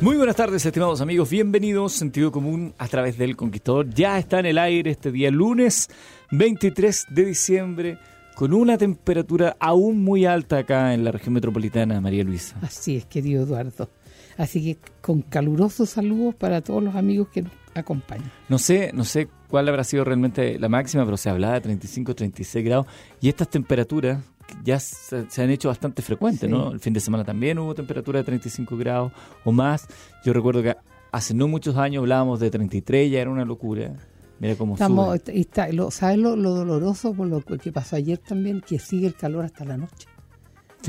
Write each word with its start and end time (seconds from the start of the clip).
Muy 0.00 0.16
buenas 0.16 0.36
tardes, 0.36 0.64
estimados 0.64 1.02
amigos. 1.02 1.28
Bienvenidos, 1.28 1.92
Sentido 1.92 2.32
Común 2.32 2.72
a 2.78 2.88
través 2.88 3.18
del 3.18 3.36
Conquistador. 3.36 3.90
Ya 3.90 4.18
está 4.18 4.40
en 4.40 4.46
el 4.46 4.56
aire 4.56 4.90
este 4.90 5.12
día 5.12 5.30
lunes 5.30 5.90
23 6.30 7.08
de 7.10 7.24
diciembre 7.26 7.98
con 8.34 8.54
una 8.54 8.78
temperatura 8.78 9.58
aún 9.60 10.02
muy 10.02 10.24
alta 10.24 10.56
acá 10.56 10.94
en 10.94 11.04
la 11.04 11.12
región 11.12 11.34
metropolitana, 11.34 12.00
María 12.00 12.24
Luisa. 12.24 12.56
Así 12.62 12.96
es, 12.96 13.04
querido 13.04 13.44
Eduardo. 13.44 13.90
Así 14.38 14.64
que 14.64 14.78
con 15.02 15.20
calurosos 15.20 15.90
saludos 15.90 16.34
para 16.34 16.62
todos 16.62 16.82
los 16.82 16.94
amigos 16.94 17.28
que 17.28 17.42
nos 17.42 17.52
acompañan. 17.74 18.32
No 18.48 18.58
sé, 18.58 18.92
no 18.94 19.04
sé 19.04 19.28
cuál 19.50 19.68
habrá 19.68 19.84
sido 19.84 20.04
realmente 20.04 20.58
la 20.58 20.70
máxima, 20.70 21.04
pero 21.04 21.18
se 21.18 21.28
hablaba 21.28 21.54
de 21.54 21.60
35, 21.60 22.14
36 22.14 22.64
grados 22.64 22.86
y 23.20 23.28
estas 23.28 23.50
temperaturas 23.50 24.24
ya 24.64 24.78
se, 24.78 25.26
han 25.42 25.50
hecho 25.50 25.68
bastante 25.68 26.02
frecuentes, 26.02 26.48
¿no? 26.48 26.72
El 26.72 26.80
fin 26.80 26.92
de 26.92 27.00
semana 27.00 27.24
también 27.24 27.58
hubo 27.58 27.74
temperatura 27.74 28.18
de 28.18 28.24
35 28.24 28.76
grados 28.76 29.12
o 29.44 29.52
más. 29.52 29.86
Yo 30.24 30.32
recuerdo 30.32 30.62
que 30.62 30.76
hace 31.12 31.34
no 31.34 31.48
muchos 31.48 31.76
años 31.76 32.02
hablábamos 32.02 32.40
de 32.40 32.50
33, 32.50 33.10
ya 33.10 33.20
era 33.20 33.30
una 33.30 33.44
locura. 33.44 33.92
Mira 34.38 34.56
cómo 34.56 34.74
Estamos, 34.74 35.20
Está, 35.26 35.70
lo, 35.70 35.90
¿Sabes 35.90 36.18
lo, 36.18 36.34
doloroso 36.36 37.12
por 37.12 37.26
lo 37.26 37.42
que 37.42 37.72
pasó 37.72 37.96
ayer 37.96 38.18
también? 38.18 38.62
Que 38.62 38.78
sigue 38.78 39.06
el 39.06 39.14
calor 39.14 39.44
hasta 39.44 39.64
la 39.64 39.76
noche. 39.76 40.08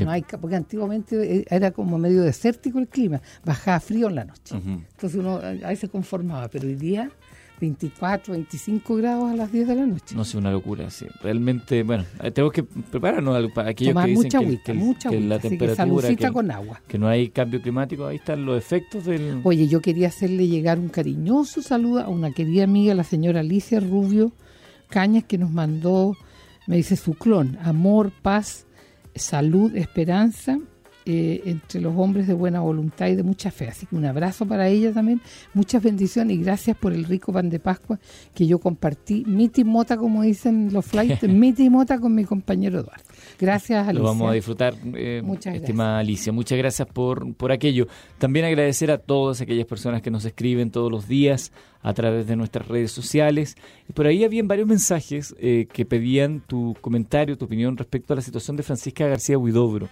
No 0.02 0.10
hay, 0.10 0.24
porque 0.40 0.56
antiguamente 0.56 1.40
eh, 1.40 1.44
era 1.50 1.70
como 1.70 1.98
medio 1.98 2.22
desértico 2.22 2.78
el 2.78 2.88
clima, 2.88 3.20
bajaba 3.44 3.78
frío 3.78 4.08
en 4.08 4.14
la 4.14 4.24
noche. 4.24 4.54
Entonces 4.54 5.20
uno 5.20 5.38
ahí 5.64 5.76
se 5.76 5.90
conformaba, 5.90 6.48
pero 6.48 6.66
hoy 6.66 6.76
día 6.76 7.10
24, 7.62 8.32
25 8.32 8.96
grados 8.96 9.30
a 9.30 9.36
las 9.36 9.52
10 9.52 9.68
de 9.68 9.74
la 9.76 9.86
noche. 9.86 10.16
No 10.16 10.24
sé, 10.24 10.36
una 10.36 10.50
locura, 10.50 10.90
sí. 10.90 11.06
Realmente, 11.22 11.84
bueno, 11.84 12.04
eh, 12.20 12.32
tenemos 12.32 12.52
que 12.52 12.64
prepararnos 12.64 13.52
para 13.52 13.70
aquellos 13.70 13.94
que 13.94 14.10
dicen 14.10 14.60
que, 14.64 14.74
mucha 14.74 15.12
la 15.12 15.38
temperatura, 15.38 16.08
que, 16.12 16.32
con 16.32 16.50
agua. 16.50 16.82
que 16.88 16.98
no 16.98 17.06
hay 17.06 17.28
cambio 17.28 17.62
climático, 17.62 18.04
ahí 18.04 18.16
están 18.16 18.44
los 18.44 18.58
efectos 18.58 19.04
del... 19.04 19.42
Oye, 19.44 19.68
yo 19.68 19.80
quería 19.80 20.08
hacerle 20.08 20.48
llegar 20.48 20.80
un 20.80 20.88
cariñoso 20.88 21.62
saludo 21.62 22.00
a 22.00 22.08
una 22.08 22.32
querida 22.32 22.64
amiga, 22.64 22.94
la 22.94 23.04
señora 23.04 23.40
Alicia 23.40 23.78
Rubio 23.78 24.32
Cañas, 24.88 25.22
que 25.22 25.38
nos 25.38 25.52
mandó, 25.52 26.16
me 26.66 26.76
dice 26.76 26.96
su 26.96 27.14
clon, 27.14 27.58
amor, 27.62 28.10
paz, 28.22 28.66
salud, 29.14 29.76
esperanza 29.76 30.58
eh, 31.04 31.42
entre 31.46 31.80
los 31.80 31.94
hombres 31.96 32.26
de 32.26 32.34
buena 32.34 32.60
voluntad 32.60 33.08
y 33.08 33.16
de 33.16 33.22
mucha 33.22 33.50
fe. 33.50 33.68
Así 33.68 33.86
que 33.86 33.96
un 33.96 34.04
abrazo 34.04 34.46
para 34.46 34.68
ella 34.68 34.92
también, 34.92 35.20
muchas 35.54 35.82
bendiciones 35.82 36.36
y 36.36 36.42
gracias 36.42 36.76
por 36.76 36.92
el 36.92 37.04
rico 37.04 37.32
pan 37.32 37.50
de 37.50 37.58
Pascua 37.58 37.98
que 38.34 38.46
yo 38.46 38.58
compartí, 38.58 39.24
mi 39.26 39.48
timota, 39.48 39.96
como 39.96 40.22
dicen 40.22 40.72
los 40.72 40.86
flights, 40.86 41.22
mi 41.28 41.52
timota 41.52 41.98
con 41.98 42.14
mi 42.14 42.24
compañero 42.24 42.80
Eduardo. 42.80 43.04
Gracias, 43.38 43.88
Alicia. 43.88 44.02
Lo 44.02 44.08
vamos 44.08 44.30
a 44.30 44.34
disfrutar, 44.34 44.74
eh, 44.94 45.22
estimada 45.52 45.98
Alicia. 45.98 46.32
Muchas 46.32 46.58
gracias 46.58 46.88
por, 46.88 47.34
por 47.34 47.52
aquello. 47.52 47.86
También 48.18 48.44
agradecer 48.44 48.90
a 48.90 48.98
todas 48.98 49.40
aquellas 49.40 49.66
personas 49.66 50.02
que 50.02 50.10
nos 50.10 50.24
escriben 50.24 50.70
todos 50.70 50.90
los 50.90 51.08
días 51.08 51.52
a 51.82 51.92
través 51.94 52.26
de 52.26 52.36
nuestras 52.36 52.68
redes 52.68 52.92
sociales. 52.92 53.56
Por 53.94 54.06
ahí 54.06 54.24
habían 54.24 54.48
varios 54.48 54.68
mensajes 54.68 55.34
eh, 55.38 55.66
que 55.72 55.84
pedían 55.84 56.40
tu 56.46 56.76
comentario, 56.80 57.36
tu 57.36 57.44
opinión 57.44 57.76
respecto 57.76 58.12
a 58.12 58.16
la 58.16 58.22
situación 58.22 58.56
de 58.56 58.62
Francisca 58.62 59.06
García 59.06 59.38
Huidobro. 59.38 59.88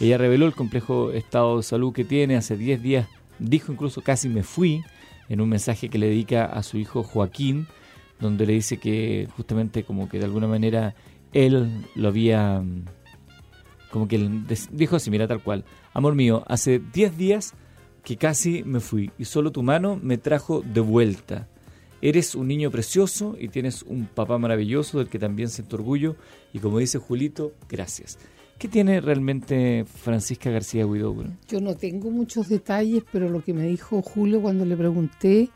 Ella 0.00 0.18
reveló 0.18 0.46
el 0.46 0.54
complejo 0.54 1.10
estado 1.12 1.56
de 1.56 1.62
salud 1.62 1.92
que 1.92 2.04
tiene 2.04 2.36
hace 2.36 2.56
10 2.56 2.82
días. 2.82 3.08
Dijo 3.38 3.72
incluso 3.72 4.02
casi 4.02 4.28
me 4.28 4.42
fui 4.42 4.82
en 5.28 5.40
un 5.40 5.48
mensaje 5.48 5.88
que 5.88 5.98
le 5.98 6.08
dedica 6.08 6.44
a 6.44 6.62
su 6.62 6.78
hijo 6.78 7.02
Joaquín, 7.02 7.66
donde 8.20 8.46
le 8.46 8.52
dice 8.52 8.76
que 8.76 9.28
justamente 9.36 9.82
como 9.82 10.08
que 10.08 10.18
de 10.18 10.26
alguna 10.26 10.46
manera 10.46 10.94
él 11.32 11.86
lo 11.94 12.08
había, 12.08 12.60
mm, 12.60 12.84
como 13.90 14.08
que 14.08 14.30
dijo 14.70 14.96
así, 14.96 15.10
mira 15.10 15.26
tal 15.26 15.42
cual, 15.42 15.64
amor 15.92 16.14
mío, 16.14 16.44
hace 16.46 16.78
10 16.78 17.16
días 17.16 17.54
que 18.04 18.16
casi 18.16 18.62
me 18.64 18.80
fui 18.80 19.10
y 19.18 19.24
solo 19.24 19.52
tu 19.52 19.62
mano 19.62 19.98
me 20.02 20.18
trajo 20.18 20.62
de 20.62 20.80
vuelta. 20.80 21.48
Eres 22.00 22.34
un 22.34 22.48
niño 22.48 22.70
precioso 22.70 23.36
y 23.38 23.48
tienes 23.48 23.82
un 23.82 24.06
papá 24.06 24.36
maravilloso 24.36 24.98
del 24.98 25.08
que 25.08 25.20
también 25.20 25.48
siento 25.48 25.76
orgullo 25.76 26.16
y 26.52 26.58
como 26.58 26.78
dice 26.78 26.98
Julito, 26.98 27.52
gracias. 27.68 28.18
¿Qué 28.58 28.68
tiene 28.68 29.00
realmente 29.00 29.84
Francisca 29.84 30.50
García 30.50 30.86
Huidobro? 30.86 31.30
Yo 31.48 31.60
no 31.60 31.76
tengo 31.76 32.10
muchos 32.10 32.48
detalles, 32.48 33.02
pero 33.10 33.28
lo 33.28 33.42
que 33.42 33.52
me 33.52 33.66
dijo 33.66 34.02
Julio 34.02 34.40
cuando 34.40 34.64
le 34.64 34.76
pregunté 34.76 35.50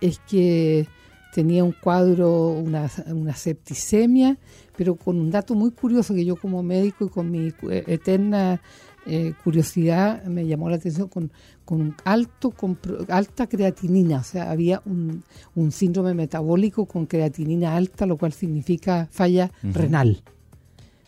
es 0.00 0.18
que 0.20 0.86
tenía 1.34 1.64
un 1.64 1.72
cuadro, 1.72 2.48
una, 2.48 2.90
una 3.08 3.34
septicemia, 3.34 4.38
pero 4.76 4.94
con 4.94 5.18
un 5.18 5.30
dato 5.30 5.54
muy 5.54 5.70
curioso 5.70 6.14
que 6.14 6.24
yo 6.24 6.36
como 6.36 6.62
médico 6.62 7.06
y 7.06 7.08
con 7.08 7.30
mi 7.30 7.52
eterna 7.68 8.60
eh, 9.06 9.34
curiosidad 9.44 10.24
me 10.24 10.46
llamó 10.46 10.68
la 10.68 10.76
atención 10.76 11.08
con, 11.08 11.30
con 11.64 11.94
alto 12.04 12.50
con 12.50 12.76
alta 13.08 13.46
creatinina, 13.46 14.18
o 14.18 14.24
sea, 14.24 14.50
había 14.50 14.82
un, 14.84 15.22
un, 15.54 15.70
síndrome 15.70 16.12
metabólico 16.12 16.86
con 16.86 17.06
creatinina 17.06 17.76
alta, 17.76 18.04
lo 18.04 18.16
cual 18.16 18.32
significa 18.32 19.08
falla 19.10 19.50
renal. 19.62 20.22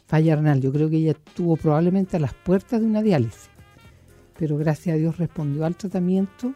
Falla 0.07 0.37
renal. 0.37 0.61
Yo 0.61 0.73
creo 0.73 0.89
que 0.89 0.97
ella 0.97 1.11
estuvo 1.11 1.57
probablemente 1.57 2.17
a 2.17 2.21
las 2.21 2.35
puertas 2.35 2.81
de 2.81 2.87
una 2.87 3.03
diálisis, 3.03 3.51
pero 4.39 4.57
gracias 4.57 4.95
a 4.95 4.99
Dios 4.99 5.19
respondió 5.19 5.65
al 5.65 5.77
tratamiento 5.77 6.55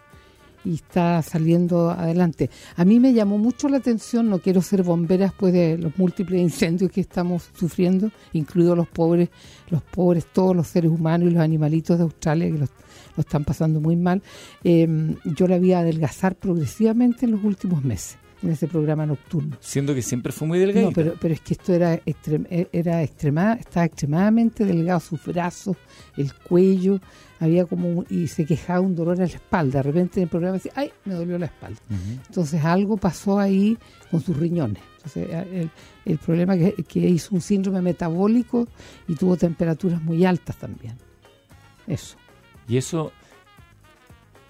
y 0.64 0.74
está 0.74 1.22
saliendo 1.22 1.90
adelante. 1.90 2.50
A 2.76 2.84
mí 2.84 3.00
me 3.00 3.12
llamó 3.12 3.38
mucho 3.38 3.68
la 3.68 3.78
atención, 3.78 4.28
no 4.28 4.38
quiero 4.38 4.62
ser 4.62 4.82
bombera 4.82 5.26
después 5.26 5.52
de 5.52 5.78
los 5.78 5.96
múltiples 5.98 6.40
incendios 6.40 6.90
que 6.90 7.00
estamos 7.00 7.50
sufriendo, 7.54 8.10
incluidos 8.32 8.76
los 8.76 8.88
pobres, 8.88 9.30
los 9.70 9.82
pobres, 9.82 10.26
todos 10.32 10.54
los 10.54 10.66
seres 10.66 10.90
humanos 10.90 11.28
y 11.28 11.32
los 11.32 11.42
animalitos 11.42 11.98
de 11.98 12.04
Australia 12.04 12.50
que 12.50 12.58
lo 12.58 12.66
están 13.16 13.44
pasando 13.44 13.80
muy 13.80 13.96
mal. 13.96 14.22
Eh, 14.64 15.16
yo 15.24 15.46
la 15.46 15.58
vi 15.58 15.72
adelgazar 15.72 16.34
progresivamente 16.36 17.26
en 17.26 17.32
los 17.32 17.44
últimos 17.44 17.84
meses 17.84 18.21
en 18.42 18.50
ese 18.50 18.66
programa 18.68 19.06
nocturno. 19.06 19.56
Siendo 19.60 19.94
que 19.94 20.02
siempre 20.02 20.32
fue 20.32 20.48
muy 20.48 20.58
delgado. 20.58 20.86
No, 20.86 20.92
pero, 20.92 21.14
pero 21.20 21.34
es 21.34 21.40
que 21.40 21.54
esto 21.54 21.72
era, 21.72 22.00
era 22.72 23.02
extrema, 23.02 23.54
estaba 23.54 23.86
extremadamente 23.86 24.64
delgado, 24.64 25.00
sus 25.00 25.24
brazos, 25.24 25.76
el 26.16 26.34
cuello, 26.34 27.00
había 27.40 27.64
como 27.64 28.04
y 28.08 28.28
se 28.28 28.44
quejaba 28.44 28.80
un 28.80 28.94
dolor 28.94 29.14
en 29.14 29.22
la 29.22 29.26
espalda. 29.26 29.78
De 29.78 29.82
repente 29.82 30.20
en 30.20 30.24
el 30.24 30.28
programa 30.28 30.54
decía, 30.54 30.72
ay, 30.76 30.92
me 31.04 31.14
dolió 31.14 31.38
la 31.38 31.46
espalda. 31.46 31.80
Entonces 32.28 32.64
algo 32.64 32.96
pasó 32.96 33.38
ahí 33.38 33.76
con 34.10 34.20
sus 34.20 34.36
riñones. 34.36 34.82
Entonces 34.96 35.28
el, 35.52 35.70
el 36.04 36.18
problema 36.18 36.56
que, 36.56 36.72
que 36.84 37.00
hizo 37.00 37.34
un 37.34 37.40
síndrome 37.40 37.82
metabólico 37.82 38.68
y 39.08 39.16
tuvo 39.16 39.36
temperaturas 39.36 40.00
muy 40.02 40.24
altas 40.24 40.56
también. 40.56 40.94
Eso. 41.88 42.16
Y 42.68 42.76
eso, 42.76 43.10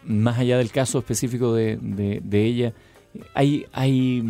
más 0.04 0.38
allá 0.38 0.58
del 0.58 0.70
caso 0.70 0.98
específico 0.98 1.54
de, 1.54 1.78
de 1.80 2.44
ella, 2.44 2.74
hay, 3.35 3.67
hay, 3.73 4.23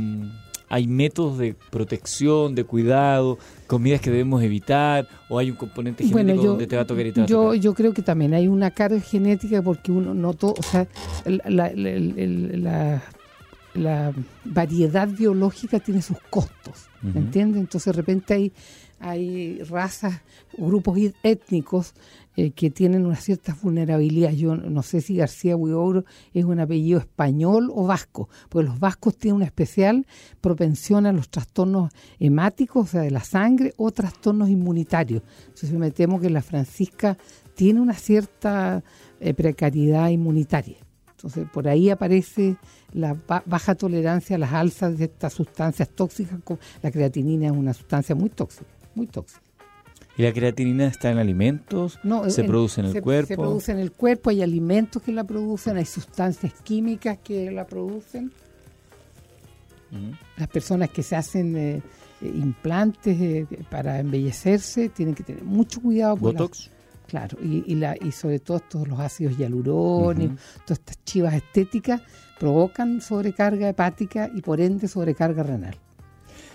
hay 0.68 0.86
métodos 0.86 1.38
de 1.38 1.54
protección, 1.70 2.54
de 2.54 2.64
cuidado, 2.64 3.38
comidas 3.66 4.00
que 4.00 4.10
debemos 4.10 4.42
evitar, 4.42 5.08
o 5.28 5.38
hay 5.38 5.50
un 5.50 5.56
componente 5.56 6.04
genético 6.04 6.44
donde 6.44 6.66
te 6.66 6.76
va 6.76 6.82
a 6.82 6.86
tocar 6.86 7.06
y 7.06 7.12
te 7.12 7.20
va 7.20 7.26
yo, 7.26 7.40
a 7.40 7.44
tocar? 7.44 7.60
Yo 7.60 7.74
creo 7.74 7.92
que 7.92 8.02
también 8.02 8.34
hay 8.34 8.48
una 8.48 8.70
carga 8.70 9.00
genética 9.00 9.62
porque 9.62 9.92
uno 9.92 10.14
no 10.14 10.34
todo, 10.34 10.54
o 10.58 10.62
sea, 10.62 10.86
la, 11.24 11.72
la, 13.74 14.12
variedad 14.44 15.08
biológica 15.08 15.80
tiene 15.80 16.02
sus 16.02 16.18
costos, 16.30 16.88
¿me 17.02 17.20
entiendes? 17.20 17.60
Entonces 17.60 17.92
de 17.92 17.96
repente 17.96 18.34
hay, 18.34 18.52
hay 19.02 19.62
razas, 19.64 20.22
grupos 20.56 20.96
étnicos 21.24 21.94
eh, 22.36 22.52
que 22.52 22.70
tienen 22.70 23.04
una 23.04 23.16
cierta 23.16 23.56
vulnerabilidad. 23.60 24.30
Yo 24.30 24.56
no 24.56 24.82
sé 24.82 25.00
si 25.00 25.16
García 25.16 25.56
Huidobro 25.56 26.04
es 26.32 26.44
un 26.44 26.60
apellido 26.60 27.00
español 27.00 27.70
o 27.74 27.86
vasco, 27.86 28.28
porque 28.48 28.68
los 28.68 28.78
vascos 28.78 29.16
tienen 29.16 29.36
una 29.36 29.44
especial 29.44 30.06
propensión 30.40 31.04
a 31.06 31.12
los 31.12 31.28
trastornos 31.28 31.92
hemáticos, 32.20 32.84
o 32.84 32.90
sea, 32.92 33.00
de 33.02 33.10
la 33.10 33.24
sangre, 33.24 33.74
o 33.76 33.90
trastornos 33.90 34.48
inmunitarios. 34.48 35.22
Entonces 35.48 35.72
me 35.72 35.90
temo 35.90 36.20
que 36.20 36.30
la 36.30 36.40
Francisca 36.40 37.18
tiene 37.54 37.80
una 37.80 37.94
cierta 37.94 38.84
eh, 39.20 39.34
precariedad 39.34 40.08
inmunitaria. 40.10 40.76
Entonces 41.10 41.46
por 41.52 41.68
ahí 41.68 41.90
aparece 41.90 42.56
la 42.92 43.16
baja 43.46 43.74
tolerancia 43.74 44.36
a 44.36 44.38
las 44.38 44.52
alzas 44.52 44.96
de 44.96 45.04
estas 45.04 45.32
sustancias 45.32 45.88
tóxicas. 45.88 46.38
La 46.82 46.90
creatinina 46.90 47.46
es 47.46 47.52
una 47.52 47.74
sustancia 47.74 48.14
muy 48.14 48.30
tóxica, 48.30 48.70
muy 48.94 49.06
tóxica. 49.06 49.42
¿Y 50.16 50.22
la 50.22 50.32
creatinina 50.32 50.86
está 50.86 51.10
en 51.10 51.18
alimentos? 51.18 51.98
No, 52.02 52.28
¿Se 52.28 52.44
produce 52.44 52.80
en 52.80 52.88
el 52.88 53.02
cuerpo? 53.02 53.28
Se 53.28 53.36
produce 53.36 53.72
en 53.72 53.78
el 53.78 53.92
cuerpo, 53.92 54.30
hay 54.30 54.42
alimentos 54.42 55.02
que 55.02 55.12
la 55.12 55.24
producen, 55.24 55.78
hay 55.78 55.86
sustancias 55.86 56.52
químicas 56.62 57.18
que 57.24 57.50
la 57.50 57.66
producen. 57.66 58.30
Las 60.38 60.48
personas 60.48 60.88
que 60.88 61.02
se 61.02 61.16
hacen 61.16 61.54
eh, 61.56 61.82
implantes 62.22 63.20
eh, 63.20 63.46
para 63.70 64.00
embellecerse 64.00 64.88
tienen 64.88 65.14
que 65.14 65.22
tener 65.22 65.44
mucho 65.44 65.80
cuidado. 65.82 66.16
¿Botox? 66.16 66.70
claro, 67.06 67.36
y, 67.42 67.74
la, 67.74 67.94
y 68.00 68.10
sobre 68.10 68.38
todo 68.38 68.60
todos 68.60 68.88
los 68.88 68.98
ácidos 68.98 69.36
hialurónicos, 69.36 70.38
todas 70.64 70.78
estas 70.78 71.04
chivas 71.04 71.34
estéticas 71.34 72.00
provocan 72.40 73.02
sobrecarga 73.02 73.68
hepática 73.68 74.30
y 74.34 74.40
por 74.40 74.62
ende 74.62 74.88
sobrecarga 74.88 75.42
renal. 75.42 75.76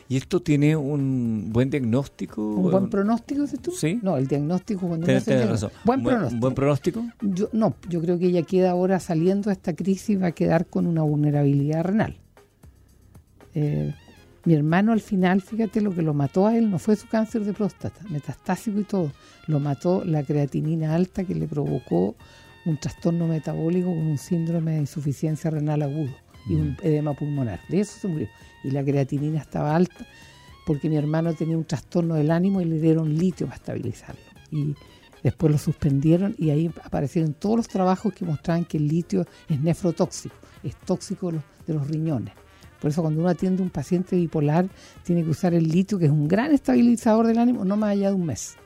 ¿Y 0.10 0.16
esto 0.16 0.42
tiene 0.42 0.76
un 0.76 1.50
buen 1.52 1.70
diagnóstico? 1.70 2.42
¿Un 2.42 2.72
buen 2.72 2.90
pronóstico, 2.90 3.42
dices 3.42 3.62
tú? 3.62 3.72
Sí. 3.72 4.00
No, 4.02 4.16
el 4.16 4.28
diagnóstico 4.28 4.88
cuando 4.88 5.06
uno 5.06 5.18
hace 5.18 5.46
razón. 5.46 5.72
Buen, 5.84 6.02
pronóstico. 6.02 6.40
¿Buen 6.40 6.54
pronóstico? 6.56 7.06
Yo, 7.22 7.50
no, 7.52 7.76
yo 7.90 8.02
creo 8.02 8.18
que 8.18 8.28
ella 8.28 8.44
queda 8.44 8.72
ahora 8.72 9.00
saliendo 9.02 9.50
de 9.50 9.54
esta 9.54 9.76
crisis 9.76 10.12
y 10.12 10.16
va 10.16 10.28
a 10.28 10.32
quedar 10.32 10.66
con 10.68 10.88
una 10.88 11.02
vulnerabilidad 11.02 11.84
renal. 11.84 12.18
Eh, 13.54 13.94
mi 14.46 14.54
hermano 14.54 14.94
al 14.94 15.02
final, 15.02 15.42
fíjate, 15.42 15.82
lo 15.82 15.94
que 15.94 16.02
lo 16.02 16.14
mató 16.14 16.48
a 16.48 16.58
él 16.58 16.72
no 16.72 16.80
fue 16.80 16.96
su 16.96 17.08
cáncer 17.10 17.44
de 17.44 17.52
próstata, 17.52 18.00
metastásico 18.10 18.80
y 18.80 18.86
todo. 18.86 19.12
Lo 19.48 19.60
mató 19.60 20.06
la 20.06 20.24
creatinina 20.24 20.96
alta 20.96 21.26
que 21.26 21.36
le 21.36 21.48
provocó 21.48 22.16
un 22.66 22.78
trastorno 22.78 23.28
metabólico 23.28 23.90
con 23.90 24.08
un 24.08 24.18
síndrome 24.18 24.74
de 24.74 24.80
insuficiencia 24.80 25.50
renal 25.50 25.82
agudo 25.82 26.14
y 26.50 26.56
un 26.56 26.72
mm. 26.72 26.78
edema 26.84 27.14
pulmonar. 27.14 27.60
De 27.70 27.80
eso 27.80 28.00
se 28.00 28.08
murió. 28.08 28.28
Y 28.64 28.72
la 28.72 28.84
creatinina 28.84 29.40
estaba 29.40 29.76
alta 29.76 30.06
porque 30.66 30.90
mi 30.90 30.98
hermano 30.98 31.34
tenía 31.34 31.58
un 31.58 31.64
trastorno 31.64 32.16
del 32.16 32.30
ánimo 32.30 32.60
y 32.60 32.66
le 32.66 32.80
dieron 32.80 33.18
litio 33.18 33.48
para 33.48 33.58
estabilizarlo. 33.58 34.22
Y 34.52 34.76
después 35.24 35.52
lo 35.52 35.58
suspendieron 35.58 36.36
y 36.38 36.50
ahí 36.50 36.70
aparecieron 36.84 37.34
todos 37.34 37.58
los 37.58 37.68
trabajos 37.68 38.14
que 38.14 38.26
mostraban 38.26 38.66
que 38.66 38.78
el 38.78 38.88
litio 38.88 39.26
es 39.48 39.62
nefrotóxico, 39.62 40.36
es 40.64 40.76
tóxico 40.76 41.32
de 41.32 41.74
los 41.74 41.88
riñones. 41.88 42.34
Por 42.82 42.92
eso 42.92 43.02
cuando 43.02 43.22
uno 43.22 43.30
atiende 43.30 43.62
a 43.62 43.66
un 43.66 43.70
paciente 43.70 44.16
bipolar 44.18 44.68
tiene 45.04 45.24
que 45.24 45.30
usar 45.30 45.54
el 45.54 45.68
litio, 45.68 45.98
que 45.98 46.06
es 46.06 46.12
un 46.12 46.28
gran 46.28 46.52
estabilizador 46.54 47.28
del 47.28 47.40
ánimo, 47.40 47.64
no 47.64 47.78
más 47.78 47.92
allá 47.92 48.10
de 48.10 48.16
un 48.16 48.26
mes 48.26 48.58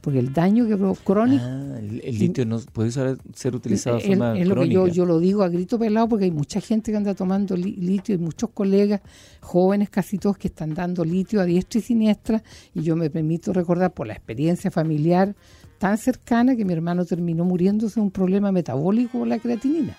porque 0.00 0.18
el 0.18 0.32
daño 0.32 0.66
que 0.66 0.76
crónico... 1.04 1.44
Ah, 1.44 1.78
el, 1.78 2.18
litio 2.18 2.46
no 2.46 2.58
puede 2.72 2.90
ser 2.90 3.54
utilizado 3.54 3.98
de 3.98 4.06
forma 4.06 4.38
Es 4.38 4.48
lo 4.48 4.54
que 4.56 4.68
yo, 4.68 4.86
yo 4.86 5.04
lo 5.04 5.18
digo 5.18 5.42
a 5.42 5.48
grito 5.48 5.78
pelado 5.78 6.08
porque 6.08 6.24
hay 6.24 6.30
mucha 6.30 6.60
gente 6.60 6.90
que 6.90 6.96
anda 6.96 7.14
tomando 7.14 7.56
litio 7.56 8.14
y 8.14 8.18
muchos 8.18 8.50
colegas 8.50 9.00
jóvenes, 9.40 9.90
casi 9.90 10.18
todos, 10.18 10.38
que 10.38 10.48
están 10.48 10.74
dando 10.74 11.04
litio 11.04 11.40
a 11.40 11.44
diestra 11.44 11.80
y 11.80 11.82
siniestra. 11.82 12.42
Y 12.74 12.82
yo 12.82 12.96
me 12.96 13.10
permito 13.10 13.52
recordar 13.52 13.92
por 13.92 14.06
la 14.06 14.14
experiencia 14.14 14.70
familiar 14.70 15.34
tan 15.78 15.98
cercana 15.98 16.56
que 16.56 16.64
mi 16.64 16.72
hermano 16.72 17.04
terminó 17.04 17.44
muriéndose 17.44 17.96
de 17.96 18.02
un 18.02 18.10
problema 18.10 18.52
metabólico 18.52 19.18
con 19.18 19.28
la 19.28 19.38
creatinina 19.38 19.96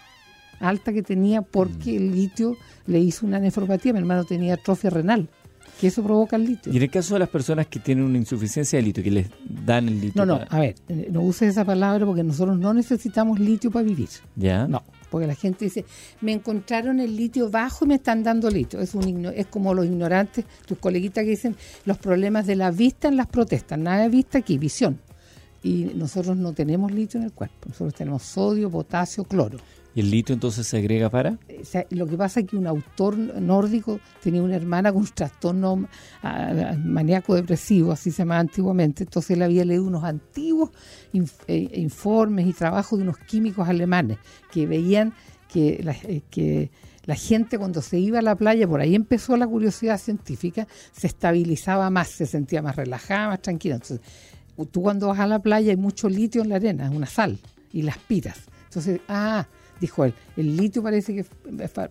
alta 0.61 0.93
que 0.93 1.01
tenía 1.01 1.41
porque 1.41 1.93
mm. 1.93 1.95
el 1.95 2.11
litio 2.11 2.57
le 2.85 2.99
hizo 2.99 3.25
una 3.25 3.39
nefropatía, 3.39 3.93
mi 3.93 3.99
hermano 3.99 4.23
tenía 4.25 4.53
atrofia 4.55 4.89
renal 4.89 5.27
que 5.81 5.87
eso 5.87 6.03
provoca 6.03 6.35
el 6.35 6.45
litio. 6.45 6.71
Y 6.71 6.77
en 6.77 6.83
el 6.83 6.91
caso 6.91 7.15
de 7.15 7.21
las 7.21 7.29
personas 7.29 7.65
que 7.65 7.79
tienen 7.79 8.05
una 8.05 8.19
insuficiencia 8.19 8.77
de 8.77 8.83
litio, 8.83 9.03
que 9.03 9.09
les 9.09 9.31
dan 9.65 9.87
el 9.87 9.99
litio. 9.99 10.23
No, 10.23 10.37
no, 10.37 10.45
a 10.47 10.59
ver, 10.59 10.75
eh, 10.87 11.07
no 11.11 11.21
uses 11.21 11.49
esa 11.49 11.65
palabra 11.65 12.05
porque 12.05 12.21
nosotros 12.23 12.55
no 12.59 12.71
necesitamos 12.71 13.39
litio 13.39 13.71
para 13.71 13.83
vivir. 13.83 14.07
¿Ya? 14.35 14.67
No, 14.67 14.83
porque 15.09 15.25
la 15.25 15.33
gente 15.33 15.65
dice, 15.65 15.83
me 16.21 16.33
encontraron 16.33 16.99
el 16.99 17.15
litio 17.15 17.49
bajo 17.49 17.85
y 17.85 17.87
me 17.87 17.95
están 17.95 18.21
dando 18.21 18.51
litio. 18.51 18.79
Es, 18.79 18.93
un, 18.93 19.25
es 19.25 19.47
como 19.47 19.73
los 19.73 19.87
ignorantes, 19.87 20.45
tus 20.67 20.77
coleguitas 20.77 21.23
que 21.23 21.31
dicen, 21.31 21.55
los 21.85 21.97
problemas 21.97 22.45
de 22.45 22.57
la 22.57 22.69
vista 22.69 23.07
en 23.07 23.17
las 23.17 23.25
protestas. 23.25 23.79
Nada 23.79 24.03
de 24.03 24.09
vista 24.09 24.37
aquí, 24.37 24.59
visión. 24.59 24.99
Y 25.63 25.85
nosotros 25.95 26.37
no 26.37 26.53
tenemos 26.53 26.91
litio 26.91 27.19
en 27.19 27.25
el 27.25 27.31
cuerpo. 27.31 27.69
Nosotros 27.69 27.95
tenemos 27.95 28.21
sodio, 28.21 28.69
potasio, 28.69 29.23
cloro. 29.23 29.57
¿Y 29.93 29.99
el 29.99 30.09
litio 30.09 30.33
entonces 30.33 30.67
se 30.67 30.77
agrega 30.77 31.09
para? 31.09 31.37
lo 31.89 32.07
que 32.07 32.17
pasa 32.17 32.39
es 32.39 32.47
que 32.47 32.55
un 32.55 32.65
autor 32.65 33.17
nórdico 33.17 33.99
tenía 34.21 34.41
una 34.41 34.55
hermana 34.55 34.91
con 34.91 35.01
un 35.01 35.07
trastorno 35.07 35.87
ah, 36.23 36.75
maníaco 36.83 37.35
depresivo, 37.35 37.91
así 37.91 38.11
se 38.11 38.19
llamaba 38.19 38.39
antiguamente. 38.39 39.03
Entonces 39.03 39.31
él 39.31 39.41
había 39.41 39.65
leído 39.65 39.83
unos 39.83 40.03
antiguos 40.03 40.71
eh, 41.13 41.69
informes 41.73 42.47
y 42.47 42.53
trabajos 42.53 42.99
de 42.99 43.03
unos 43.03 43.17
químicos 43.17 43.67
alemanes 43.67 44.17
que 44.51 44.65
veían 44.65 45.13
que 45.49 45.81
la, 45.83 45.91
eh, 45.91 46.21
que 46.29 46.71
la 47.05 47.15
gente 47.15 47.57
cuando 47.57 47.81
se 47.81 47.99
iba 47.99 48.19
a 48.19 48.21
la 48.21 48.35
playa, 48.35 48.67
por 48.67 48.79
ahí 48.79 48.95
empezó 48.95 49.35
la 49.35 49.47
curiosidad 49.47 49.97
científica, 49.97 50.67
se 50.93 51.07
estabilizaba 51.07 51.89
más, 51.89 52.09
se 52.09 52.25
sentía 52.25 52.61
más 52.61 52.75
relajada, 52.75 53.29
más 53.29 53.41
tranquila. 53.41 53.75
Entonces, 53.75 53.99
tú 54.71 54.81
cuando 54.81 55.07
vas 55.07 55.19
a 55.19 55.27
la 55.27 55.39
playa 55.39 55.71
hay 55.71 55.77
mucho 55.77 56.07
litio 56.07 56.41
en 56.41 56.49
la 56.49 56.55
arena, 56.55 56.85
es 56.85 56.91
una 56.91 57.07
sal, 57.07 57.39
y 57.73 57.81
las 57.81 57.97
piras. 57.97 58.37
Entonces, 58.65 59.01
ah, 59.09 59.47
dijo 59.81 60.05
él, 60.05 60.13
el 60.37 60.55
litio 60.55 60.81
parece 60.81 61.13
que 61.13 61.25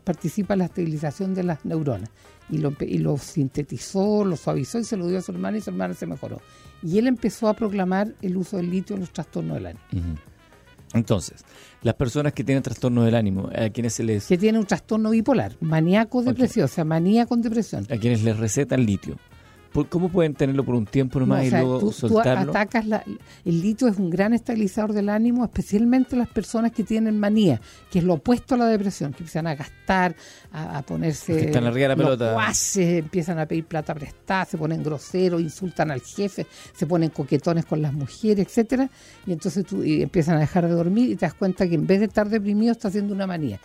participa 0.03 0.55
en 0.55 0.61
la 0.61 0.65
estabilización 0.67 1.35
de 1.35 1.43
las 1.43 1.65
neuronas. 1.67 2.09
Y 2.49 2.59
lo, 2.59 2.75
y 2.81 2.99
lo 2.99 3.17
sintetizó, 3.19 4.25
lo 4.25 4.37
suavizó 4.37 4.79
y 4.79 4.85
se 4.85 4.97
lo 4.97 5.07
dio 5.07 5.19
a 5.19 5.23
su 5.23 5.31
hermana 5.33 5.59
y 5.59 5.61
su 5.61 5.71
hermana 5.71 5.95
se 5.95 6.07
mejoró. 6.07 6.41
Y 6.83 6.99
él 6.99 7.07
empezó 7.07 7.49
a 7.49 7.55
proclamar 7.55 8.15
el 8.23 8.37
uso 8.37 8.57
del 8.57 8.71
litio 8.71 8.95
en 8.97 9.01
los 9.01 9.13
trastornos 9.13 9.57
del 9.57 9.67
ánimo. 9.67 10.17
Entonces, 10.93 11.45
las 11.83 11.95
personas 11.95 12.33
que 12.33 12.43
tienen 12.43 12.63
trastorno 12.63 13.05
del 13.05 13.15
ánimo, 13.15 13.49
a 13.55 13.69
quienes 13.71 13.95
se 13.95 14.03
les... 14.03 14.27
Que 14.27 14.39
tienen 14.39 14.61
un 14.61 14.67
trastorno 14.67 15.11
bipolar, 15.11 15.57
maníaco 15.61 16.23
depresión, 16.23 16.65
o 16.65 16.69
sea, 16.69 16.85
manía 16.85 17.27
con 17.27 17.43
depresión. 17.43 17.87
A 17.91 17.97
quienes 17.97 18.25
les 18.25 18.37
recetan 18.37 18.85
litio. 18.85 19.17
¿Cómo 19.89 20.09
pueden 20.09 20.35
tenerlo 20.35 20.65
por 20.65 20.75
un 20.75 20.85
tiempo 20.85 21.21
nomás 21.21 21.45
y 21.45 21.51
luego 21.51 21.93
soltarlo? 21.93 22.51
atacas 22.51 22.85
el 23.45 23.61
litio 23.61 23.87
es 23.87 23.99
un 23.99 24.11
gran 24.11 24.33
estabilizador 24.35 24.93
del 24.93 25.09
ánimo, 25.09 25.45
especialmente 25.45 26.17
las 26.17 26.29
personas 26.29 26.73
que 26.73 26.83
tienen 26.83 27.19
manía, 27.21 27.61
que 27.91 28.01
es 28.01 28.05
lo 28.05 28.15
opuesto 28.15 28.57
a 28.57 28.59
la 28.59 28.67
depresión, 28.67 29.13
que 29.13 29.19
empiezan 29.19 29.47
a 29.47 29.55
gastar, 29.55 30.17
a, 30.53 30.83
ponerse 30.83 31.37
que 31.37 31.45
están 31.47 31.67
arriba 31.67 31.89
de 31.89 31.89
la 31.89 31.97
pelota. 31.97 32.53
empiezan 32.77 33.39
a 33.39 33.47
pedir 33.47 33.65
plata 33.65 33.95
prestada, 33.95 34.45
se 34.45 34.59
ponen 34.59 34.83
groseros, 34.83 35.41
insultan 35.41 35.93
al 35.93 36.01
jefe, 36.01 36.47
se 36.75 36.87
ponen 36.87 37.11
coquetones 37.11 37.65
con 37.65 37.81
las 37.81 37.93
mujeres, 37.93 38.47
etcétera, 38.47 38.91
y 39.25 39.33
entonces 39.33 39.65
tú 39.65 39.83
empiezan 39.85 40.37
a 40.37 40.41
dejar 40.41 40.67
de 40.67 40.73
dormir 40.73 41.11
y 41.11 41.17
te 41.17 41.27
das 41.27 41.35
cuenta 41.35 41.69
que 41.69 41.77
en 41.77 41.87
vez 41.87 42.01
de 42.01 42.07
estar 42.07 42.29
deprimido 42.29 42.73
está 42.73 42.89
haciendo 42.89 43.15
una 43.15 43.27
manía. 43.27 43.61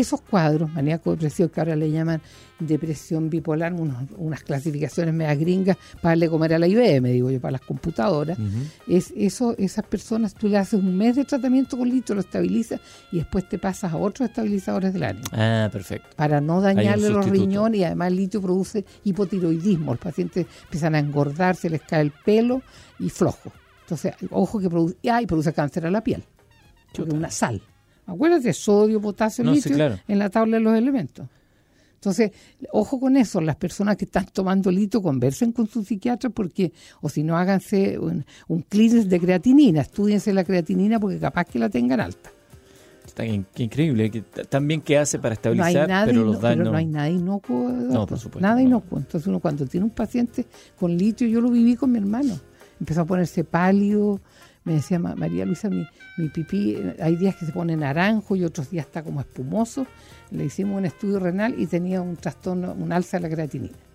Esos 0.00 0.20
cuadros, 0.20 0.70
maníaco 0.72 1.12
depresivo, 1.12 1.48
que 1.48 1.60
ahora 1.60 1.74
le 1.74 1.90
llaman 1.90 2.20
depresión 2.58 3.30
bipolar, 3.30 3.72
unas 3.72 4.42
clasificaciones 4.42 5.14
medias 5.14 5.38
gringas 5.38 5.76
para 6.02 6.10
darle 6.10 6.28
comer 6.28 6.54
a 6.54 6.58
la 6.58 6.66
IBM, 6.66 7.08
digo 7.10 7.30
yo, 7.30 7.40
para 7.40 7.52
las 7.52 7.60
computadoras, 7.62 8.38
es 8.86 9.12
eso, 9.16 9.54
esas 9.56 9.86
personas 9.86 10.34
tú 10.34 10.48
le 10.48 10.58
haces 10.58 10.80
un 10.80 10.96
mes 10.96 11.16
de 11.16 11.24
tratamiento 11.24 11.78
con 11.78 11.88
litio, 11.88 12.14
lo 12.14 12.20
estabilizas 12.20 12.80
y 13.10 13.16
después 13.16 13.48
te 13.48 13.58
pasas 13.58 13.92
a 13.92 13.96
otros 13.96 14.28
estabilizadores 14.28 14.92
del 14.92 15.04
ánimo. 15.04 15.24
Ah, 15.32 15.68
perfecto. 15.72 16.08
Para 16.14 16.40
no 16.40 16.60
dañarle 16.60 17.08
los 17.10 17.26
riñones 17.28 17.80
y 17.80 17.84
además 17.84 18.08
el 18.08 18.16
litio 18.16 18.42
produce 18.42 18.84
hipotiroidismo, 19.04 19.92
los 19.92 20.00
pacientes 20.00 20.46
empiezan 20.64 20.94
a 20.94 20.98
engordar, 20.98 21.56
se 21.56 21.70
les 21.70 21.82
cae 21.82 22.02
el 22.02 22.12
pelo 22.12 22.62
y 22.98 23.08
flojo. 23.08 23.50
Entonces, 23.82 24.14
ojo 24.30 24.58
que 24.58 24.68
produce, 24.68 24.96
ah, 25.10 25.22
y 25.22 25.26
produce 25.26 25.52
cáncer 25.52 25.86
a 25.86 25.90
la 25.90 26.02
piel, 26.02 26.22
porque 26.92 27.10
es 27.10 27.16
una 27.16 27.30
sal. 27.30 27.62
Acuérdate, 28.06 28.52
sodio, 28.52 29.00
potasio, 29.00 29.44
litio 29.44 29.98
en 30.06 30.18
la 30.18 30.30
tabla 30.30 30.58
de 30.58 30.62
los 30.62 30.76
elementos. 30.76 31.26
Entonces, 31.94 32.30
ojo 32.70 33.00
con 33.00 33.16
eso, 33.16 33.40
las 33.40 33.56
personas 33.56 33.96
que 33.96 34.04
están 34.04 34.26
tomando 34.26 34.70
litio 34.70 35.02
conversen 35.02 35.50
con 35.50 35.66
su 35.66 35.82
psiquiatra 35.82 36.30
porque, 36.30 36.72
o 37.00 37.08
si 37.08 37.24
no, 37.24 37.36
háganse 37.36 37.98
un, 37.98 38.24
un 38.46 38.64
de 38.70 39.20
creatinina, 39.20 39.80
estudiense 39.80 40.32
la 40.32 40.44
creatinina 40.44 41.00
porque 41.00 41.18
capaz 41.18 41.46
que 41.46 41.58
la 41.58 41.68
tengan 41.68 42.00
alta. 42.00 42.30
increíble. 43.56 44.10
Que, 44.10 44.20
también 44.20 44.82
qué 44.82 44.98
hace 44.98 45.18
para 45.18 45.34
estabilizar, 45.34 46.06
pero 46.06 46.22
los 46.22 46.40
daños... 46.40 46.70
no 46.70 46.76
hay 46.76 46.86
nada 46.86 47.08
inocuo. 47.08 47.70
No, 47.70 48.06
por 48.06 48.18
supuesto. 48.18 48.46
Nada 48.46 48.62
inocuo. 48.62 48.98
Entonces 48.98 49.26
uno 49.26 49.40
cuando 49.40 49.66
tiene 49.66 49.84
un 49.84 49.90
paciente 49.90 50.46
con 50.78 50.96
litio, 50.96 51.26
yo 51.26 51.40
lo 51.40 51.50
viví 51.50 51.74
con 51.76 51.90
mi 51.90 51.98
hermano. 51.98 52.38
Empezó 52.78 53.00
a 53.00 53.04
ponerse 53.06 53.42
pálido, 53.42 54.20
me 54.66 54.74
decía 54.74 54.98
María 54.98 55.46
Luisa, 55.46 55.70
mi, 55.70 55.86
mi 56.18 56.28
pipí, 56.28 56.76
hay 57.00 57.14
días 57.14 57.36
que 57.36 57.46
se 57.46 57.52
pone 57.52 57.76
naranjo 57.76 58.34
y 58.34 58.42
otros 58.42 58.68
días 58.68 58.86
está 58.86 59.04
como 59.04 59.20
espumoso. 59.20 59.86
Le 60.32 60.44
hicimos 60.44 60.76
un 60.76 60.84
estudio 60.84 61.20
renal 61.20 61.54
y 61.56 61.68
tenía 61.68 62.02
un 62.02 62.16
trastorno, 62.16 62.72
un 62.72 62.92
alza 62.92 63.18
de 63.18 63.22
la 63.22 63.28
creatinina. 63.32 63.85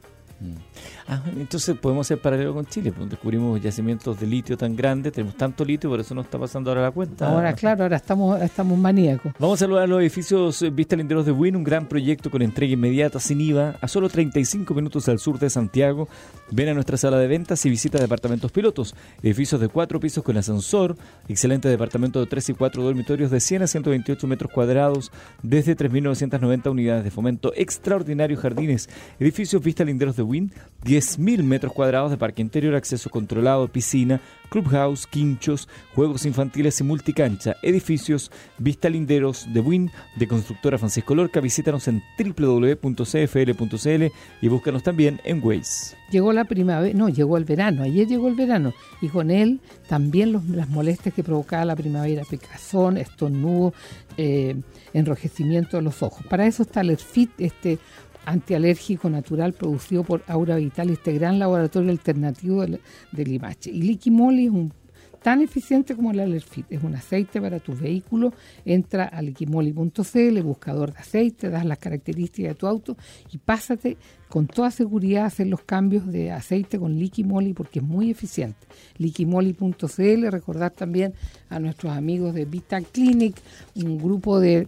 Ah, 1.08 1.22
entonces 1.38 1.78
podemos 1.78 2.08
ser 2.08 2.20
paralelo 2.20 2.54
con 2.54 2.66
Chile, 2.66 2.92
pues 2.92 3.10
descubrimos 3.10 3.62
yacimientos 3.62 4.20
de 4.20 4.28
litio 4.28 4.58
tan 4.58 4.76
grandes, 4.76 5.12
tenemos 5.14 5.36
tanto 5.36 5.66
litio, 5.66 5.90
por 5.90 6.00
eso 6.00 6.16
nos 6.16 6.26
está 6.26 6.40
pasando 6.40 6.72
ahora 6.72 6.84
la 6.84 6.92
cuenta. 6.92 7.28
Ahora, 7.28 7.54
claro, 7.54 7.84
ahora 7.84 7.98
estamos, 7.98 8.42
estamos 8.42 8.78
maníacos. 8.78 9.34
Vamos 9.38 9.60
a 9.60 9.66
saludar 9.66 9.90
los 9.90 10.00
edificios 10.02 10.64
Vista 10.74 10.96
Linderos 10.96 11.26
de 11.26 11.32
Win, 11.32 11.56
un 11.56 11.64
gran 11.64 11.88
proyecto 11.88 12.30
con 12.32 12.42
entrega 12.42 12.74
inmediata, 12.74 13.20
sin 13.20 13.42
IVA, 13.42 13.76
a 13.82 13.88
solo 13.88 14.10
35 14.10 14.74
minutos 14.74 15.10
al 15.10 15.20
sur 15.20 15.38
de 15.38 15.50
Santiago. 15.50 16.08
Ven 16.52 16.70
a 16.70 16.74
nuestra 16.74 16.98
sala 16.98 17.18
de 17.18 17.28
ventas 17.28 17.66
y 17.66 17.70
visita 17.70 18.00
departamentos 18.00 18.52
pilotos, 18.52 18.96
edificios 19.22 19.60
de 19.62 19.68
cuatro 19.68 20.00
pisos 20.00 20.24
con 20.24 20.38
ascensor, 20.38 20.98
excelente 21.28 21.70
departamento 21.70 22.20
de 22.20 22.26
3 22.26 22.50
y 22.50 22.54
4 22.54 22.84
dormitorios 22.84 23.32
de 23.32 23.40
100 23.40 23.64
a 23.64 23.68
128 23.68 24.28
metros 24.28 24.52
cuadrados, 24.52 25.12
desde 25.44 25.76
3.990 25.76 26.72
unidades 26.72 27.04
de 27.04 27.12
fomento, 27.12 27.54
extraordinarios 27.56 28.40
jardines, 28.40 28.90
edificios 29.20 29.62
Vista 29.62 29.84
Linderos 29.84 30.16
de 30.16 30.24
10.000 30.40 31.44
metros 31.44 31.74
cuadrados 31.74 32.10
de 32.10 32.18
parque 32.18 32.42
interior, 32.42 32.74
acceso 32.74 33.10
controlado, 33.10 33.68
piscina, 33.68 34.20
clubhouse, 34.50 35.06
quinchos, 35.06 35.70
juegos 35.94 36.26
infantiles 36.26 36.80
y 36.80 36.84
multicancha, 36.84 37.56
edificios, 37.62 38.32
vista 38.58 38.90
linderos 38.90 39.48
de 39.54 39.60
Win, 39.60 39.92
de 40.16 40.28
constructora 40.28 40.80
Francisco 40.80 41.14
Lorca. 41.14 41.40
Visítanos 41.40 41.88
en 41.88 42.02
www.cfl.cl 42.18 44.06
y 44.42 44.48
búscanos 44.48 44.84
también 44.84 45.22
en 45.24 45.44
Waze. 45.44 45.96
Llegó 46.10 46.34
la 46.34 46.46
primavera, 46.46 46.98
no, 46.98 47.10
llegó 47.10 47.38
el 47.38 47.46
verano, 47.46 47.84
ayer 47.84 48.08
llegó 48.08 48.28
el 48.28 48.36
verano 48.36 48.74
y 49.02 49.08
con 49.08 49.32
él 49.32 49.62
también 49.88 50.34
las 50.34 50.68
molestias 50.68 51.14
que 51.14 51.24
provocaba 51.24 51.64
la 51.64 51.76
primavera, 51.76 52.24
picazón, 52.30 52.98
estornudo, 52.98 53.74
eh, 54.18 54.56
enrojecimiento 54.94 55.78
de 55.78 55.84
los 55.84 56.04
ojos. 56.04 56.26
Para 56.28 56.46
eso 56.46 56.64
está 56.64 56.82
el 56.82 56.90
ERFIT, 56.90 57.30
este 57.40 57.80
antialérgico 58.26 59.10
natural 59.10 59.54
producido 59.54 60.04
por 60.04 60.24
Aura 60.28 60.56
Vital, 60.58 60.90
este 60.90 61.14
gran 61.14 61.40
laboratorio 61.40 61.92
alternativo 61.92 62.62
del, 62.62 62.80
Limache. 63.12 63.72
Y 63.72 63.82
Liquimoli 63.82 64.46
es 64.46 64.52
un, 64.52 64.74
tan 65.22 65.42
eficiente 65.42 65.96
como 65.96 66.12
el 66.12 66.20
Alerfit. 66.20 66.66
Es 66.70 66.84
un 66.84 66.96
aceite 66.96 67.42
para 67.42 67.60
tu 67.60 67.76
vehículo. 67.76 68.34
Entra 68.66 69.06
a 69.06 69.22
liquimoli.cl, 69.22 70.42
buscador 70.42 70.94
de 70.94 71.00
aceite, 71.00 71.50
das 71.50 71.66
las 71.66 71.78
características 71.78 72.52
de 72.52 72.56
tu 72.56 72.68
auto 72.68 72.98
y 73.32 73.38
pásate 73.38 73.98
con 74.30 74.48
toda 74.48 74.72
seguridad 74.72 75.24
a 75.24 75.28
hacer 75.28 75.48
los 75.48 75.62
cambios 75.62 76.08
de 76.08 76.32
aceite 76.32 76.80
con 76.80 76.98
Liquimoli 76.98 77.54
porque 77.54 77.80
es 77.80 77.86
muy 77.86 78.10
eficiente. 78.10 78.66
Liquimoli.cl, 78.98 80.28
recordar 80.30 80.72
también 80.72 81.14
a 81.50 81.60
nuestros 81.60 81.92
amigos 81.92 82.34
de 82.34 82.46
Vita 82.46 82.82
Clinic, 82.82 83.36
un 83.76 83.98
grupo 83.98 84.40
de 84.40 84.68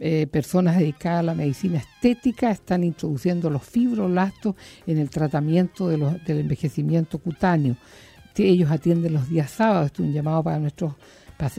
eh, 0.00 0.26
personas 0.26 0.78
dedicadas 0.78 1.20
a 1.20 1.22
la 1.24 1.34
medicina 1.34 1.78
estética 1.78 2.50
están 2.50 2.84
introduciendo 2.84 3.50
los 3.50 3.64
fibroblastos 3.64 4.54
en 4.86 4.98
el 4.98 5.10
tratamiento 5.10 5.88
de 5.88 5.98
los, 5.98 6.24
del 6.24 6.40
envejecimiento 6.40 7.18
cutáneo. 7.18 7.76
Ellos 8.36 8.70
atienden 8.70 9.14
los 9.14 9.28
días 9.28 9.50
sábados. 9.50 9.86
Esto 9.86 10.02
es 10.02 10.08
un 10.08 10.14
llamado 10.14 10.44
para 10.44 10.60
nuestros 10.60 10.94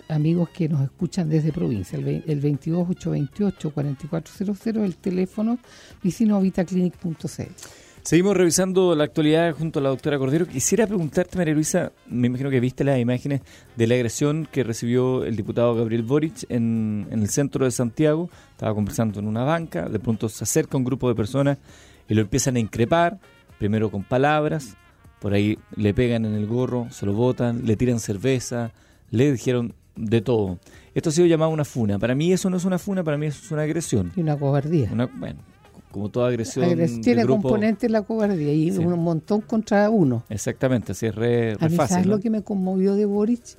amigos 0.07 0.49
que 0.49 0.69
nos 0.69 0.81
escuchan 0.81 1.29
desde 1.29 1.51
provincia. 1.51 1.97
El, 1.99 2.23
el 2.25 2.39
22 2.39 2.89
828 2.89 3.73
4400 3.73 4.85
el 4.85 4.95
teléfono 4.95 5.59
vicinobitaclinic.cl. 6.01 7.88
Seguimos 8.09 8.35
revisando 8.35 8.95
la 8.95 9.03
actualidad 9.03 9.53
junto 9.53 9.77
a 9.77 9.83
la 9.83 9.89
doctora 9.89 10.17
Cordero. 10.17 10.47
Quisiera 10.47 10.87
preguntarte, 10.87 11.37
María 11.37 11.53
Luisa, 11.53 11.91
me 12.07 12.25
imagino 12.25 12.49
que 12.49 12.59
viste 12.59 12.83
las 12.83 12.97
imágenes 12.97 13.41
de 13.75 13.85
la 13.85 13.93
agresión 13.93 14.47
que 14.51 14.63
recibió 14.63 15.23
el 15.23 15.35
diputado 15.35 15.75
Gabriel 15.75 16.01
Boric 16.01 16.47
en, 16.49 17.05
el 17.11 17.29
centro 17.29 17.65
de 17.65 17.69
Santiago. 17.69 18.31
Estaba 18.49 18.73
conversando 18.73 19.19
en 19.19 19.27
una 19.27 19.43
banca, 19.43 19.87
de 19.87 19.99
pronto 19.99 20.27
se 20.27 20.43
acerca 20.43 20.75
un 20.75 20.85
grupo 20.85 21.07
de 21.07 21.13
personas 21.13 21.59
y 22.07 22.15
lo 22.15 22.21
empiezan 22.21 22.55
a 22.55 22.59
increpar, 22.59 23.19
primero 23.59 23.91
con 23.91 24.01
palabras, 24.01 24.75
por 25.19 25.35
ahí 25.35 25.59
le 25.75 25.93
pegan 25.93 26.25
en 26.25 26.33
el 26.33 26.47
gorro, 26.47 26.87
se 26.89 27.05
lo 27.05 27.13
botan, 27.13 27.63
le 27.63 27.77
tiran 27.77 27.99
cerveza, 27.99 28.71
le 29.11 29.33
dijeron 29.33 29.75
de 29.95 30.21
todo. 30.21 30.57
Esto 30.95 31.09
ha 31.09 31.13
sido 31.13 31.27
llamado 31.27 31.51
una 31.51 31.63
funa. 31.63 31.99
Para 31.99 32.15
mí 32.15 32.33
eso 32.33 32.49
no 32.49 32.57
es 32.57 32.65
una 32.65 32.79
funa, 32.79 33.03
para 33.03 33.19
mí 33.19 33.27
eso 33.27 33.39
es 33.45 33.51
una 33.51 33.61
agresión. 33.61 34.11
Y 34.15 34.21
una 34.21 34.35
cobardía. 34.35 34.89
Una, 34.91 35.05
bueno, 35.05 35.41
como 35.91 36.09
toda 36.09 36.29
agresión. 36.29 37.01
tiene 37.01 37.25
componente 37.25 37.89
la 37.89 38.01
cobardía 38.03 38.53
y 38.53 38.71
un 38.71 38.99
montón 38.99 39.41
contra 39.41 39.89
uno. 39.89 40.23
Exactamente, 40.29 40.91
así 40.91 41.07
es 41.07 41.15
re, 41.15 41.53
A 41.59 41.69
mí, 41.69 41.75
¿Sabes 41.75 42.05
lo 42.05 42.19
que 42.19 42.29
me 42.29 42.43
conmovió 42.43 42.95
de 42.95 43.05
Boric? 43.05 43.57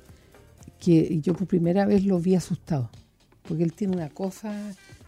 Que 0.79 1.19
yo 1.21 1.33
por 1.33 1.47
primera 1.47 1.85
vez 1.85 2.05
lo 2.05 2.19
vi 2.19 2.35
asustado. 2.35 2.89
Porque 3.47 3.63
él 3.63 3.73
tiene 3.73 3.95
una 3.95 4.09
cosa 4.09 4.53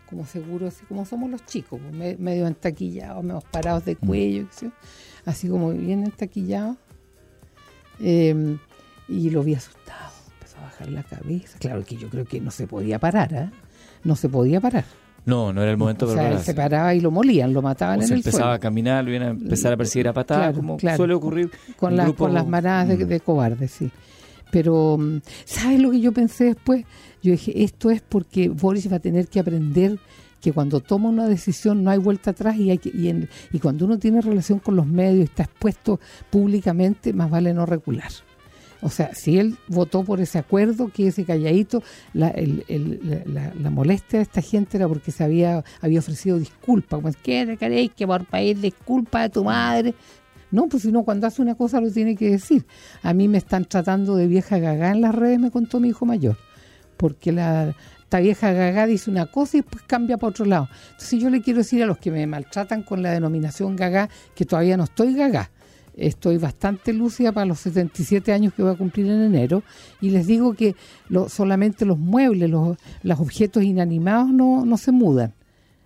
como 0.10 0.26
seguro, 0.26 0.68
así 0.68 0.86
como 0.86 1.06
somos 1.06 1.30
los 1.30 1.46
chicos, 1.46 1.80
pues, 1.82 2.20
medio 2.20 2.46
entaquillados, 2.46 3.24
medio 3.24 3.42
parados 3.52 3.86
de 3.86 3.96
mm. 4.00 4.06
cuello, 4.06 4.48
así 5.26 5.48
como 5.48 5.72
bien 5.72 6.04
entaquillados. 6.04 6.78
Em, 8.00 8.58
y 9.08 9.30
lo 9.30 9.44
vi 9.44 9.56
asustado, 9.56 10.12
empezó 10.34 10.58
a 10.58 10.62
bajar 10.62 10.90
la 10.90 11.04
cabeza. 11.04 11.58
Claro 11.60 11.84
que 11.84 11.96
yo 11.96 12.10
creo 12.10 12.26
que 12.26 12.42
no 12.42 12.52
se 12.52 12.68
podía 12.68 13.00
parar, 13.00 13.34
¿eh? 13.34 13.50
No 14.04 14.16
se 14.16 14.30
podía 14.30 14.60
parar. 14.60 14.86
No, 15.26 15.54
no 15.54 15.62
era 15.62 15.72
el 15.72 15.78
momento 15.78 16.06
o 16.06 16.14
sea, 16.14 16.38
se 16.40 16.54
paraba 16.54 16.94
y 16.94 17.00
lo 17.00 17.10
molían, 17.10 17.54
lo 17.54 17.62
mataban 17.62 18.02
en 18.02 18.12
el 18.12 18.18
empezaba 18.18 18.56
a 18.56 18.60
caminar, 18.60 19.04
lo 19.06 19.12
iban 19.12 19.24
a 19.24 19.30
empezar 19.32 19.72
a 19.72 19.78
perseguir 19.78 20.10
a 20.10 20.14
patadas, 20.14 20.56
como 20.56 20.78
suele 20.80 21.14
ocurrir. 21.14 21.50
Con, 21.78 21.96
con 22.14 22.34
las 22.34 22.48
manadas 22.48 22.90
de, 22.90 23.06
de, 23.06 23.20
cobardes, 23.20 23.72
sí. 23.72 23.90
Pero, 24.52 24.98
mm, 24.98 25.22
¿sabes 25.46 25.80
lo 25.80 25.92
que 25.92 26.02
yo 26.02 26.12
pensé 26.12 26.46
después? 26.46 26.86
Yo 27.22 27.32
dije, 27.32 27.64
esto 27.64 27.90
es 27.90 28.02
porque 28.02 28.50
Boris 28.50 28.92
va 28.92 28.98
a 28.98 29.00
tener 29.00 29.28
que 29.28 29.40
aprender 29.40 29.98
que 30.42 30.52
cuando 30.52 30.82
toma 30.82 31.08
una 31.08 31.28
decisión 31.28 31.84
no 31.84 31.90
hay 31.90 32.00
vuelta 32.00 32.32
atrás 32.32 32.58
y, 32.58 32.70
hay 32.70 32.80
y, 32.84 33.28
y 33.56 33.60
cuando 33.60 33.86
uno 33.86 33.98
tiene 33.98 34.20
relación 34.20 34.60
con 34.60 34.76
los 34.76 34.86
medios 34.86 35.20
y 35.20 35.24
está 35.24 35.44
expuesto 35.44 36.02
públicamente, 36.30 37.14
más 37.14 37.30
vale 37.30 37.54
no 37.54 37.66
regular. 37.66 38.12
O 38.84 38.90
sea, 38.90 39.16
si 39.16 39.40
él 39.40 39.58
votó 39.70 40.04
por 40.04 40.20
ese 40.20 40.38
acuerdo, 40.38 40.90
que 40.90 41.08
ese 41.08 41.24
calladito, 41.24 41.82
la, 42.14 42.34
molestia 43.72 44.20
de 44.20 44.24
esta 44.24 44.42
gente 44.42 44.76
era 44.78 44.90
porque 44.90 45.12
se 45.12 45.24
había, 45.24 45.64
había 45.82 46.00
ofrecido 46.00 46.38
disculpas. 46.38 47.02
Como, 47.02 47.14
¿Qué 47.24 47.56
queréis 47.58 47.92
que 47.94 48.06
por 48.06 48.26
pedir 48.26 48.60
disculpas 48.60 49.26
a 49.26 49.30
tu 49.30 49.46
madre? 49.46 49.94
No, 50.52 50.68
pues 50.68 50.84
si 50.84 50.92
no, 50.92 51.04
cuando 51.04 51.26
hace 51.28 51.42
una 51.42 51.56
cosa 51.56 51.80
lo 51.80 51.90
tiene 51.90 52.16
que 52.16 52.30
decir. 52.30 52.66
A 53.02 53.14
mí 53.14 53.30
me 53.30 53.38
están 53.38 53.64
tratando 53.66 54.18
de 54.18 54.28
vieja 54.28 54.60
gaga 54.60 54.92
en 54.92 55.00
las 55.00 55.16
redes, 55.16 55.40
me 55.40 55.50
contó 55.50 55.80
mi 55.80 55.88
hijo 55.88 56.06
mayor. 56.06 56.38
Porque 56.98 57.32
la, 57.32 57.74
esta 58.02 58.20
vieja 58.20 58.52
gaga 58.52 58.86
dice 58.86 59.10
una 59.10 59.28
cosa 59.28 59.58
y 59.58 59.62
después 59.62 59.84
cambia 59.88 60.18
para 60.18 60.30
otro 60.30 60.46
lado. 60.46 60.68
Entonces 60.92 61.22
yo 61.22 61.30
le 61.30 61.42
quiero 61.42 61.60
decir 61.60 61.82
a 61.82 61.86
los 61.86 62.00
que 62.00 62.12
me 62.12 62.28
maltratan 62.28 62.84
con 62.84 63.02
la 63.02 63.12
denominación 63.12 63.78
gaga 63.78 64.10
que 64.36 64.46
todavía 64.46 64.76
no 64.76 64.84
estoy 64.84 65.16
gaga 65.16 65.50
estoy 65.96 66.38
bastante 66.38 66.94
lúcida 66.94 67.32
para 67.32 67.46
los 67.46 67.60
77 67.60 68.32
años 68.32 68.54
que 68.54 68.64
voy 68.64 68.74
a 68.74 68.78
cumplir 68.78 69.08
en 69.08 69.22
enero 69.22 69.64
y 70.02 70.10
les 70.10 70.28
digo 70.28 70.54
que 70.54 70.76
solamente 71.28 71.86
los 71.86 71.98
muebles, 71.98 72.50
los, 72.50 72.78
los 73.04 73.20
objetos 73.20 73.64
inanimados 73.64 74.30
no, 74.30 74.66
no 74.66 74.78
se 74.78 74.92
mudan. 74.92 75.34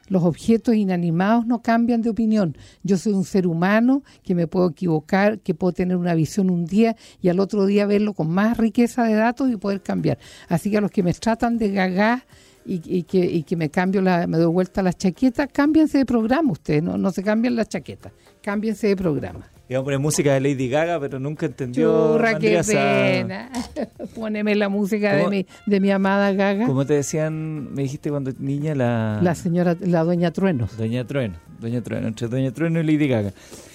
Los 0.09 0.23
objetos 0.23 0.75
inanimados 0.75 1.45
no 1.45 1.61
cambian 1.61 2.01
de 2.01 2.09
opinión. 2.09 2.55
Yo 2.83 2.97
soy 2.97 3.13
un 3.13 3.25
ser 3.25 3.45
humano 3.45 4.03
que 4.23 4.35
me 4.35 4.47
puedo 4.47 4.69
equivocar, 4.69 5.39
que 5.39 5.53
puedo 5.53 5.73
tener 5.73 5.97
una 5.97 6.15
visión 6.15 6.49
un 6.49 6.65
día 6.65 6.95
y 7.21 7.29
al 7.29 7.39
otro 7.39 7.65
día 7.65 7.85
verlo 7.85 8.13
con 8.13 8.29
más 8.29 8.57
riqueza 8.57 9.03
de 9.03 9.15
datos 9.15 9.51
y 9.51 9.57
poder 9.57 9.81
cambiar. 9.81 10.17
Así 10.47 10.71
que 10.71 10.77
a 10.77 10.81
los 10.81 10.91
que 10.91 11.03
me 11.03 11.13
tratan 11.13 11.57
de 11.57 11.71
gagar 11.71 12.25
y, 12.65 13.03
que, 13.03 13.43
que 13.43 13.55
me 13.55 13.69
cambio 13.69 14.01
la, 14.01 14.27
me 14.27 14.37
doy 14.37 14.51
vuelta 14.51 14.81
la 14.81 14.91
chaqueta, 14.91 15.47
cámbiense 15.47 15.99
de 15.99 16.05
programa 16.05 16.51
ustedes, 16.51 16.83
no, 16.83 16.97
no 16.97 17.11
se 17.11 17.23
cambian 17.23 17.55
la 17.55 17.65
chaqueta, 17.65 18.11
cámbiense 18.41 18.87
de 18.87 18.95
programa. 18.97 19.47
Iba 19.69 19.81
a 19.81 19.83
poner 19.83 19.99
música 19.99 20.33
de 20.33 20.39
Lady 20.39 20.69
Gaga, 20.69 20.97
pero 20.99 21.19
nunca 21.19 21.45
entendió. 21.45 22.13
Churra, 22.13 22.39
qué 22.39 22.61
pena. 22.65 23.51
Póneme 24.15 24.55
la 24.55 24.69
música 24.69 25.13
de 25.13 25.27
mi, 25.27 25.45
de 25.65 25.79
mi 25.81 25.91
amada 25.91 26.31
Gaga. 26.31 26.65
Como 26.65 26.85
te 26.85 26.93
decían, 26.93 27.73
me 27.73 27.81
dijiste 27.81 28.09
cuando 28.09 28.31
niña 28.39 28.75
la... 28.75 29.19
La 29.21 29.35
señora, 29.35 29.75
la 29.81 30.05
Doña 30.05 30.31
Trueno. 30.31 30.69
Doña 30.77 31.05
Trueno, 31.05 31.35
Doña 31.59 31.81
Trueno, 31.81 32.07
entre 32.07 32.29
Doña 32.29 32.51
Trueno 32.51 32.79
y 32.79 32.83
Lady 32.83 33.09
Gaga. 33.09 33.33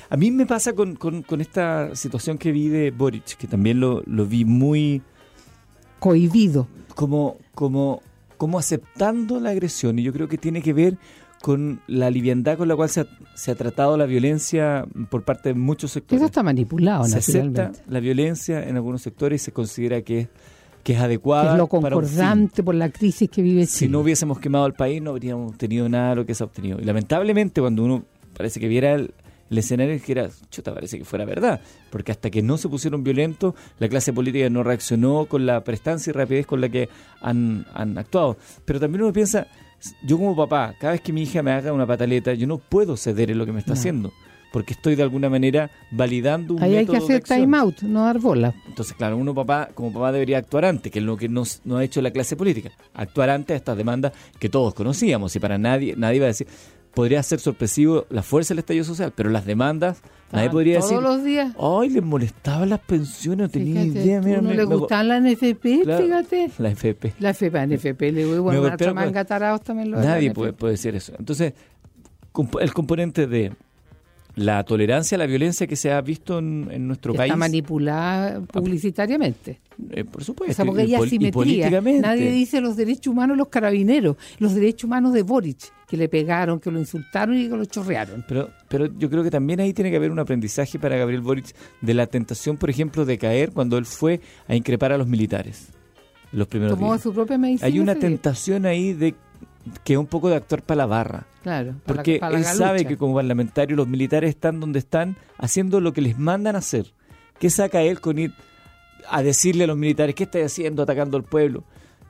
A 0.08 0.16
mí 0.16 0.30
me 0.30 0.46
pasa 0.46 0.72
con, 0.72 0.96
con, 0.96 1.22
con 1.22 1.42
esta 1.42 1.94
situación 1.94 2.38
que 2.38 2.52
vi 2.52 2.68
de 2.68 2.90
Boric, 2.90 3.36
que 3.36 3.46
también 3.46 3.78
lo, 3.78 4.02
lo 4.06 4.24
vi 4.24 4.46
muy... 4.46 5.02
Cohibido. 5.98 6.68
Como, 6.94 7.36
como, 7.54 8.00
como 8.38 8.58
aceptando 8.58 9.40
la 9.40 9.50
agresión, 9.50 9.98
y 9.98 10.02
yo 10.02 10.12
creo 10.14 10.26
que 10.26 10.38
tiene 10.38 10.62
que 10.62 10.72
ver 10.72 10.96
con 11.42 11.82
la 11.88 12.08
liviandad 12.08 12.56
con 12.56 12.68
la 12.68 12.76
cual 12.76 12.88
se 12.88 13.00
ha, 13.00 13.54
tratado 13.54 13.96
la 13.98 14.06
violencia 14.06 14.86
por 15.10 15.24
parte 15.24 15.50
de 15.50 15.54
muchos 15.54 15.90
sectores. 15.90 16.22
Eso 16.22 16.26
está 16.26 16.42
manipulado, 16.42 17.04
Se 17.04 17.18
acepta 17.18 17.72
la 17.88 18.00
violencia 18.00 18.66
en 18.66 18.76
algunos 18.76 19.02
sectores 19.02 19.42
y 19.42 19.44
se 19.44 19.52
considera 19.52 20.00
que 20.00 20.20
es 20.20 20.28
que 20.82 20.94
es 20.94 21.00
adecuada. 21.00 21.52
es 21.52 21.58
lo 21.58 21.68
concordante 21.68 22.62
por 22.62 22.74
la 22.74 22.90
crisis 22.90 23.30
que 23.30 23.42
vive 23.42 23.66
Chile. 23.66 23.66
Si 23.66 23.88
no 23.88 24.00
hubiésemos 24.00 24.38
quemado 24.38 24.66
el 24.66 24.74
país, 24.74 25.00
no 25.00 25.10
habríamos 25.10 25.56
tenido 25.56 25.88
nada 25.88 26.10
de 26.10 26.16
lo 26.16 26.26
que 26.26 26.34
se 26.34 26.42
ha 26.42 26.46
obtenido. 26.46 26.80
Y 26.80 26.84
lamentablemente, 26.84 27.60
cuando 27.60 27.84
uno 27.84 28.04
parece 28.36 28.58
que 28.58 28.68
viera 28.68 28.94
el, 28.94 29.12
escenario, 29.50 30.00
que 30.02 30.12
era, 30.12 30.30
chuta, 30.50 30.74
parece 30.74 30.98
que 30.98 31.04
fuera 31.04 31.24
verdad. 31.24 31.60
Porque 31.90 32.10
hasta 32.10 32.30
que 32.30 32.42
no 32.42 32.58
se 32.58 32.68
pusieron 32.68 33.04
violentos, 33.04 33.54
la 33.78 33.88
clase 33.88 34.12
política 34.12 34.48
no 34.50 34.62
reaccionó 34.62 35.26
con 35.26 35.46
la 35.46 35.62
prestancia 35.62 36.10
y 36.10 36.14
rapidez 36.14 36.46
con 36.46 36.60
la 36.60 36.68
que 36.68 36.88
han, 37.20 37.66
han 37.74 37.98
actuado. 37.98 38.36
Pero 38.64 38.80
también 38.80 39.02
uno 39.02 39.12
piensa, 39.12 39.46
yo 40.02 40.16
como 40.16 40.36
papá, 40.36 40.74
cada 40.78 40.92
vez 40.92 41.00
que 41.00 41.12
mi 41.12 41.22
hija 41.22 41.42
me 41.42 41.52
haga 41.52 41.72
una 41.72 41.86
pataleta, 41.86 42.34
yo 42.34 42.46
no 42.46 42.58
puedo 42.58 42.96
ceder 42.96 43.30
en 43.30 43.38
lo 43.38 43.46
que 43.46 43.52
me 43.52 43.60
está 43.60 43.72
haciendo 43.74 44.12
porque 44.52 44.74
estoy 44.74 44.94
de 44.94 45.02
alguna 45.02 45.28
manera 45.28 45.70
validando 45.90 46.54
un 46.54 46.62
Ahí 46.62 46.76
hay 46.76 46.86
que 46.86 46.98
hacer 46.98 47.22
time 47.22 47.56
out, 47.56 47.80
no 47.82 48.04
dar 48.04 48.20
bola. 48.20 48.54
Entonces, 48.68 48.94
claro, 48.94 49.16
uno 49.16 49.34
papá, 49.34 49.70
como 49.74 49.92
papá 49.92 50.12
debería 50.12 50.38
actuar 50.38 50.66
antes, 50.66 50.92
que 50.92 50.98
es 51.00 51.04
lo 51.04 51.16
que 51.16 51.28
no 51.28 51.44
ha 51.76 51.84
hecho 51.84 52.02
la 52.02 52.10
clase 52.10 52.36
política, 52.36 52.70
actuar 52.94 53.30
antes 53.30 53.54
a 53.54 53.56
estas 53.56 53.76
demandas 53.76 54.12
que 54.38 54.48
todos 54.48 54.74
conocíamos 54.74 55.34
y 55.34 55.40
para 55.40 55.58
nadie, 55.58 55.94
nadie 55.96 56.20
va 56.20 56.26
a 56.26 56.28
decir, 56.28 56.46
podría 56.94 57.22
ser 57.22 57.40
sorpresivo 57.40 58.06
la 58.10 58.22
fuerza 58.22 58.52
del 58.52 58.60
estallido 58.60 58.84
social, 58.84 59.12
pero 59.16 59.30
las 59.30 59.46
demandas, 59.46 60.02
nadie 60.32 60.50
podría 60.50 60.76
decir. 60.76 60.98
Todos 60.98 61.02
los 61.02 61.24
días. 61.24 61.54
Ay, 61.58 61.90
les 61.90 62.02
molestaban 62.02 62.70
las 62.70 62.80
pensiones, 62.80 63.46
no 63.46 63.48
tenía 63.48 63.84
idea. 63.84 64.20
Mira, 64.20 64.40
no 64.40 64.52
le 64.52 64.64
gustaban 64.64 65.08
las 65.08 65.22
NFP, 65.22 65.62
fíjate. 65.62 66.50
La 66.58 66.70
FP. 66.70 67.14
La 67.18 67.30
FP, 67.30 67.66
NFP, 67.66 68.00
le 68.12 68.26
voy 68.26 68.38
bueno, 68.38 68.66
a 68.66 68.76
también 68.76 69.90
lo 69.90 69.98
Nadie 69.98 70.32
puede, 70.32 70.52
puede 70.52 70.72
decir 70.72 70.94
eso. 70.94 71.12
Entonces, 71.18 71.54
el 72.60 72.72
componente 72.72 73.26
de 73.26 73.52
la 74.34 74.64
tolerancia 74.64 75.16
a 75.16 75.18
la 75.18 75.26
violencia 75.26 75.66
que 75.66 75.76
se 75.76 75.92
ha 75.92 76.00
visto 76.00 76.38
en, 76.38 76.86
nuestro 76.86 77.14
país. 77.14 77.30
Está 77.30 77.36
manipulada 77.36 78.40
publicitariamente. 78.40 79.60
Eh, 79.90 80.04
por 80.04 80.24
supuesto. 80.24 80.62
O 80.62 80.66
porque 80.66 80.82
hay 80.82 80.94
asimetría. 80.94 81.70
Nadie 81.80 82.30
dice 82.30 82.60
los 82.60 82.76
derechos 82.76 83.08
humanos 83.08 83.34
de 83.34 83.38
los 83.38 83.48
carabineros, 83.48 84.16
los 84.38 84.54
derechos 84.54 84.84
humanos 84.84 85.12
de 85.12 85.22
Boric, 85.22 85.72
que 85.86 85.96
le 85.96 86.08
pegaron, 86.08 86.60
que 86.60 86.70
lo 86.70 86.78
insultaron 86.78 87.36
y 87.36 87.48
que 87.48 87.56
lo 87.56 87.64
chorrearon. 87.64 88.24
Pero, 88.26 88.50
pero 88.68 88.86
yo 88.98 89.10
creo 89.10 89.22
que 89.22 89.30
también 89.30 89.60
ahí 89.60 89.72
tiene 89.72 89.90
que 89.90 89.96
haber 89.96 90.10
un 90.10 90.18
aprendizaje 90.18 90.78
para 90.78 90.96
Gabriel 90.96 91.20
Boric 91.20 91.54
de 91.80 91.94
la 91.94 92.06
tentación, 92.06 92.56
por 92.56 92.70
ejemplo, 92.70 93.04
de 93.04 93.18
caer 93.18 93.52
cuando 93.52 93.76
él 93.76 93.84
fue 93.84 94.20
a 94.48 94.54
increpar 94.54 94.92
a 94.92 94.98
los 94.98 95.06
militares. 95.06 95.68
Los 96.32 96.48
primeros 96.48 96.78
Tomó 96.78 96.96
su 96.98 97.12
propia 97.12 97.36
medicina. 97.36 97.66
Hay 97.66 97.78
una 97.78 97.94
tentación 97.94 98.64
ahí 98.64 98.94
de 98.94 99.14
que 99.84 99.94
es 99.94 99.98
un 99.98 100.06
poco 100.06 100.28
de 100.28 100.36
actuar 100.36 100.62
para 100.62 100.78
la 100.78 100.86
barra. 100.86 101.26
Claro. 101.42 101.74
Porque 101.86 102.20
él 102.32 102.44
sabe 102.44 102.84
que 102.84 102.96
como 102.96 103.14
parlamentario 103.14 103.76
los 103.76 103.88
militares 103.88 104.30
están 104.30 104.60
donde 104.60 104.78
están 104.78 105.16
haciendo 105.38 105.80
lo 105.80 105.92
que 105.92 106.00
les 106.00 106.18
mandan 106.18 106.56
hacer. 106.56 106.92
¿Qué 107.38 107.50
saca 107.50 107.82
él 107.82 108.00
con 108.00 108.18
ir 108.18 108.32
a 109.08 109.22
decirle 109.22 109.64
a 109.64 109.66
los 109.66 109.76
militares 109.76 110.14
qué 110.14 110.24
está 110.24 110.38
haciendo 110.44 110.82
atacando 110.82 111.16
al 111.16 111.24
pueblo? 111.24 111.64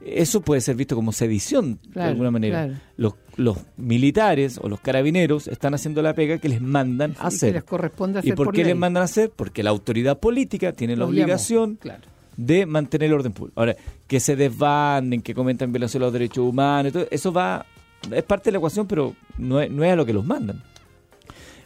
Eso 0.04 0.40
puede 0.40 0.60
ser 0.60 0.74
visto 0.74 0.96
como 0.96 1.12
sedición 1.12 1.78
de 1.94 2.02
alguna 2.02 2.30
manera. 2.30 2.80
Los, 2.96 3.14
los, 3.36 3.58
militares 3.76 4.58
o 4.60 4.68
los 4.68 4.80
carabineros 4.80 5.46
están 5.46 5.74
haciendo 5.74 6.02
la 6.02 6.12
pega 6.14 6.38
que 6.38 6.48
les 6.48 6.60
mandan 6.60 7.14
hacer. 7.20 7.54
les 7.54 7.64
corresponde 7.64 8.18
hacer 8.18 8.32
¿Y 8.32 8.34
por, 8.34 8.52
qué 8.52 8.64
les 8.64 8.76
mandan 8.76 9.04
hacer? 9.04 9.30
Porque 9.30 9.62
la 9.62 9.70
autoridad 9.70 10.18
política 10.18 10.72
tiene 10.72 10.96
la 10.96 11.04
obligación 11.04 11.78
de 12.36 12.66
mantener 12.66 13.08
el 13.08 13.14
orden 13.14 13.32
público. 13.32 13.60
Ahora, 13.60 13.76
que 14.06 14.20
se 14.20 14.36
desbanden, 14.36 15.22
que 15.22 15.34
comentan 15.34 15.72
violación 15.72 16.00
de 16.00 16.06
los 16.06 16.12
derechos 16.12 16.44
humanos, 16.44 16.92
eso 17.10 17.32
va, 17.32 17.66
es 18.10 18.22
parte 18.22 18.46
de 18.46 18.52
la 18.52 18.58
ecuación, 18.58 18.86
pero 18.86 19.14
no 19.38 19.60
es, 19.60 19.70
no 19.70 19.84
es 19.84 19.92
a 19.92 19.96
lo 19.96 20.06
que 20.06 20.12
los 20.12 20.24
mandan. 20.24 20.62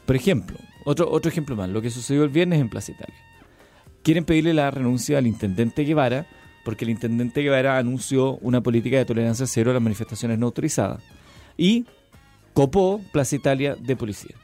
Por 0.05 0.17
ejemplo, 0.17 0.57
otro, 0.85 1.11
otro 1.11 1.31
ejemplo 1.31 1.57
más, 1.57 1.69
lo 1.69 1.83
que 1.83 1.91
sucedió 1.91 2.25
el 2.25 2.31
viernes 2.31 2.61
en 2.61 2.69
Plaza 2.69 2.93
Italia. 2.93 3.17
Quieren 4.03 4.25
pedirle 4.25 4.55
la 4.55 4.71
renuncia 4.71 5.19
al 5.19 5.27
intendente 5.27 5.83
Guevara, 5.83 6.27
porque 6.65 6.85
el 6.85 6.91
intendente 6.91 7.43
Guevara 7.43 7.79
anunció 7.79 8.37
una 8.39 8.61
política 8.61 8.97
de 8.97 9.05
tolerancia 9.05 9.47
cero 9.47 9.71
a 9.71 9.75
las 9.75 9.83
manifestaciones 9.83 10.39
no 10.39 10.47
autorizadas. 10.47 11.03
Y 11.57 11.87
copó 12.55 13.01
Plaza 13.13 13.35
Italia 13.37 13.77
de 13.77 13.97
policía. 13.97 14.37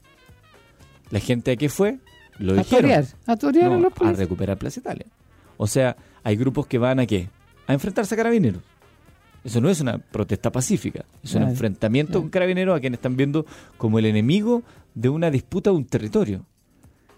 ¿La 1.11 1.21
gente 1.21 1.53
a 1.53 1.57
qué 1.57 1.69
fue? 1.69 1.99
Lo 2.39 2.55
a 2.55 2.57
dijeron. 2.57 3.07
a 3.27 3.37
torear 3.37 3.73
a, 3.73 3.79
los 3.79 3.93
a 4.01 4.13
recuperar 4.13 4.59
Plaza 4.59 4.81
Italia. 4.81 5.07
O 5.57 5.67
sea, 5.67 5.97
hay 6.23 6.37
grupos 6.37 6.67
que 6.67 6.79
van 6.79 7.01
a 7.01 7.07
qué? 7.07 7.29
A 7.67 7.73
enfrentarse 7.73 8.15
a 8.15 8.17
carabineros. 8.17 8.63
Eso 9.45 9.61
no 9.61 9.69
es 9.69 9.81
una 9.81 9.99
protesta 9.99 10.53
pacífica, 10.53 11.05
es 11.23 11.35
un 11.35 11.43
enfrentamiento 11.43 12.21
con 12.21 12.31
carabineros 12.31 12.77
a 12.77 12.81
quienes 12.81 12.99
están 12.99 13.17
viendo 13.17 13.45
como 13.77 13.99
el 13.99 14.07
enemigo 14.07 14.63
de 14.95 15.09
una 15.09 15.31
disputa 15.31 15.71
de 15.71 15.77
un 15.77 15.85
territorio. 15.85 16.47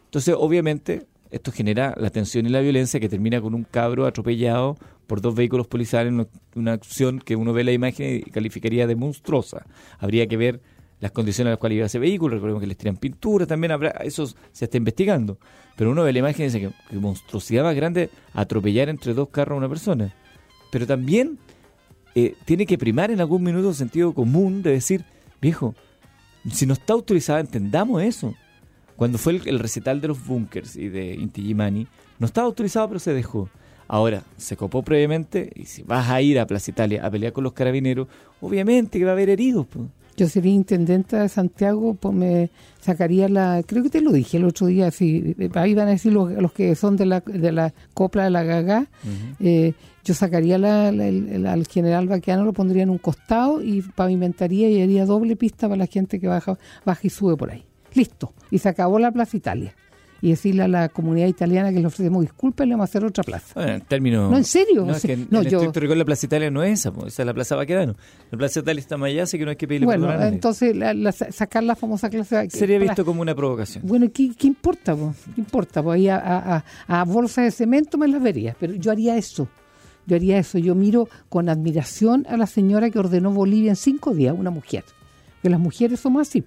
Entonces, 0.06 0.34
obviamente, 0.38 1.06
esto 1.30 1.52
genera 1.52 1.94
la 1.98 2.10
tensión 2.10 2.46
y 2.46 2.48
la 2.48 2.60
violencia 2.60 2.98
que 3.00 3.08
termina 3.08 3.40
con 3.42 3.54
un 3.54 3.64
cabro 3.64 4.06
atropellado 4.06 4.78
por 5.06 5.20
dos 5.20 5.34
vehículos 5.34 5.66
policiales 5.66 6.12
en 6.12 6.28
una 6.54 6.72
acción 6.72 7.18
que 7.18 7.36
uno 7.36 7.52
ve 7.52 7.64
la 7.64 7.72
imagen 7.72 8.22
y 8.24 8.30
calificaría 8.30 8.86
de 8.86 8.96
monstruosa. 8.96 9.66
Habría 9.98 10.26
que 10.26 10.36
ver 10.36 10.62
las 11.00 11.10
condiciones 11.10 11.48
en 11.48 11.52
las 11.52 11.58
cuales 11.58 11.76
iba 11.76 11.86
ese 11.86 11.98
vehículo, 11.98 12.36
recordemos 12.36 12.60
que 12.60 12.66
les 12.66 12.76
tiran 12.76 12.96
pintura, 12.96 13.46
también 13.46 13.72
habrá, 13.72 13.90
eso 14.04 14.26
se 14.52 14.64
está 14.64 14.76
investigando. 14.76 15.38
Pero 15.76 15.90
uno 15.90 16.04
ve 16.04 16.12
la 16.12 16.20
imagen 16.20 16.42
y 16.42 16.44
dice 16.44 16.72
que, 16.88 16.96
monstruosidad 16.96 17.64
más 17.64 17.74
grande 17.74 18.10
atropellar 18.32 18.88
entre 18.88 19.12
dos 19.14 19.28
carros 19.28 19.56
a 19.56 19.58
una 19.58 19.68
persona. 19.68 20.14
Pero 20.70 20.86
también 20.86 21.38
eh, 22.14 22.34
tiene 22.44 22.66
que 22.66 22.78
primar 22.78 23.10
en 23.10 23.20
algún 23.20 23.42
minuto 23.42 23.70
el 23.70 23.74
sentido 23.74 24.14
común 24.14 24.62
de 24.62 24.70
decir, 24.70 25.04
viejo, 25.40 25.74
si 26.50 26.66
no 26.66 26.74
está 26.74 26.92
autorizada, 26.92 27.40
entendamos 27.40 28.02
eso. 28.02 28.34
Cuando 28.96 29.18
fue 29.18 29.40
el, 29.44 29.58
recital 29.58 30.00
de 30.00 30.08
los 30.08 30.24
bunkers 30.24 30.76
y 30.76 30.88
de 30.88 31.14
Inti 31.14 31.54
no 31.54 32.26
estaba 32.26 32.46
autorizado, 32.46 32.88
pero 32.88 33.00
se 33.00 33.12
dejó. 33.12 33.48
Ahora, 33.88 34.22
se 34.36 34.56
copó 34.56 34.82
previamente 34.82 35.50
y 35.54 35.66
si 35.66 35.82
vas 35.82 36.08
a 36.08 36.22
ir 36.22 36.38
a 36.38 36.46
Plaza 36.46 36.70
Italia 36.70 37.04
a 37.04 37.10
pelear 37.10 37.32
con 37.32 37.44
los 37.44 37.52
carabineros, 37.52 38.08
obviamente 38.40 38.98
que 38.98 39.04
va 39.04 39.10
a 39.10 39.14
haber 39.14 39.30
heridos. 39.30 39.66
Pues. 39.66 39.86
Yo 40.16 40.28
sería 40.28 40.52
intendenta 40.52 41.22
de 41.22 41.28
Santiago, 41.28 41.94
pues 41.94 42.14
me 42.14 42.50
sacaría 42.80 43.28
la, 43.28 43.62
creo 43.66 43.82
que 43.82 43.90
te 43.90 44.00
lo 44.00 44.12
dije 44.12 44.36
el 44.36 44.44
otro 44.44 44.66
día, 44.68 44.90
si 44.90 45.34
ahí 45.54 45.74
van 45.74 45.88
a 45.88 45.90
decir 45.92 46.12
los, 46.12 46.30
los 46.32 46.52
que 46.52 46.74
son 46.74 46.96
de 46.96 47.06
la, 47.06 47.20
de 47.20 47.50
la 47.50 47.74
copla 47.94 48.24
de 48.24 48.30
la 48.30 48.44
gaga, 48.44 48.86
eh, 49.40 49.72
yo 50.04 50.14
sacaría 50.14 50.58
la, 50.58 50.88
al 50.88 51.66
general 51.66 52.08
Baquiano, 52.08 52.44
lo 52.44 52.52
pondría 52.52 52.82
en 52.82 52.90
un 52.90 52.98
costado 52.98 53.62
y 53.62 53.82
pavimentaría 53.82 54.68
y 54.68 54.82
haría 54.82 55.06
doble 55.06 55.34
pista 55.34 55.68
para 55.68 55.78
la 55.78 55.86
gente 55.86 56.20
que 56.20 56.28
baja, 56.28 56.58
baja 56.84 57.00
y 57.02 57.10
sube 57.10 57.36
por 57.36 57.50
ahí. 57.50 57.64
Listo. 57.94 58.32
Y 58.50 58.58
se 58.58 58.68
acabó 58.68 58.98
la 58.98 59.12
Plaza 59.12 59.36
Italia 59.36 59.74
y 60.24 60.30
decirle 60.30 60.62
a 60.62 60.68
la 60.68 60.88
comunidad 60.88 61.26
italiana 61.26 61.70
que 61.70 61.80
le 61.80 61.86
ofrecemos 61.86 62.22
disculpas 62.22 62.64
y 62.64 62.68
le 62.68 62.74
vamos 62.76 62.88
a 62.88 62.90
hacer 62.90 63.04
otra 63.04 63.22
plaza. 63.22 63.52
Bueno, 63.56 63.72
en 63.72 63.80
términos... 63.82 64.30
No, 64.30 64.38
en 64.38 64.44
serio. 64.44 64.82
No, 64.86 64.94
es 64.94 65.02
que 65.02 65.12
en, 65.12 65.28
no, 65.30 65.42
yo... 65.42 65.70
la 65.70 66.04
Plaza 66.06 66.24
Italia 66.24 66.50
no 66.50 66.62
es 66.62 66.80
esa, 66.80 66.94
esa 67.06 67.22
es 67.22 67.26
la 67.26 67.34
Plaza 67.34 67.56
Baquedano. 67.56 67.94
La 68.30 68.38
Plaza 68.38 68.60
Italia 68.60 68.80
está 68.80 68.96
más 68.96 69.10
allá, 69.10 69.24
así 69.24 69.36
que 69.36 69.44
no 69.44 69.50
hay 69.50 69.56
que 69.56 69.68
pedirle 69.68 69.84
Bueno, 69.84 70.10
entonces 70.22 70.74
sacar 71.28 71.62
la 71.62 71.76
famosa 71.76 72.08
clase... 72.08 72.48
Sería 72.48 72.78
visto 72.78 73.04
como 73.04 73.20
una 73.20 73.34
provocación. 73.34 73.86
Bueno, 73.86 74.06
¿qué, 74.14 74.30
qué 74.34 74.46
importa? 74.46 74.96
¿Qué 75.34 75.42
importa? 75.42 75.82
Pues 75.82 75.96
ahí 75.96 76.08
a, 76.08 76.64
a, 76.88 77.04
bolsas 77.04 77.44
de 77.44 77.50
cemento 77.50 77.98
me 77.98 78.08
las 78.08 78.22
vería, 78.22 78.56
pero 78.58 78.72
yo 78.72 78.92
haría 78.92 79.18
eso. 79.18 79.46
Yo 80.06 80.16
haría 80.16 80.38
eso. 80.38 80.56
Yo 80.56 80.74
miro 80.74 81.06
con 81.28 81.50
admiración 81.50 82.24
a 82.30 82.38
la 82.38 82.46
señora 82.46 82.88
que 82.88 82.98
ordenó 82.98 83.30
Bolivia 83.30 83.72
en 83.72 83.76
cinco 83.76 84.14
días, 84.14 84.34
una 84.34 84.50
mujer. 84.50 84.84
Que 85.42 85.50
las 85.50 85.60
mujeres 85.60 86.00
somos 86.00 86.26
así. 86.26 86.42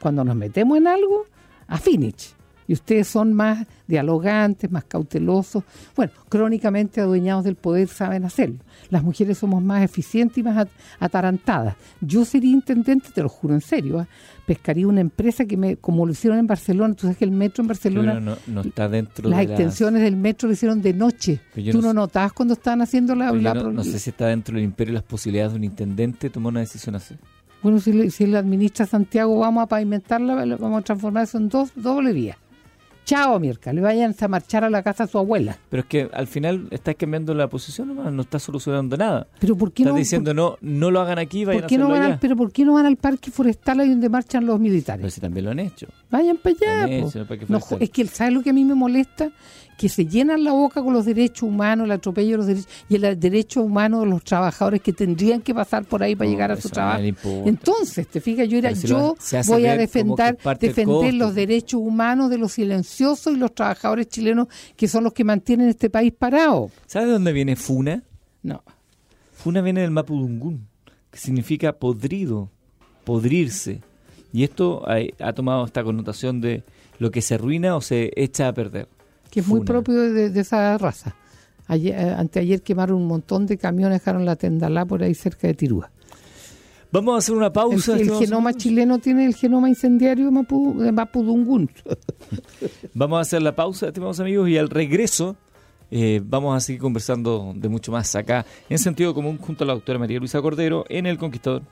Cuando 0.00 0.24
nos 0.24 0.34
metemos 0.34 0.76
en 0.76 0.88
algo, 0.88 1.26
a 1.68 1.78
finish 1.78 2.34
y 2.72 2.74
ustedes 2.74 3.06
son 3.06 3.34
más 3.34 3.66
dialogantes, 3.86 4.70
más 4.70 4.84
cautelosos. 4.84 5.62
Bueno, 5.94 6.10
crónicamente 6.30 7.02
adueñados 7.02 7.44
del 7.44 7.54
poder 7.54 7.86
saben 7.86 8.24
hacerlo. 8.24 8.60
Las 8.88 9.02
mujeres 9.02 9.36
somos 9.36 9.62
más 9.62 9.82
eficientes 9.82 10.38
y 10.38 10.42
más 10.42 10.66
atarantadas. 10.98 11.76
Yo 12.00 12.24
sería 12.24 12.50
intendente, 12.50 13.10
te 13.14 13.22
lo 13.22 13.28
juro 13.28 13.52
en 13.52 13.60
serio, 13.60 13.98
¿ah? 13.98 14.08
pescaría 14.46 14.88
una 14.88 15.02
empresa 15.02 15.44
que 15.44 15.58
me, 15.58 15.76
como 15.76 16.06
lo 16.06 16.12
hicieron 16.12 16.38
en 16.38 16.46
Barcelona, 16.46 16.94
tú 16.94 17.02
sabes 17.02 17.18
que 17.18 17.26
el 17.26 17.30
metro 17.30 17.60
en 17.60 17.68
Barcelona, 17.68 18.38
no, 18.46 18.60
está 18.62 18.88
dentro 18.88 19.28
las 19.28 19.42
extensiones 19.42 20.00
del 20.00 20.16
metro 20.16 20.48
lo 20.48 20.54
hicieron 20.54 20.80
de 20.80 20.94
noche. 20.94 21.40
¿Tú 21.70 21.82
no, 21.82 21.92
notabas 21.92 22.32
cuando 22.32 22.54
estaban 22.54 22.80
haciendo 22.80 23.14
la... 23.14 23.32
no, 23.32 23.84
sé 23.84 23.98
si 23.98 24.08
está 24.08 24.28
dentro 24.28 24.54
del 24.54 24.64
imperio 24.64 24.94
las 24.94 25.02
posibilidades 25.02 25.52
de 25.52 25.58
un 25.58 25.64
intendente 25.64 26.30
tomar 26.30 26.52
una 26.52 26.60
decisión 26.60 26.94
así. 26.94 27.16
Bueno, 27.62 27.80
si, 27.80 28.10
si 28.10 28.26
la 28.26 28.38
administra 28.38 28.86
Santiago, 28.86 29.38
vamos 29.38 29.62
a 29.62 29.66
pavimentarla, 29.66 30.56
vamos 30.56 30.80
a 30.80 30.82
transformar 30.82 31.24
eso 31.24 31.36
en 31.36 31.50
dos 31.50 31.70
doble 31.76 32.14
vía. 32.14 32.38
Chao, 33.04 33.40
Mirka, 33.40 33.72
le 33.72 33.80
vayan 33.80 34.14
a 34.18 34.28
marchar 34.28 34.64
a 34.64 34.70
la 34.70 34.82
casa 34.82 35.04
a 35.04 35.06
su 35.06 35.18
abuela. 35.18 35.58
Pero 35.68 35.82
es 35.82 35.86
que 35.88 36.08
al 36.12 36.26
final 36.26 36.68
estás 36.70 36.94
cambiando 36.94 37.34
la 37.34 37.48
posición, 37.48 37.94
no, 37.96 38.10
no 38.10 38.22
estás 38.22 38.42
solucionando 38.42 38.96
nada. 38.96 39.26
Pero 39.40 39.56
¿por 39.56 39.72
qué 39.72 39.82
estás 39.82 39.94
no? 39.94 39.98
diciendo, 39.98 40.34
no, 40.34 40.56
no 40.60 40.90
lo 40.90 41.00
hagan 41.00 41.18
aquí, 41.18 41.44
vayan 41.44 41.62
¿por 41.62 41.68
qué 41.68 41.74
a 41.74 41.78
no 41.78 41.88
van 41.88 42.18
Pero 42.20 42.36
¿por 42.36 42.52
qué 42.52 42.64
no 42.64 42.74
van 42.74 42.86
al 42.86 42.96
parque 42.96 43.30
forestal 43.30 43.80
ahí 43.80 43.88
donde 43.88 44.08
marchan 44.08 44.46
los 44.46 44.60
militares? 44.60 45.00
Pero 45.00 45.10
si 45.10 45.20
también 45.20 45.46
lo 45.46 45.50
han 45.50 45.58
hecho. 45.58 45.88
Vayan 46.10 46.36
para 46.36 46.86
allá. 46.86 47.08
no, 47.48 47.60
es 47.80 47.90
que, 47.90 48.06
¿sabes 48.06 48.32
lo 48.32 48.42
que 48.42 48.50
a 48.50 48.52
mí 48.52 48.64
me 48.64 48.74
molesta? 48.74 49.30
Que 49.76 49.88
se 49.88 50.06
llenan 50.06 50.44
la 50.44 50.52
boca 50.52 50.82
con 50.82 50.92
los 50.92 51.04
derechos 51.04 51.42
humanos, 51.42 51.86
el 51.86 51.92
atropello 51.92 52.32
de 52.32 52.36
los 52.36 52.46
derechos 52.46 52.68
y 52.88 52.94
el 52.96 53.18
derecho 53.18 53.62
humano 53.62 54.00
de 54.00 54.06
los 54.06 54.22
trabajadores 54.22 54.80
que 54.80 54.92
tendrían 54.92 55.40
que 55.40 55.54
pasar 55.54 55.84
por 55.84 56.02
ahí 56.02 56.14
para 56.14 56.30
llegar 56.30 56.52
a 56.52 56.60
su 56.60 56.68
trabajo. 56.68 57.02
Entonces, 57.46 58.06
te 58.06 58.20
fijas, 58.20 58.48
yo 58.48 58.58
era, 58.58 58.72
yo 58.72 59.16
voy 59.46 59.66
a 59.66 59.76
defender, 59.76 60.38
defender 60.58 61.14
los 61.14 61.34
derechos 61.34 61.80
humanos 61.80 62.30
de 62.30 62.38
los 62.38 62.52
silenciosos 62.52 63.34
y 63.34 63.36
los 63.36 63.54
trabajadores 63.54 64.08
chilenos 64.08 64.48
que 64.76 64.88
son 64.88 65.04
los 65.04 65.12
que 65.12 65.24
mantienen 65.24 65.68
este 65.68 65.90
país 65.90 66.12
parado. 66.16 66.70
¿Sabes 66.86 67.08
de 67.08 67.14
dónde 67.14 67.32
viene 67.32 67.56
Funa? 67.56 68.02
No. 68.42 68.62
Funa 69.32 69.60
viene 69.60 69.80
del 69.80 69.90
Mapudungún, 69.90 70.68
que 71.10 71.18
significa 71.18 71.72
podrido, 71.72 72.50
podrirse. 73.04 73.80
Y 74.32 74.44
esto 74.44 74.84
ha, 74.86 75.32
tomado 75.32 75.64
esta 75.64 75.84
connotación 75.84 76.40
de 76.40 76.64
lo 76.98 77.10
que 77.10 77.20
se 77.22 77.34
arruina 77.34 77.76
o 77.76 77.80
se 77.80 78.12
echa 78.16 78.48
a 78.48 78.54
perder. 78.54 78.88
Que 79.32 79.40
es 79.40 79.48
muy 79.48 79.60
propio 79.60 79.94
de, 80.12 80.38
esa 80.38 80.76
raza. 80.76 81.16
Ayer, 81.66 81.98
eh, 81.98 82.14
anteayer 82.18 82.60
quemaron 82.60 82.98
un 82.98 83.06
montón 83.06 83.46
de 83.46 83.56
camiones, 83.56 84.00
dejaron 84.00 84.26
la 84.26 84.36
tendalá 84.36 84.84
por 84.84 85.02
ahí 85.02 85.14
cerca 85.14 85.46
de 85.46 85.54
Tirúa. 85.54 85.90
Vamos 86.90 87.14
a 87.14 87.18
hacer 87.18 87.34
una 87.34 87.50
pausa. 87.50 87.96
El, 87.96 88.10
genoma 88.10 88.52
chileno 88.52 88.98
tiene 88.98 89.24
el 89.24 89.34
genoma 89.34 89.70
incendiario 89.70 90.30
de, 90.30 90.92
Mapudungún. 90.92 91.70
Vamos 92.94 93.16
a 93.16 93.20
hacer 93.22 93.40
la 93.40 93.56
pausa, 93.56 93.86
estimados 93.86 94.20
amigos, 94.20 94.50
y 94.50 94.58
al 94.58 94.68
regreso 94.68 95.36
eh, 95.90 96.20
vamos 96.22 96.54
a 96.54 96.60
seguir 96.60 96.80
conversando 96.80 97.52
de 97.54 97.68
mucho 97.68 97.92
más 97.92 98.14
acá 98.14 98.46
en 98.68 98.78
sentido 98.78 99.14
común 99.14 99.38
junto 99.38 99.64
a 99.64 99.66
la 99.66 99.74
doctora 99.74 99.98
María 99.98 100.18
Luisa 100.18 100.42
Cordero 100.42 100.84
en 100.90 101.06
El 101.06 101.16
Conquistador. 101.16 101.62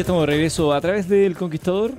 Ya 0.00 0.02
estamos 0.02 0.22
de 0.22 0.26
regreso 0.28 0.72
a 0.72 0.80
través 0.80 1.10
del 1.10 1.36
Conquistador 1.36 1.92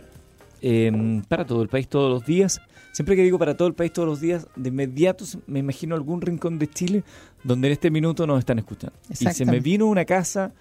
em, 0.59 1.21
para 1.21 1.45
todo 1.45 1.61
el 1.61 1.67
país 1.67 1.87
todos 1.87 2.09
los 2.09 2.25
días. 2.25 2.59
Siempre 2.93 3.15
que 3.15 3.21
digo 3.21 3.37
para 3.37 3.55
todo 3.55 3.67
el 3.67 3.75
país 3.75 3.93
todos 3.93 4.07
los 4.07 4.19
días, 4.19 4.47
de 4.55 4.69
inmediato 4.69 5.23
me 5.45 5.59
imagino 5.59 5.93
algún 5.93 6.19
rincón 6.19 6.57
de 6.57 6.67
Chile 6.67 7.03
donde 7.43 7.67
en 7.67 7.73
este 7.73 7.91
minuto 7.91 8.25
nos 8.25 8.39
están 8.39 8.57
escuchando. 8.57 8.97
Y 9.07 9.17
se 9.17 9.45
me 9.45 9.59
vino 9.59 9.85
una 9.85 10.05
casa 10.05 10.51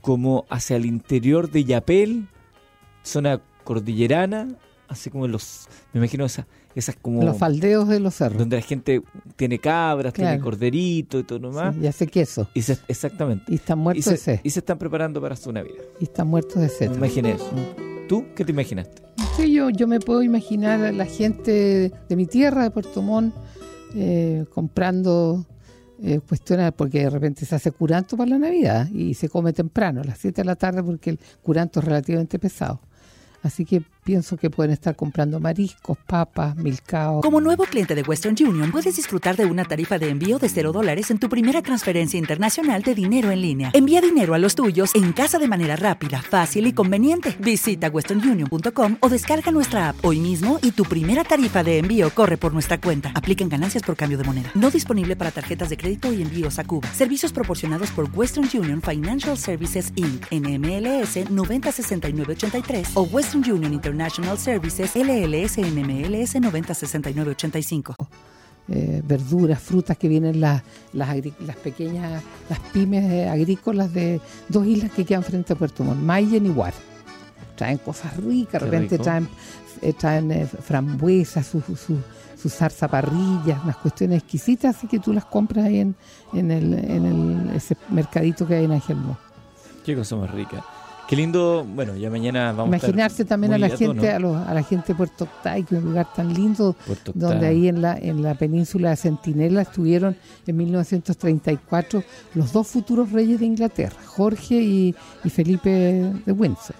como 0.00 0.46
hacia 0.48 0.76
el 0.76 0.86
interior 0.86 1.50
de 1.50 1.64
Yapel, 1.64 2.26
zona 3.02 3.42
cordillerana, 3.64 4.56
así 4.88 5.10
como 5.10 5.28
los, 5.28 5.68
me 5.92 5.98
imagino 5.98 6.24
esa, 6.24 6.46
esas 6.74 6.96
como... 6.96 7.22
Los 7.22 7.36
faldeos 7.36 7.88
de 7.88 8.00
los 8.00 8.14
cerros. 8.14 8.38
Donde 8.38 8.56
la 8.56 8.62
gente 8.62 9.02
tiene 9.36 9.58
cabras, 9.58 10.12
tiene 10.12 10.38
corderito 10.40 11.18
y 11.18 11.24
todo 11.24 11.38
nomás. 11.38 11.76
y 11.76 11.86
hace 11.86 12.06
queso. 12.06 12.48
Y 12.54 12.60
exactamente. 12.88 13.44
Y 13.48 13.56
están 13.56 13.78
muertos 13.78 14.06
de 14.06 14.16
sed. 14.16 14.40
Y 14.42 14.50
se 14.50 14.60
están 14.60 14.78
preparando 14.78 15.20
para 15.20 15.36
su 15.36 15.52
Navidad. 15.52 15.84
Y 16.00 16.04
están 16.04 16.28
muertos 16.28 16.60
de 16.60 16.68
sed. 16.68 16.90
Me 16.90 16.96
imaginé 16.96 17.32
eso. 17.32 17.50
¿Tú 18.08 18.26
qué 18.34 18.44
te 18.44 18.52
imaginaste? 18.52 19.02
Sí, 19.36 19.52
yo, 19.52 19.70
yo 19.70 19.86
me 19.86 20.00
puedo 20.00 20.22
imaginar 20.22 20.80
a 20.82 20.92
la 20.92 21.06
gente 21.06 21.92
de 22.08 22.16
mi 22.16 22.26
tierra, 22.26 22.64
de 22.64 22.70
Puerto 22.70 23.00
Montt, 23.00 23.34
eh, 23.94 24.44
comprando 24.52 25.46
eh, 26.02 26.20
cuestiones, 26.20 26.72
porque 26.72 27.04
de 27.04 27.10
repente 27.10 27.46
se 27.46 27.54
hace 27.54 27.70
curanto 27.70 28.16
para 28.16 28.30
la 28.30 28.38
Navidad 28.38 28.88
y 28.90 29.14
se 29.14 29.28
come 29.28 29.52
temprano, 29.52 30.00
a 30.00 30.04
las 30.04 30.18
7 30.18 30.42
de 30.42 30.44
la 30.44 30.56
tarde, 30.56 30.82
porque 30.82 31.10
el 31.10 31.20
curanto 31.42 31.80
es 31.80 31.86
relativamente 31.86 32.38
pesado. 32.38 32.80
Así 33.42 33.64
que 33.64 33.82
pienso 34.02 34.36
que 34.36 34.50
pueden 34.50 34.72
estar 34.72 34.96
comprando 34.96 35.38
mariscos, 35.40 35.96
papas, 36.06 36.56
milcao. 36.56 37.20
Como 37.20 37.40
nuevo 37.40 37.64
cliente 37.64 37.94
de 37.94 38.02
Western 38.02 38.34
Union, 38.40 38.70
puedes 38.72 38.96
disfrutar 38.96 39.36
de 39.36 39.44
una 39.44 39.64
tarifa 39.64 39.98
de 39.98 40.08
envío 40.08 40.38
de 40.38 40.48
cero 40.48 40.72
dólares 40.72 41.10
en 41.10 41.18
tu 41.18 41.28
primera 41.28 41.62
transferencia 41.62 42.18
internacional 42.18 42.82
de 42.82 42.94
dinero 42.94 43.30
en 43.30 43.40
línea. 43.40 43.70
Envía 43.74 44.00
dinero 44.00 44.34
a 44.34 44.38
los 44.38 44.54
tuyos 44.54 44.94
en 44.94 45.12
casa 45.12 45.38
de 45.38 45.48
manera 45.48 45.76
rápida, 45.76 46.20
fácil 46.20 46.66
y 46.66 46.72
conveniente. 46.72 47.36
Visita 47.38 47.88
westernunion.com 47.88 48.96
o 49.00 49.08
descarga 49.08 49.52
nuestra 49.52 49.90
app 49.90 50.04
hoy 50.04 50.18
mismo 50.18 50.58
y 50.62 50.72
tu 50.72 50.84
primera 50.84 51.22
tarifa 51.24 51.62
de 51.62 51.78
envío 51.78 52.10
corre 52.10 52.36
por 52.36 52.52
nuestra 52.52 52.80
cuenta. 52.80 53.12
Aplican 53.14 53.48
ganancias 53.48 53.82
por 53.82 53.96
cambio 53.96 54.18
de 54.18 54.24
moneda. 54.24 54.50
No 54.54 54.70
disponible 54.70 55.14
para 55.16 55.30
tarjetas 55.30 55.68
de 55.68 55.76
crédito 55.76 56.12
y 56.12 56.22
envíos 56.22 56.58
a 56.58 56.64
Cuba. 56.64 56.88
Servicios 56.92 57.32
proporcionados 57.32 57.90
por 57.92 58.08
Western 58.12 58.48
Union 58.52 58.82
Financial 58.82 59.38
Services 59.38 59.92
Inc. 59.94 60.26
NMLS 60.32 61.30
906983 61.30 62.90
o 62.94 63.02
Western 63.02 63.48
Union 63.50 63.72
International 63.72 63.91
Services 64.36 64.96
LLS 64.96 65.58
NMLS 65.58 66.40
906985. 66.40 67.96
Eh, 68.68 69.02
verduras, 69.04 69.60
frutas 69.60 69.98
que 69.98 70.08
vienen 70.08 70.40
las, 70.40 70.62
las, 70.92 71.16
las, 71.40 71.56
pequeñas, 71.56 72.22
las 72.48 72.60
pymes 72.72 73.28
agrícolas 73.28 73.92
de 73.92 74.20
dos 74.48 74.66
islas 74.66 74.92
que 74.92 75.04
quedan 75.04 75.24
frente 75.24 75.52
a 75.52 75.56
Puerto 75.56 75.82
Montt, 75.82 76.00
Mayen 76.00 76.46
y 76.46 76.48
Guar. 76.48 76.72
Traen 77.56 77.78
cosas 77.78 78.16
ricas, 78.16 78.62
de 78.62 78.70
repente 78.70 78.98
traen, 78.98 79.28
eh, 79.80 79.92
traen 79.92 80.30
eh, 80.30 80.46
frambuesas, 80.46 81.46
su, 81.46 81.60
su, 81.60 81.98
su 82.40 82.48
zarza 82.48 82.88
parrillas, 82.88 83.62
unas 83.64 83.76
cuestiones 83.76 84.22
exquisitas, 84.22 84.76
así 84.76 84.86
que 84.86 85.00
tú 85.00 85.12
las 85.12 85.24
compras 85.24 85.66
ahí 85.66 85.80
en, 85.80 85.96
en, 86.32 86.50
el, 86.50 86.72
en 86.72 87.04
el, 87.04 87.56
ese 87.56 87.76
mercadito 87.90 88.46
que 88.46 88.54
hay 88.54 88.64
en 88.64 88.72
Angelmo. 88.72 89.18
Qué 89.84 89.96
cosa 89.96 90.16
más 90.16 90.30
rica. 90.30 90.64
Qué 91.08 91.16
lindo, 91.16 91.66
bueno, 91.68 91.94
ya 91.96 92.10
mañana 92.10 92.52
vamos 92.52 92.68
Imaginarse 92.68 93.24
también 93.24 93.52
a 93.52 93.58
la 93.58 93.68
gente, 93.68 94.10
a, 94.10 94.16
a, 94.16 94.54
la 94.54 94.62
gente 94.62 94.88
de 94.88 94.94
Puerto 94.94 95.24
Octay, 95.24 95.64
que 95.64 95.76
es 95.76 95.82
un 95.82 95.90
lugar 95.90 96.12
tan 96.14 96.32
lindo, 96.32 96.74
donde 97.14 97.46
ahí 97.46 97.68
en 97.68 97.82
la, 97.82 97.98
en 97.98 98.22
la 98.22 98.34
península 98.34 98.90
de 98.90 98.96
Centinela 98.96 99.62
estuvieron 99.62 100.16
en 100.46 100.56
1934 100.56 102.02
los 102.34 102.52
dos 102.52 102.68
futuros 102.68 103.12
reyes 103.12 103.40
de 103.40 103.46
Inglaterra, 103.46 103.96
Jorge 104.06 104.54
y, 104.54 104.94
Felipe 105.28 105.70
de 105.70 106.32
Windsor. 106.32 106.76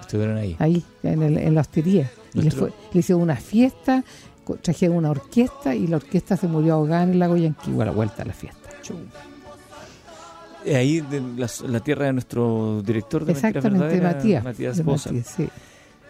Estuvieron 0.00 0.38
ahí. 0.38 0.56
Ahí, 0.58 0.84
en, 1.02 1.22
el, 1.22 1.36
en 1.36 1.54
la 1.54 1.60
hostería. 1.60 2.10
Y 2.34 2.42
le, 2.42 2.50
hicieron 2.94 3.22
una 3.22 3.36
fiesta, 3.36 4.04
trajeron 4.62 4.96
una 4.96 5.10
orquesta 5.10 5.74
y 5.74 5.86
la 5.86 5.96
orquesta 5.96 6.36
se 6.36 6.46
murió 6.46 6.74
ahogada 6.74 7.02
en 7.02 7.10
el 7.10 7.18
lago 7.18 7.36
Yanquihue 7.36 7.82
a 7.82 7.86
la 7.86 7.92
vuelta 7.92 8.22
de 8.22 8.24
la 8.26 8.34
fiesta. 8.34 8.58
Eh, 8.90 8.94
ahí 10.66 11.00
de 11.00 11.22
la, 11.68 11.80
tierra 11.80 12.06
de 12.06 12.12
nuestro 12.12 12.82
director 12.82 13.24
de 13.24 13.32
Exactamente, 13.32 14.00
Matías. 14.00 14.44
Matías 14.44 14.84
Bosa. 14.84 15.10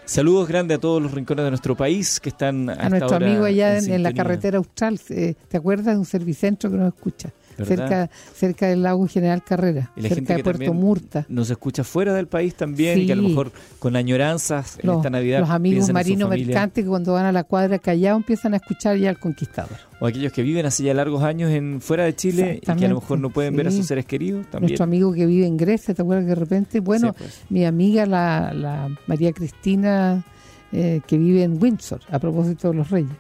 Saludos 0.05 0.49
grandes 0.49 0.79
a 0.79 0.81
todos 0.81 1.03
los 1.03 1.13
rincones 1.13 1.45
de 1.45 1.51
nuestro 1.51 1.77
país 1.77 2.19
que 2.19 2.31
están 2.31 2.71
a, 2.71 2.89
nuestro 2.89 3.17
amigo 3.17 3.45
allá 3.45 3.77
en, 3.77 4.03
la 4.03 4.15
carretera 4.15 4.57
austral. 4.57 4.99
Eh, 5.11 5.35
¿Te 5.49 5.59
acuerdas 5.59 5.95
de 5.95 5.99
un 5.99 6.07
servicentro 6.07 6.71
que 6.71 6.79
nos 6.79 6.95
escucha? 6.95 7.31
Cerca 7.65 8.11
cerca 8.35 8.69
del 8.69 8.83
lago 8.83 9.07
General 9.07 9.43
Carrera, 9.43 9.93
cerca 10.01 10.37
de 10.37 10.45
Puerto 10.45 10.73
Murta. 10.75 11.27
Nos 11.29 11.51
escucha 11.51 11.85
fuera 11.85 12.15
del 12.15 12.27
país 12.27 12.55
también, 12.55 13.07
que 13.07 13.13
a 13.13 13.17
lo 13.17 13.23
mejor 13.23 13.53
con 13.79 13.97
añoranzas 13.97 14.79
en 14.83 14.91
esta 14.91 15.11
Navidad. 15.11 15.41
Los 15.41 15.51
amigos 15.51 15.93
marinos 15.93 16.29
mercantes 16.29 16.85
que 16.85 16.89
cuando 16.89 17.13
van 17.13 17.27
a 17.27 17.33
la 17.33 17.45
cuadra 17.45 17.79
Callao 17.79 18.17
empiezan 18.17 18.55
a 18.55 18.59
escuchar 18.59 18.97
ya 18.97 19.11
al 19.11 19.19
conquistador. 19.19 19.77
O 20.01 20.07
aquellos 20.07 20.33
que 20.33 20.43
viven 20.43 20.65
hace 20.65 20.85
ya 20.85 20.95
largos 20.95 21.23
años 21.25 21.51
en 21.51 21.81
fuera 21.81 22.05
de 22.05 22.15
Chile 22.15 22.61
y 22.63 22.67
que 22.77 22.85
a 22.85 22.89
lo 22.89 23.01
mejor 23.01 23.19
no 23.19 23.31
pueden 23.31 23.57
ver 23.57 23.67
a 23.69 23.71
sus 23.71 23.87
seres 23.87 24.07
queridos 24.07 24.47
también. 24.47 24.71
Nuestro 24.71 24.85
amigo 24.85 25.13
que 25.13 25.27
vive 25.27 25.47
en 25.47 25.57
Grecia, 25.57 25.95
¿te 25.95 26.03
acuerdas 26.03 26.25
que 26.25 26.31
de 26.31 26.35
repente? 26.37 26.81
Bueno, 26.81 27.13
pues. 27.15 27.43
mi 27.51 27.65
amiga 27.65 28.07
la, 28.07 28.53
la 28.55 28.89
María 29.07 29.33
Cristina 29.33 30.25
eh, 30.71 31.01
que 31.07 31.17
vive 31.17 31.43
en 31.45 31.63
Windsor, 31.63 32.01
a 32.11 32.19
propósito 32.19 32.69
de 32.69 32.75
los 32.75 32.91
reyes. 32.91 33.11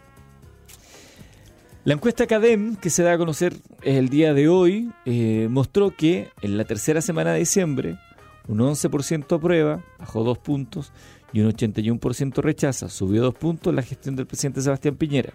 La 1.88 1.94
encuesta 1.94 2.27
CADEM, 2.27 2.77
que 2.77 2.90
se 2.90 3.03
da 3.03 3.14
a 3.14 3.16
conocer 3.16 3.55
el 3.81 4.11
día 4.11 4.35
de 4.35 4.46
hoy, 4.46 4.92
eh, 5.07 5.48
mostró 5.51 5.96
que 5.96 6.29
en 6.42 6.59
la 6.59 6.66
tercera 6.66 7.01
semana 7.01 7.33
de 7.33 7.38
diciembre 7.38 7.98
un 8.46 8.59
11% 8.59 9.37
aprueba, 9.37 9.83
bajó 9.98 10.22
dos 10.22 10.37
puntos, 10.37 10.92
y 11.33 11.40
un 11.40 11.51
81% 11.51 12.42
rechaza, 12.42 12.90
subió 12.90 13.22
dos 13.22 13.35
puntos 13.35 13.74
la 13.74 13.81
gestión 13.81 14.16
del 14.16 14.27
presidente 14.27 14.61
Sebastián 14.61 14.96
Piñera. 14.96 15.33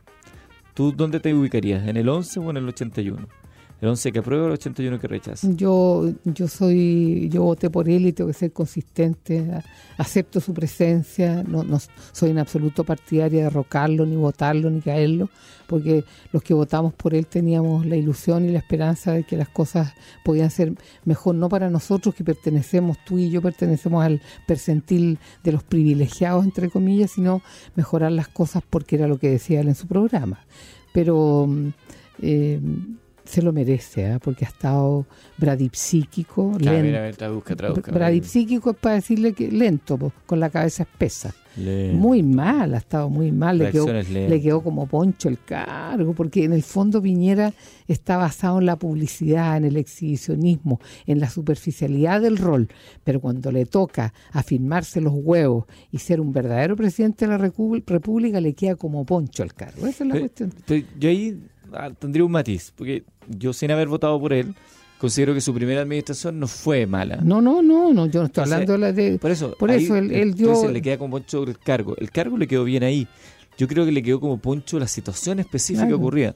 ¿Tú 0.75 0.91
dónde 0.91 1.19
te 1.19 1.33
ubicarías? 1.33 1.87
¿En 1.87 1.97
el 1.97 2.07
11 2.07 2.39
o 2.41 2.51
en 2.51 2.57
el 2.57 2.69
81? 2.69 3.27
El 3.83 3.89
11 3.89 4.13
que 4.13 4.19
aprueba, 4.19 4.45
el 4.45 4.53
81 4.53 4.97
que 4.97 5.07
rechaza. 5.09 5.45
Yo, 5.51 6.09
yo 6.23 6.47
soy, 6.47 7.27
yo 7.29 7.43
voté 7.43 7.69
por 7.69 7.89
él 7.89 8.05
y 8.05 8.13
tengo 8.13 8.29
que 8.29 8.33
ser 8.33 8.53
consistente. 8.53 9.45
Acepto 9.97 10.39
su 10.39 10.53
presencia. 10.53 11.43
No, 11.43 11.65
soy 12.13 12.29
en 12.29 12.39
absoluto 12.39 12.85
partidaria 12.85 13.39
de 13.39 13.43
derrocarlo, 13.43 14.05
ni 14.05 14.15
votarlo, 14.15 14.69
ni 14.69 14.79
caerlo, 14.79 15.29
porque 15.67 16.05
los 16.31 16.41
que 16.41 16.53
votamos 16.53 16.93
por 16.93 17.13
él 17.13 17.27
teníamos 17.27 17.85
la 17.85 17.97
ilusión 17.97 18.45
y 18.45 18.53
la 18.53 18.59
esperanza 18.59 19.11
de 19.11 19.25
que 19.25 19.35
las 19.35 19.49
cosas 19.49 19.93
podían 20.23 20.49
ser 20.49 20.75
mejor, 21.03 21.35
no 21.35 21.49
para 21.49 21.69
nosotros 21.69 22.15
que 22.15 22.23
pertenecemos, 22.23 22.99
tú 23.05 23.19
y 23.19 23.29
yo 23.29 23.41
pertenecemos 23.41 24.01
al 24.01 24.21
percentil 24.47 25.19
de 25.43 25.51
los 25.51 25.61
privilegiados, 25.61 26.45
entre 26.45 26.69
comillas, 26.69 27.11
sino 27.11 27.41
mejorar 27.75 28.13
las 28.13 28.29
cosas 28.29 28.63
porque 28.69 28.95
era 28.95 29.09
lo 29.09 29.17
que 29.17 29.29
decía 29.29 29.59
él 29.59 29.67
en 29.67 29.75
su 29.75 29.87
programa. 29.87 30.45
Pero 30.93 31.47
mm, 31.49 31.67
eh, 32.21 32.61
se 33.25 33.41
lo 33.41 33.53
merece, 33.53 34.05
¿eh? 34.05 34.19
porque 34.21 34.45
ha 34.45 34.49
estado 34.49 35.05
bradipsíquico, 35.37 36.57
lento. 36.59 37.43
Bradipsíquico 37.91 38.71
es 38.71 38.77
para 38.77 38.95
decirle 38.95 39.33
que 39.33 39.51
lento, 39.51 40.11
con 40.25 40.39
la 40.39 40.49
cabeza 40.49 40.83
espesa. 40.83 41.33
Muy 41.55 42.23
mal, 42.23 42.73
ha 42.73 42.77
estado 42.77 43.09
muy 43.09 43.31
mal. 43.31 43.59
Le 43.59 43.71
quedó, 43.71 43.85
le 43.85 44.41
quedó, 44.41 44.63
como 44.63 44.87
poncho 44.87 45.29
el 45.29 45.37
cargo, 45.43 46.13
porque 46.13 46.43
en 46.43 46.53
el 46.53 46.63
fondo 46.63 47.01
Piñera 47.01 47.53
está 47.87 48.17
basado 48.17 48.59
en 48.59 48.65
la 48.65 48.75
publicidad, 48.75 49.57
en 49.57 49.65
el 49.65 49.77
exhibicionismo, 49.77 50.79
en 51.05 51.19
la 51.19 51.29
superficialidad 51.29 52.21
del 52.21 52.37
rol. 52.37 52.69
Pero 53.03 53.21
cuando 53.21 53.51
le 53.51 53.65
toca 53.65 54.13
afirmarse 54.31 54.99
los 54.99 55.13
huevos 55.15 55.65
y 55.91 55.99
ser 55.99 56.19
un 56.19 56.33
verdadero 56.33 56.75
presidente 56.75 57.25
de 57.25 57.31
la 57.31 57.37
República, 57.37 58.41
le 58.41 58.53
queda 58.53 58.75
como 58.75 59.05
poncho 59.05 59.43
el 59.43 59.53
cargo. 59.53 59.85
Esa 59.85 60.03
es 60.03 60.09
la 60.09 60.19
cuestión. 60.19 60.53
yo 60.99 61.09
ahí 61.09 61.39
ah, 61.75 61.91
tendría 61.97 62.23
un 62.25 62.31
matiz, 62.31 62.73
porque 62.75 63.03
yo 63.27 63.53
sin 63.53 63.71
haber 63.71 63.87
votado 63.87 64.19
por 64.19 64.33
él, 64.33 64.53
considero 64.97 65.33
que 65.33 65.41
su 65.41 65.53
primera 65.53 65.81
administración 65.81 66.39
no 66.39 66.47
fue 66.47 66.85
mala. 66.85 67.17
No, 67.17 67.41
no, 67.41 67.61
no, 67.61 67.93
no 67.93 68.05
yo 68.07 68.21
no 68.21 68.27
estoy 68.27 68.43
hablando 68.43 68.73
de 68.73 68.79
la 68.79 68.91
de... 68.93 69.19
Por 69.19 69.31
eso, 69.31 69.55
por 69.57 69.69
eso 69.71 69.95
él, 69.95 70.33
dio... 70.33 70.69
le 70.69 70.81
queda 70.81 70.97
como 70.97 71.17
poncho 71.17 71.43
el 71.43 71.59
cargo. 71.59 71.95
El 71.97 72.09
cargo 72.11 72.37
le 72.37 72.47
quedó 72.47 72.63
bien 72.63 72.83
ahí. 72.83 73.07
Yo 73.57 73.67
creo 73.67 73.85
que 73.85 73.91
le 73.91 74.01
quedó 74.01 74.19
como 74.19 74.37
poncho 74.37 74.79
la 74.79 74.87
situación 74.87 75.39
específica 75.39 75.87
que 75.87 75.93
ocurría. 75.93 76.35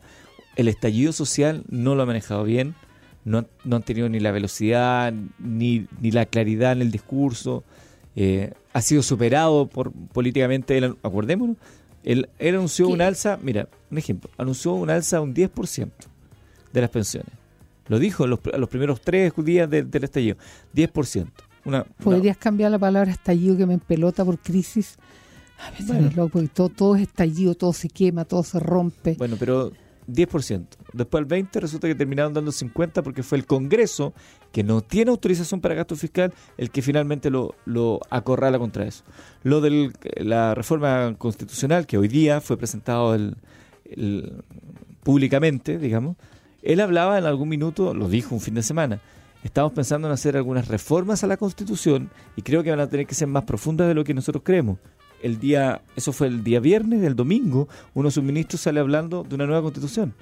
El 0.55 0.67
estallido 0.67 1.13
social 1.13 1.63
no 1.69 1.95
lo 1.95 2.03
ha 2.03 2.05
manejado 2.05 2.43
bien, 2.43 2.75
no, 3.23 3.45
no 3.63 3.75
han 3.75 3.83
tenido 3.83 4.09
ni 4.09 4.19
la 4.19 4.31
velocidad, 4.31 5.13
ni, 5.39 5.87
ni 6.01 6.11
la 6.11 6.25
claridad 6.25 6.73
en 6.73 6.81
el 6.81 6.91
discurso. 6.91 7.63
Eh, 8.15 8.51
ha 8.73 8.81
sido 8.81 9.03
superado 9.03 9.67
por 9.67 9.91
políticamente, 9.91 10.83
acordémonos, 11.03 11.57
él, 12.07 12.29
anunció 12.39 12.87
un 12.87 13.01
alza, 13.01 13.37
mira, 13.41 13.67
un 13.91 13.97
ejemplo, 13.97 14.29
anunció 14.37 14.73
un 14.73 14.89
alza 14.89 15.17
de 15.17 15.23
un 15.23 15.35
10% 15.35 15.89
de 16.71 16.81
las 16.81 16.89
pensiones. 16.89 17.31
Lo 17.87 17.99
dijo 17.99 18.23
en 18.23 18.29
los, 18.29 18.39
los 18.57 18.69
primeros 18.69 19.01
tres 19.01 19.33
días 19.37 19.69
del 19.69 20.03
estallido, 20.03 20.37
10%. 20.73 21.27
Una, 21.65 21.83
¿Podrías 21.83 22.37
cambiar 22.37 22.71
la 22.71 22.79
palabra 22.79 23.11
estallido 23.11 23.57
que 23.57 23.65
me 23.65 23.73
empelota 23.73 24.23
por 24.23 24.39
crisis? 24.39 24.97
porque 26.31 26.47
todo, 26.47 26.69
todo 26.69 26.95
es 26.95 27.01
estallido, 27.01 27.55
todo 27.55 27.73
se 27.73 27.89
quema, 27.89 28.23
todo 28.23 28.43
se 28.43 28.59
rompe. 28.59 29.15
Bueno, 29.17 29.35
pero 29.37 29.73
10%. 30.07 30.65
Después 30.93 31.21
el 31.21 31.27
20% 31.27 31.59
resulta 31.59 31.87
que 31.87 31.95
terminaron 31.95 32.33
dando 32.33 32.51
50% 32.51 33.03
porque 33.03 33.23
fue 33.23 33.37
el 33.37 33.45
Congreso, 33.45 34.13
que 34.51 34.63
no 34.63 34.81
tiene 34.81 35.11
autorización 35.11 35.61
para 35.61 35.75
gasto 35.75 35.95
fiscal, 35.95 36.33
el 36.57 36.71
que 36.71 36.81
finalmente 36.81 37.29
lo, 37.29 37.55
acorrala 38.09 38.57
contra 38.57 38.85
eso. 38.85 39.03
Lo 39.43 39.61
de 39.61 39.91
la 40.17 40.55
reforma 40.55 41.15
constitucional, 41.17 41.85
que 41.85 41.97
hoy 41.97 42.07
día 42.07 42.41
fue 42.41 42.57
presentado 42.57 43.13
el, 43.15 43.35
públicamente, 45.03 45.77
digamos, 45.77 46.17
él 46.61 46.81
hablaba 46.81 47.17
en 47.17 47.25
algún 47.25 47.49
minuto, 47.49 47.93
lo 47.93 48.09
dijo 48.09 48.35
un 48.35 48.41
fin 48.41 48.55
de 48.55 48.63
semana, 48.63 48.99
estamos 49.43 49.71
pensando 49.71 50.07
en 50.07 50.13
hacer 50.13 50.35
algunas 50.35 50.67
reformas 50.67 51.23
a 51.23 51.27
la 51.27 51.37
Constitución 51.37 52.09
y 52.35 52.41
creo 52.41 52.63
que 52.63 52.71
van 52.71 52.79
a 52.79 52.87
tener 52.87 53.05
que 53.05 53.15
ser 53.15 53.27
más 53.27 53.43
profundas 53.43 53.87
de 53.87 53.93
lo 53.93 54.03
que 54.03 54.13
nosotros 54.13 54.43
creemos 54.43 54.79
el 55.21 55.39
día, 55.39 55.81
eso 55.95 56.11
fue 56.11 56.27
el 56.27 56.43
día 56.43 56.59
viernes, 56.59 57.01
del 57.01 57.15
domingo, 57.15 57.67
uno 57.93 58.09
de 58.09 58.11
sus 58.11 58.23
ministros 58.23 58.61
sale 58.61 58.79
hablando 58.79 59.23
de 59.23 59.35
una 59.35 59.45
nueva 59.45 59.61
constitución. 59.61 60.13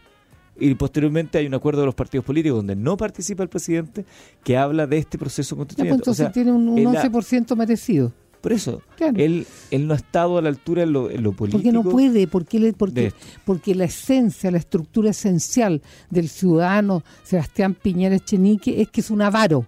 Y 0.57 0.73
posteriormente 0.75 1.37
hay 1.37 1.47
un 1.47 1.53
acuerdo 1.53 1.81
de 1.81 1.87
los 1.87 1.95
partidos 1.95 2.25
políticos 2.25 2.59
donde 2.59 2.75
no 2.75 2.95
participa 2.95 3.43
el 3.43 3.49
presidente 3.49 4.05
que 4.43 4.55
habla 4.55 4.87
de 4.87 4.97
este 4.97 5.17
proceso 5.17 5.55
pues, 5.55 5.67
constituyente. 5.67 5.95
entonces 5.95 6.31
tiene 6.31 6.51
un, 6.53 6.67
11% 6.77 7.55
merecido. 7.57 8.13
Por 8.39 8.53
eso, 8.53 8.81
él, 8.99 9.47
él 9.71 9.87
no 9.87 9.93
ha 9.95 9.97
estado 9.97 10.37
a 10.37 10.41
la 10.41 10.49
altura 10.49 10.83
en 10.83 10.93
lo, 10.93 11.07
político. 11.07 11.51
Porque 11.51 11.71
no 11.71 11.83
puede, 11.83 12.27
porque, 12.27 12.73
porque, 12.77 13.11
porque 13.43 13.73
la 13.73 13.85
esencia, 13.85 14.51
la 14.51 14.59
estructura 14.59 15.09
esencial 15.09 15.81
del 16.11 16.29
ciudadano 16.29 17.03
Sebastián 17.23 17.73
Piñera 17.73 18.15
Echenique 18.15 18.81
es 18.81 18.89
que 18.89 19.01
es 19.01 19.09
un 19.09 19.23
avaro. 19.23 19.65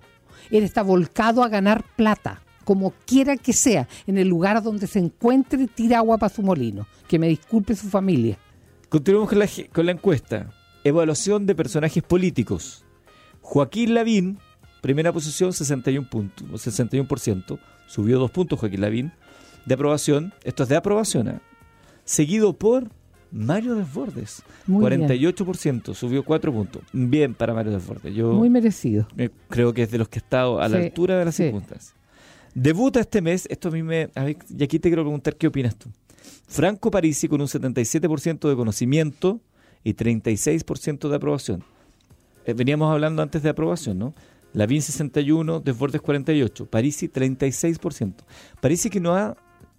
Él 0.52 0.64
está 0.64 0.84
volcado 0.84 1.44
a 1.44 1.50
ganar 1.50 1.84
plata 1.96 2.44
como 2.68 2.94
quiera 3.06 3.38
que 3.38 3.54
sea, 3.54 3.88
en 4.08 4.18
el 4.18 4.28
lugar 4.28 4.62
donde 4.62 4.88
se 4.88 5.00
encuentre, 5.00 5.68
tira 5.68 6.00
agua 6.00 6.18
para 6.18 6.36
su 6.36 6.42
molino. 6.42 6.86
Que 7.08 7.18
me 7.18 7.30
disculpe 7.30 7.74
su 7.78 7.88
familia. 7.88 8.38
Continuamos 8.90 9.30
con 9.30 9.40
la, 9.40 9.48
con 9.72 9.86
la 9.86 9.94
encuesta. 9.94 10.52
Evaluación 10.84 11.46
de 11.46 11.56
personajes 11.56 12.04
políticos. 12.04 12.84
Joaquín 13.40 13.94
Lavín, 13.94 14.40
primera 14.82 15.14
posición, 15.14 15.54
61 15.54 16.10
puntos, 16.10 16.68
61%. 16.68 17.58
Subió 17.86 18.20
dos 18.20 18.32
puntos 18.32 18.60
Joaquín 18.60 18.82
Lavín. 18.82 19.14
De 19.66 19.76
aprobación, 19.76 20.34
esto 20.44 20.64
es 20.64 20.70
de 20.70 20.76
aprobación, 20.76 21.30
¿eh? 21.30 21.40
seguido 22.04 22.52
por 22.52 22.90
Mario 23.32 23.76
Desbordes, 23.76 24.44
48%, 24.68 25.94
subió 25.94 26.24
cuatro 26.24 26.52
puntos. 26.52 26.82
Bien 26.92 27.34
para 27.34 27.54
Mario 27.54 27.72
Desbordes. 27.72 28.14
Yo 28.14 28.34
Muy 28.34 28.50
merecido. 28.50 29.08
Creo 29.48 29.74
que 29.74 29.84
es 29.84 29.92
de 29.92 29.98
los 29.98 30.10
que 30.10 30.20
ha 30.20 30.24
estado 30.24 30.60
a 30.60 30.68
la 30.68 30.80
altura 30.80 31.18
de 31.18 31.26
las 31.26 31.36
circunstancias. 31.36 31.97
Debuta 32.58 33.02
este 33.02 33.22
mes, 33.22 33.46
esto 33.52 33.68
a 33.68 33.72
mí 33.72 33.84
me... 33.84 34.10
y 34.50 34.64
aquí 34.64 34.80
te 34.80 34.90
quiero 34.90 35.04
preguntar 35.04 35.36
qué 35.36 35.46
opinas 35.46 35.76
tú. 35.76 35.90
Franco 36.48 36.90
Parisi 36.90 37.28
con 37.28 37.40
un 37.40 37.46
77% 37.46 38.50
de 38.50 38.56
conocimiento 38.56 39.40
y 39.84 39.94
36% 39.94 41.08
de 41.08 41.16
aprobación. 41.16 41.64
Eh, 42.48 42.54
veníamos 42.54 42.92
hablando 42.92 43.22
antes 43.22 43.44
de 43.44 43.50
aprobación, 43.50 44.00
¿no? 44.00 44.16
Lavín 44.54 44.82
61, 44.82 45.60
Desbordes 45.60 46.02
48, 46.02 46.66
Parisi 46.66 47.10
36%. 47.10 48.14
Parisi 48.60 48.90
que 48.90 49.00
no 49.00 49.14
ha, 49.16 49.38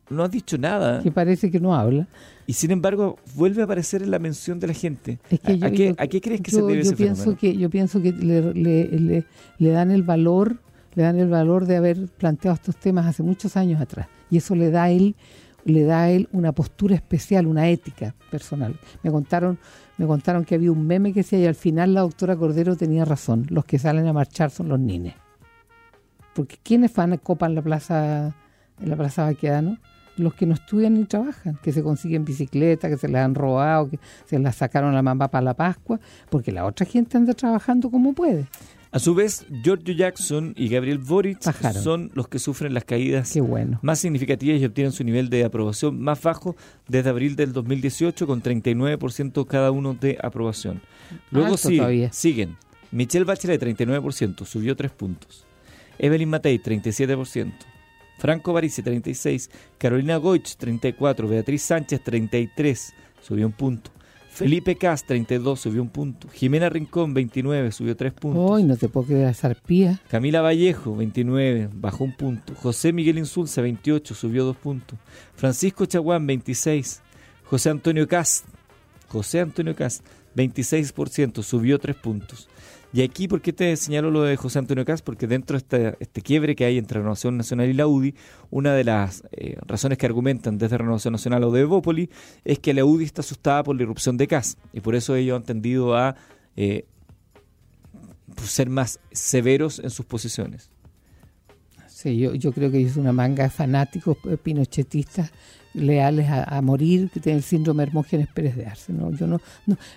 no 0.08 0.22
ha 0.22 0.28
dicho 0.28 0.56
nada. 0.56 1.02
Que 1.02 1.10
parece 1.10 1.50
que 1.50 1.58
no 1.58 1.74
habla. 1.74 2.06
Y 2.46 2.52
sin 2.52 2.70
embargo, 2.70 3.18
vuelve 3.34 3.62
a 3.62 3.64
aparecer 3.64 4.04
en 4.04 4.12
la 4.12 4.20
mención 4.20 4.60
de 4.60 4.68
la 4.68 4.74
gente. 4.74 5.18
¿A, 5.42 6.06
qué, 6.06 6.20
crees 6.20 6.42
que 6.42 6.52
se 6.52 6.62
debe 6.62 6.84
yo 6.84 6.94
pienso 6.94 7.36
que 7.36 7.56
Yo 7.56 7.70
pienso 7.70 8.00
que 8.00 8.12
le, 8.12 9.24
le 9.58 9.68
dan 9.68 9.90
el 9.90 10.04
valor 10.04 10.60
le 10.98 11.04
dan 11.04 11.20
el 11.20 11.28
valor 11.28 11.64
de 11.64 11.76
haber 11.76 12.08
planteado 12.08 12.56
estos 12.56 12.74
temas 12.74 13.06
hace 13.06 13.22
muchos 13.22 13.56
años 13.56 13.80
atrás. 13.80 14.08
Y 14.30 14.38
eso 14.38 14.56
le 14.56 14.72
da 14.72 14.82
a 14.82 14.90
él, 14.90 15.14
le 15.64 15.84
da 15.84 16.10
él 16.10 16.28
una 16.32 16.50
postura 16.50 16.96
especial, 16.96 17.46
una 17.46 17.68
ética 17.68 18.16
personal. 18.32 18.74
Me 19.04 19.12
contaron, 19.12 19.60
me 19.96 20.08
contaron 20.08 20.44
que 20.44 20.56
había 20.56 20.72
un 20.72 20.84
meme 20.84 21.12
que 21.12 21.20
decía 21.20 21.38
y 21.38 21.46
al 21.46 21.54
final 21.54 21.94
la 21.94 22.00
doctora 22.00 22.34
Cordero 22.34 22.74
tenía 22.74 23.04
razón, 23.04 23.46
los 23.48 23.64
que 23.64 23.78
salen 23.78 24.08
a 24.08 24.12
marchar 24.12 24.50
son 24.50 24.70
los 24.70 24.80
nines. 24.80 25.14
Porque 26.34 26.56
¿quiénes 26.64 26.92
van 26.94 27.12
a 27.12 27.18
copan 27.18 27.54
la 27.54 27.62
plaza, 27.62 28.34
en 28.80 28.90
la 28.90 28.96
plaza 28.96 29.22
Baquedano? 29.22 29.78
Los 30.16 30.34
que 30.34 30.46
no 30.46 30.54
estudian 30.54 30.94
ni 30.94 31.04
trabajan, 31.04 31.60
que 31.62 31.70
se 31.70 31.84
consiguen 31.84 32.24
bicicleta, 32.24 32.88
que 32.88 32.96
se 32.96 33.06
las 33.06 33.24
han 33.24 33.36
robado, 33.36 33.88
que 33.88 34.00
se 34.24 34.36
las 34.40 34.56
sacaron 34.56 34.90
a 34.90 34.94
la 34.94 35.02
mamá 35.02 35.28
para 35.28 35.44
la 35.44 35.54
Pascua, 35.54 36.00
porque 36.28 36.50
la 36.50 36.64
otra 36.64 36.84
gente 36.86 37.16
anda 37.16 37.34
trabajando 37.34 37.88
como 37.88 38.14
puede. 38.14 38.48
A 38.90 38.98
su 38.98 39.14
vez, 39.14 39.44
Giorgio 39.62 39.94
Jackson 39.94 40.54
y 40.56 40.68
Gabriel 40.68 40.98
Boric 40.98 41.42
son 41.74 42.10
los 42.14 42.28
que 42.28 42.38
sufren 42.38 42.72
las 42.72 42.84
caídas 42.84 43.34
más 43.82 43.98
significativas 43.98 44.60
y 44.60 44.64
obtienen 44.64 44.92
su 44.92 45.04
nivel 45.04 45.28
de 45.28 45.44
aprobación 45.44 46.00
más 46.00 46.22
bajo 46.22 46.56
desde 46.86 47.10
abril 47.10 47.36
del 47.36 47.52
2018 47.52 48.26
con 48.26 48.42
39% 48.42 49.46
cada 49.46 49.70
uno 49.72 49.92
de 49.94 50.18
aprobación. 50.22 50.80
Luego 51.30 51.56
siguen 51.58 52.56
Michelle 52.90 53.24
Bachelet 53.26 53.62
39%, 53.62 54.46
subió 54.46 54.74
3 54.74 54.90
puntos. 54.92 55.44
Evelyn 55.98 56.30
Matei 56.30 56.58
37%. 56.58 57.52
Franco 58.18 58.52
Barice 58.52 58.82
36, 58.82 59.50
Carolina 59.78 60.16
Goich 60.16 60.56
34, 60.56 61.28
Beatriz 61.28 61.62
Sánchez 61.62 62.02
33, 62.02 62.94
subió 63.20 63.46
un 63.46 63.52
punto. 63.52 63.92
Felipe 64.38 64.76
Cas, 64.76 65.04
32, 65.04 65.60
subió 65.60 65.82
un 65.82 65.88
punto. 65.88 66.28
Jimena 66.28 66.68
Rincón, 66.68 67.14
29, 67.14 67.72
subió 67.72 67.96
3 67.96 68.12
puntos. 68.12 68.50
Hoy 68.50 68.62
no 68.64 68.76
te 68.76 68.88
puedo 68.88 69.08
quedar 69.08 69.34
zarpía. 69.34 70.00
Camila 70.08 70.40
Vallejo, 70.40 70.96
29, 70.96 71.70
bajó 71.72 72.04
un 72.04 72.16
punto. 72.16 72.54
José 72.54 72.92
Miguel 72.92 73.18
Insulza, 73.18 73.62
28, 73.62 74.14
subió 74.14 74.44
2 74.44 74.56
puntos. 74.56 74.98
Francisco 75.34 75.86
Chaguán, 75.86 76.26
26. 76.26 77.02
José 77.44 77.70
Antonio 77.70 78.06
Cas, 78.06 78.44
José 79.08 79.40
Antonio 79.40 79.74
Cas, 79.74 80.02
26%, 80.36 81.42
subió 81.42 81.78
3 81.78 81.96
puntos. 81.96 82.48
Y 82.92 83.02
aquí, 83.02 83.28
¿por 83.28 83.42
qué 83.42 83.52
te 83.52 83.76
señalo 83.76 84.10
lo 84.10 84.22
de 84.22 84.36
José 84.36 84.58
Antonio 84.58 84.84
Cas? 84.84 85.02
Porque 85.02 85.26
dentro 85.26 85.54
de 85.54 85.58
este, 85.58 85.96
este 86.00 86.22
quiebre 86.22 86.56
que 86.56 86.64
hay 86.64 86.78
entre 86.78 87.00
Renovación 87.00 87.36
Nacional 87.36 87.68
y 87.68 87.74
la 87.74 87.86
UDI, 87.86 88.14
una 88.50 88.72
de 88.72 88.84
las 88.84 89.24
eh, 89.32 89.58
razones 89.66 89.98
que 89.98 90.06
argumentan 90.06 90.56
desde 90.56 90.78
Renovación 90.78 91.12
Nacional 91.12 91.44
o 91.44 91.50
de 91.50 91.60
Evópoli 91.60 92.08
es 92.44 92.58
que 92.58 92.72
la 92.72 92.86
UDI 92.86 93.04
está 93.04 93.20
asustada 93.20 93.62
por 93.62 93.76
la 93.76 93.82
irrupción 93.82 94.16
de 94.16 94.26
Cas 94.26 94.56
y 94.72 94.80
por 94.80 94.94
eso 94.94 95.14
ellos 95.16 95.36
han 95.36 95.42
tendido 95.42 95.96
a 95.96 96.16
eh, 96.56 96.86
ser 98.42 98.70
más 98.70 99.00
severos 99.12 99.80
en 99.80 99.90
sus 99.90 100.06
posiciones. 100.06 100.70
Sí, 101.88 102.16
yo, 102.16 102.34
yo 102.34 102.52
creo 102.52 102.70
que 102.70 102.80
es 102.80 102.96
una 102.96 103.12
manga 103.12 103.44
de 103.44 103.50
fanáticos 103.50 104.16
eh, 104.30 104.38
pinochetistas 104.38 105.30
leales 105.74 106.28
a, 106.28 106.60
morir, 106.62 107.10
que 107.10 107.20
tienen 107.20 107.38
el 107.38 107.44
síndrome 107.44 107.82
Hermógenes 107.82 108.28
Pérez 108.28 108.56
de 108.56 108.66
Arce. 108.66 108.92
¿no? 108.92 109.12
Yo 109.12 109.26
no, 109.26 109.40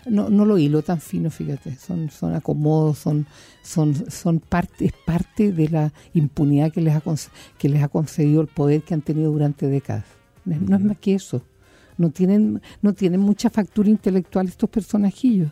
no, 0.06 0.30
no, 0.30 0.46
lo 0.46 0.58
hilo 0.58 0.82
tan 0.82 1.00
fino, 1.00 1.30
fíjate, 1.30 1.76
son, 1.76 2.10
son 2.10 2.36
acomodos, 2.36 3.00
son, 3.00 3.26
son, 3.62 3.96
son 4.10 4.40
parte, 4.40 4.86
es 4.86 4.94
parte 5.06 5.52
de 5.52 5.70
la 5.70 5.94
impunidad 6.14 6.72
que 6.72 6.82
les, 6.82 6.96
ha, 6.96 7.02
que 7.58 7.70
les 7.70 7.84
ha 7.84 7.88
concedido 7.88 8.42
el 8.42 8.48
poder 8.48 8.84
que 8.84 8.94
han 8.94 9.02
tenido 9.02 9.32
durante 9.32 9.68
décadas. 9.68 10.06
No 10.46 10.76
es 10.76 10.84
más 10.84 10.98
que 10.98 11.14
eso. 11.14 11.44
No 11.98 12.10
tienen, 12.10 12.62
no 12.82 12.94
tienen 12.94 13.20
mucha 13.20 13.50
factura 13.50 13.90
intelectual 13.90 14.48
estos 14.48 14.70
personajillos. 14.70 15.52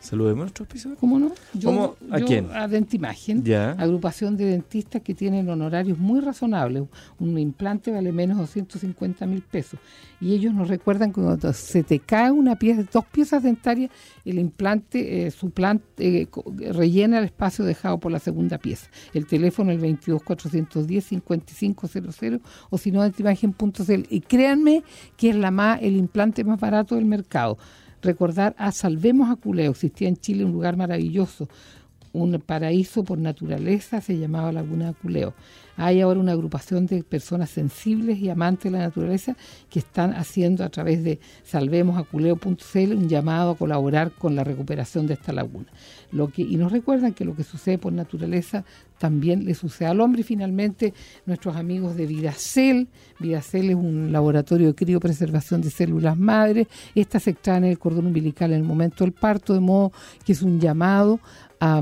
Saludemos 0.00 0.42
a 0.42 0.44
nuestros 0.44 0.68
episodios. 0.68 0.98
¿Cómo 1.00 1.18
no? 1.18 1.32
Yo, 1.54 1.96
¿A 2.10 2.20
quién? 2.20 2.48
A 2.52 2.68
Dentimagen, 2.68 3.42
ya. 3.44 3.72
agrupación 3.72 4.36
de 4.36 4.44
dentistas 4.44 5.02
que 5.02 5.12
tienen 5.14 5.48
honorarios 5.48 5.98
muy 5.98 6.20
razonables. 6.20 6.84
Un 7.18 7.36
implante 7.38 7.90
vale 7.90 8.12
menos 8.12 8.36
de 8.36 8.42
250 8.42 9.26
mil 9.26 9.42
pesos. 9.42 9.80
Y 10.20 10.34
ellos 10.34 10.54
nos 10.54 10.68
recuerdan 10.68 11.12
que 11.12 11.20
cuando 11.20 11.52
se 11.52 11.82
te 11.82 11.98
cae 11.98 12.30
una 12.30 12.56
pieza, 12.56 12.84
dos 12.92 13.06
piezas 13.06 13.42
dentarias, 13.42 13.90
el 14.24 14.38
implante 14.38 15.26
eh, 15.26 15.30
suplante, 15.32 16.22
eh, 16.22 16.28
rellena 16.72 17.18
el 17.18 17.24
espacio 17.24 17.64
dejado 17.64 17.98
por 17.98 18.12
la 18.12 18.20
segunda 18.20 18.58
pieza. 18.58 18.88
El 19.14 19.26
teléfono 19.26 19.72
el 19.72 19.78
22 19.78 20.22
410 20.22 21.04
5500 21.04 22.40
o 22.70 22.78
si 22.78 22.92
no 22.92 23.02
dentimagen.cl. 23.02 24.06
Y 24.10 24.20
créanme 24.20 24.84
que 25.16 25.30
es 25.30 25.36
la 25.36 25.50
más, 25.50 25.80
el 25.82 25.96
implante 25.96 26.44
más 26.44 26.60
barato 26.60 26.94
del 26.94 27.04
mercado 27.04 27.58
recordar 28.02 28.54
a 28.58 28.72
Salvemos 28.72 29.30
a 29.30 29.36
Culeo. 29.36 29.72
Existía 29.72 30.08
en 30.08 30.16
Chile 30.16 30.44
un 30.44 30.52
lugar 30.52 30.76
maravilloso, 30.76 31.48
un 32.12 32.40
paraíso 32.40 33.04
por 33.04 33.18
naturaleza, 33.18 34.00
se 34.00 34.18
llamaba 34.18 34.52
Laguna 34.52 34.92
Culeo. 34.92 35.34
Hay 35.76 36.00
ahora 36.00 36.18
una 36.18 36.32
agrupación 36.32 36.86
de 36.86 37.04
personas 37.04 37.50
sensibles 37.50 38.18
y 38.18 38.28
amantes 38.28 38.64
de 38.64 38.78
la 38.78 38.84
naturaleza 38.84 39.36
que 39.70 39.78
están 39.78 40.12
haciendo 40.12 40.64
a 40.64 40.70
través 40.70 41.04
de 41.04 41.20
salvemosaculeo.cl 41.44 42.94
un 42.94 43.08
llamado 43.08 43.52
a 43.52 43.56
colaborar 43.56 44.10
con 44.10 44.34
la 44.34 44.42
recuperación 44.42 45.06
de 45.06 45.14
esta 45.14 45.32
laguna. 45.32 45.66
Lo 46.10 46.28
que, 46.28 46.42
y 46.42 46.56
nos 46.56 46.72
recuerdan 46.72 47.14
que 47.14 47.24
lo 47.24 47.36
que 47.36 47.44
sucede 47.44 47.78
por 47.78 47.92
naturaleza 47.92 48.64
también 48.98 49.44
le 49.44 49.54
sucede 49.54 49.88
al 49.88 50.00
hombre. 50.00 50.22
Y 50.22 50.24
finalmente, 50.24 50.92
nuestros 51.26 51.56
amigos 51.56 51.96
de 51.96 52.06
Vidacel. 52.06 52.88
Vidacel 53.20 53.70
es 53.70 53.76
un 53.76 54.10
laboratorio 54.12 54.68
de 54.68 54.74
criopreservación 54.74 55.60
de 55.60 55.70
células 55.70 56.18
madres. 56.18 56.66
Estas 56.94 57.22
se 57.22 57.30
extraen 57.30 57.64
en 57.64 57.70
el 57.70 57.78
cordón 57.78 58.06
umbilical 58.06 58.50
en 58.50 58.58
el 58.58 58.64
momento 58.64 59.04
del 59.04 59.12
parto, 59.12 59.54
de 59.54 59.60
modo 59.60 59.92
que 60.24 60.32
es 60.32 60.42
un 60.42 60.60
llamado 60.60 61.20
a 61.60 61.80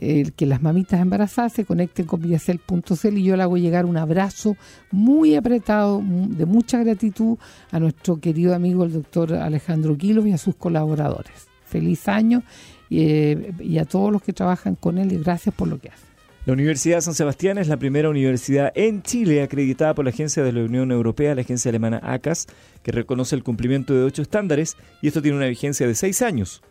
el 0.00 0.32
que 0.32 0.46
las 0.46 0.62
mamitas 0.62 1.00
embarazadas 1.00 1.52
se 1.52 1.64
conecten 1.64 2.06
con 2.06 2.20
Villacel.cl 2.20 3.18
y 3.18 3.24
yo 3.24 3.36
le 3.36 3.42
hago 3.42 3.56
llegar 3.56 3.84
un 3.84 3.96
abrazo 3.96 4.56
muy 4.90 5.34
apretado, 5.34 6.02
de 6.04 6.46
mucha 6.46 6.78
gratitud 6.78 7.36
a 7.70 7.80
nuestro 7.80 8.20
querido 8.20 8.54
amigo 8.54 8.84
el 8.84 8.92
doctor 8.92 9.34
Alejandro 9.34 9.96
Quilos 9.96 10.26
y 10.26 10.32
a 10.32 10.38
sus 10.38 10.54
colaboradores. 10.54 11.48
Feliz 11.64 12.08
año 12.08 12.42
eh, 12.90 13.52
y, 13.58 13.78
a 13.78 13.84
todos 13.84 14.10
los 14.10 14.22
que 14.22 14.32
trabajan 14.32 14.74
con 14.74 14.98
él 14.98 15.12
y 15.12 15.18
gracias 15.18 15.54
por 15.54 15.68
lo 15.68 15.78
que 15.78 15.88
hacen. 15.88 16.08
La 16.46 16.54
Universidad 16.54 16.96
de 16.96 17.02
San 17.02 17.14
Sebastián 17.14 17.58
es 17.58 17.68
la 17.68 17.76
primera 17.76 18.08
universidad 18.08 18.72
en 18.74 19.02
Chile 19.02 19.42
acreditada 19.42 19.94
por 19.94 20.06
la 20.06 20.12
Agencia 20.12 20.42
de 20.42 20.52
la 20.52 20.62
Unión 20.62 20.92
Europea, 20.92 21.34
la 21.34 21.42
agencia 21.42 21.68
alemana 21.68 22.00
ACAS, 22.02 22.46
que 22.82 22.90
reconoce 22.90 23.36
el 23.36 23.42
cumplimiento 23.42 23.92
de 23.92 24.02
ocho 24.02 24.22
estándares 24.22 24.78
y 25.02 25.08
esto 25.08 25.20
tiene 25.20 25.36
una 25.36 25.46
vigencia 25.46 25.86
de 25.86 25.94
seis 25.94 26.22
años. 26.22 26.62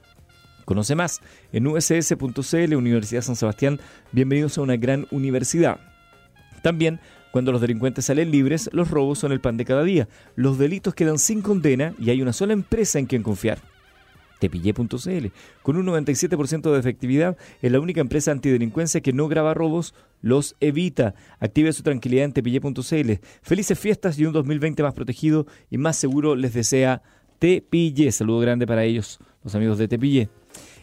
Conoce 0.68 0.96
más 0.96 1.22
en 1.54 1.66
uss.cl, 1.66 2.76
Universidad 2.76 3.22
San 3.22 3.38
Sebastián. 3.38 3.80
Bienvenidos 4.12 4.58
a 4.58 4.62
una 4.62 4.76
gran 4.76 5.08
universidad. 5.12 5.80
También, 6.62 7.00
cuando 7.32 7.54
los 7.54 7.62
delincuentes 7.62 8.04
salen 8.04 8.32
libres, 8.32 8.70
los 8.74 8.92
robos 8.92 9.18
son 9.18 9.32
el 9.32 9.40
pan 9.40 9.56
de 9.56 9.64
cada 9.64 9.86
día. 9.86 10.10
Los 10.36 10.58
delitos 10.58 10.94
quedan 10.94 11.20
sin 11.20 11.42
condena 11.42 11.96
y 11.98 12.10
hay 12.10 12.22
una 12.22 12.34
sola 12.34 12.52
empresa 12.52 13.00
en 13.00 13.06
quien 13.06 13.24
confiar. 13.24 13.60
Tepillé.cl. 14.42 15.28
Con 15.64 15.78
un 15.78 15.86
97% 15.86 16.74
de 16.74 16.80
efectividad, 16.80 17.38
es 17.62 17.72
la 17.72 17.80
única 17.80 18.02
empresa 18.02 18.32
antidelincuencia 18.32 19.00
que 19.00 19.14
no 19.14 19.30
graba 19.30 19.54
robos, 19.54 19.94
los 20.22 20.58
evita. 20.60 21.16
Active 21.40 21.72
su 21.72 21.82
tranquilidad 21.82 22.26
en 22.26 22.34
tepillé.cl. 22.34 23.12
Felices 23.42 23.80
fiestas 23.80 24.20
y 24.20 24.26
un 24.26 24.34
2020 24.34 24.84
más 24.84 24.94
protegido 24.94 25.48
y 25.70 25.78
más 25.78 25.96
seguro 25.96 26.36
les 26.36 26.54
desea 26.54 27.04
Tepillé. 27.40 28.12
Saludo 28.12 28.40
grande 28.40 28.68
para 28.68 28.84
ellos, 28.84 29.18
los 29.46 29.56
amigos 29.56 29.78
de 29.78 29.88
Tepillé. 29.88 30.30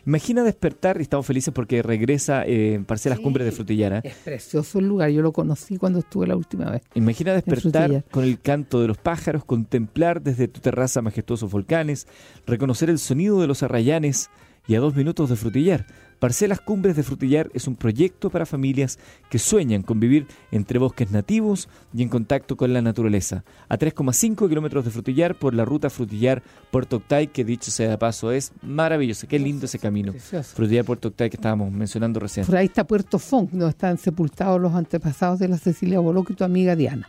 Imagina 0.07 0.43
despertar, 0.43 0.99
y 0.99 1.03
estamos 1.03 1.27
felices 1.27 1.53
porque 1.55 1.83
regresa 1.83 2.45
en 2.45 2.83
eh, 2.83 2.85
Parcelas 2.87 3.21
Cumbres 3.21 3.47
de 3.47 3.53
Frutillara. 3.53 4.01
Es 4.05 4.15
precioso 4.17 4.79
el 4.79 4.87
lugar, 4.87 5.11
yo 5.11 5.23
lo 5.23 5.33
conocí 5.33 5.79
cuando 5.79 6.01
estuve 6.01 6.27
la 6.27 6.37
última 6.37 6.71
vez. 6.71 6.83
Imagina 6.95 7.33
despertar 7.33 8.05
con 8.11 8.25
el 8.25 8.41
canto 8.41 8.81
de 8.81 8.89
los 8.89 8.99
pájaros, 8.99 9.45
contemplar 9.45 10.23
desde 10.23 10.49
tu 10.49 10.61
terraza 10.61 11.01
majestuosos 11.01 11.51
volcanes, 11.51 12.07
reconocer 12.47 12.91
el 12.91 12.99
sonido 12.99 13.41
de 13.41 13.47
los 13.47 13.63
arrayanes 13.63 14.31
y 14.67 14.75
a 14.75 14.81
dos 14.81 14.95
minutos 14.95 15.31
de 15.31 15.37
Frutillar. 15.37 15.87
Parcelas 16.25 16.63
Cumbres 16.63 16.97
de 16.97 17.03
Frutillar 17.03 17.51
es 17.53 17.69
un 17.69 17.77
proyecto 17.77 18.31
para 18.31 18.47
familias 18.47 18.99
que 19.29 19.39
sueñan 19.39 19.83
con 19.83 20.01
vivir 20.01 20.27
entre 20.53 20.79
bosques 20.79 21.11
nativos 21.11 21.69
y 21.93 22.03
en 22.03 22.09
contacto 22.09 22.57
con 22.57 22.73
la 22.73 22.81
naturaleza. 22.81 23.45
A 23.69 23.77
3,5 23.77 24.49
kilómetros 24.49 24.87
de 24.87 24.91
Frutillar 24.91 25.39
por 25.39 25.53
la 25.53 25.67
ruta 25.67 25.91
Frutillar-Puerto 25.91 26.97
Octay, 26.97 27.27
que 27.27 27.45
dicho 27.45 27.71
sea 27.71 27.91
de 27.91 27.99
paso 27.99 28.33
es 28.33 28.53
maravilloso. 28.63 29.27
Qué 29.29 29.39
lindo 29.39 29.67
ese 29.67 29.79
camino. 29.79 30.15
Frutillar-Puerto 30.15 31.09
Octay 31.09 31.29
que 31.29 31.37
estábamos 31.37 31.71
mencionando 31.71 32.21
recién. 32.21 32.47
Por 32.47 32.57
ahí 32.57 32.65
está 32.65 32.85
Puerto 32.85 33.19
Font, 33.19 33.51
donde 33.51 33.69
están 33.69 33.99
sepultados 33.99 34.59
los 34.59 34.73
antepasados 34.73 35.39
de 35.39 35.49
la 35.49 35.59
Cecilia 35.59 36.01
Boloco 36.01 36.33
y 36.33 36.37
tu 36.37 36.45
amiga 36.45 36.75
Diana. 36.75 37.07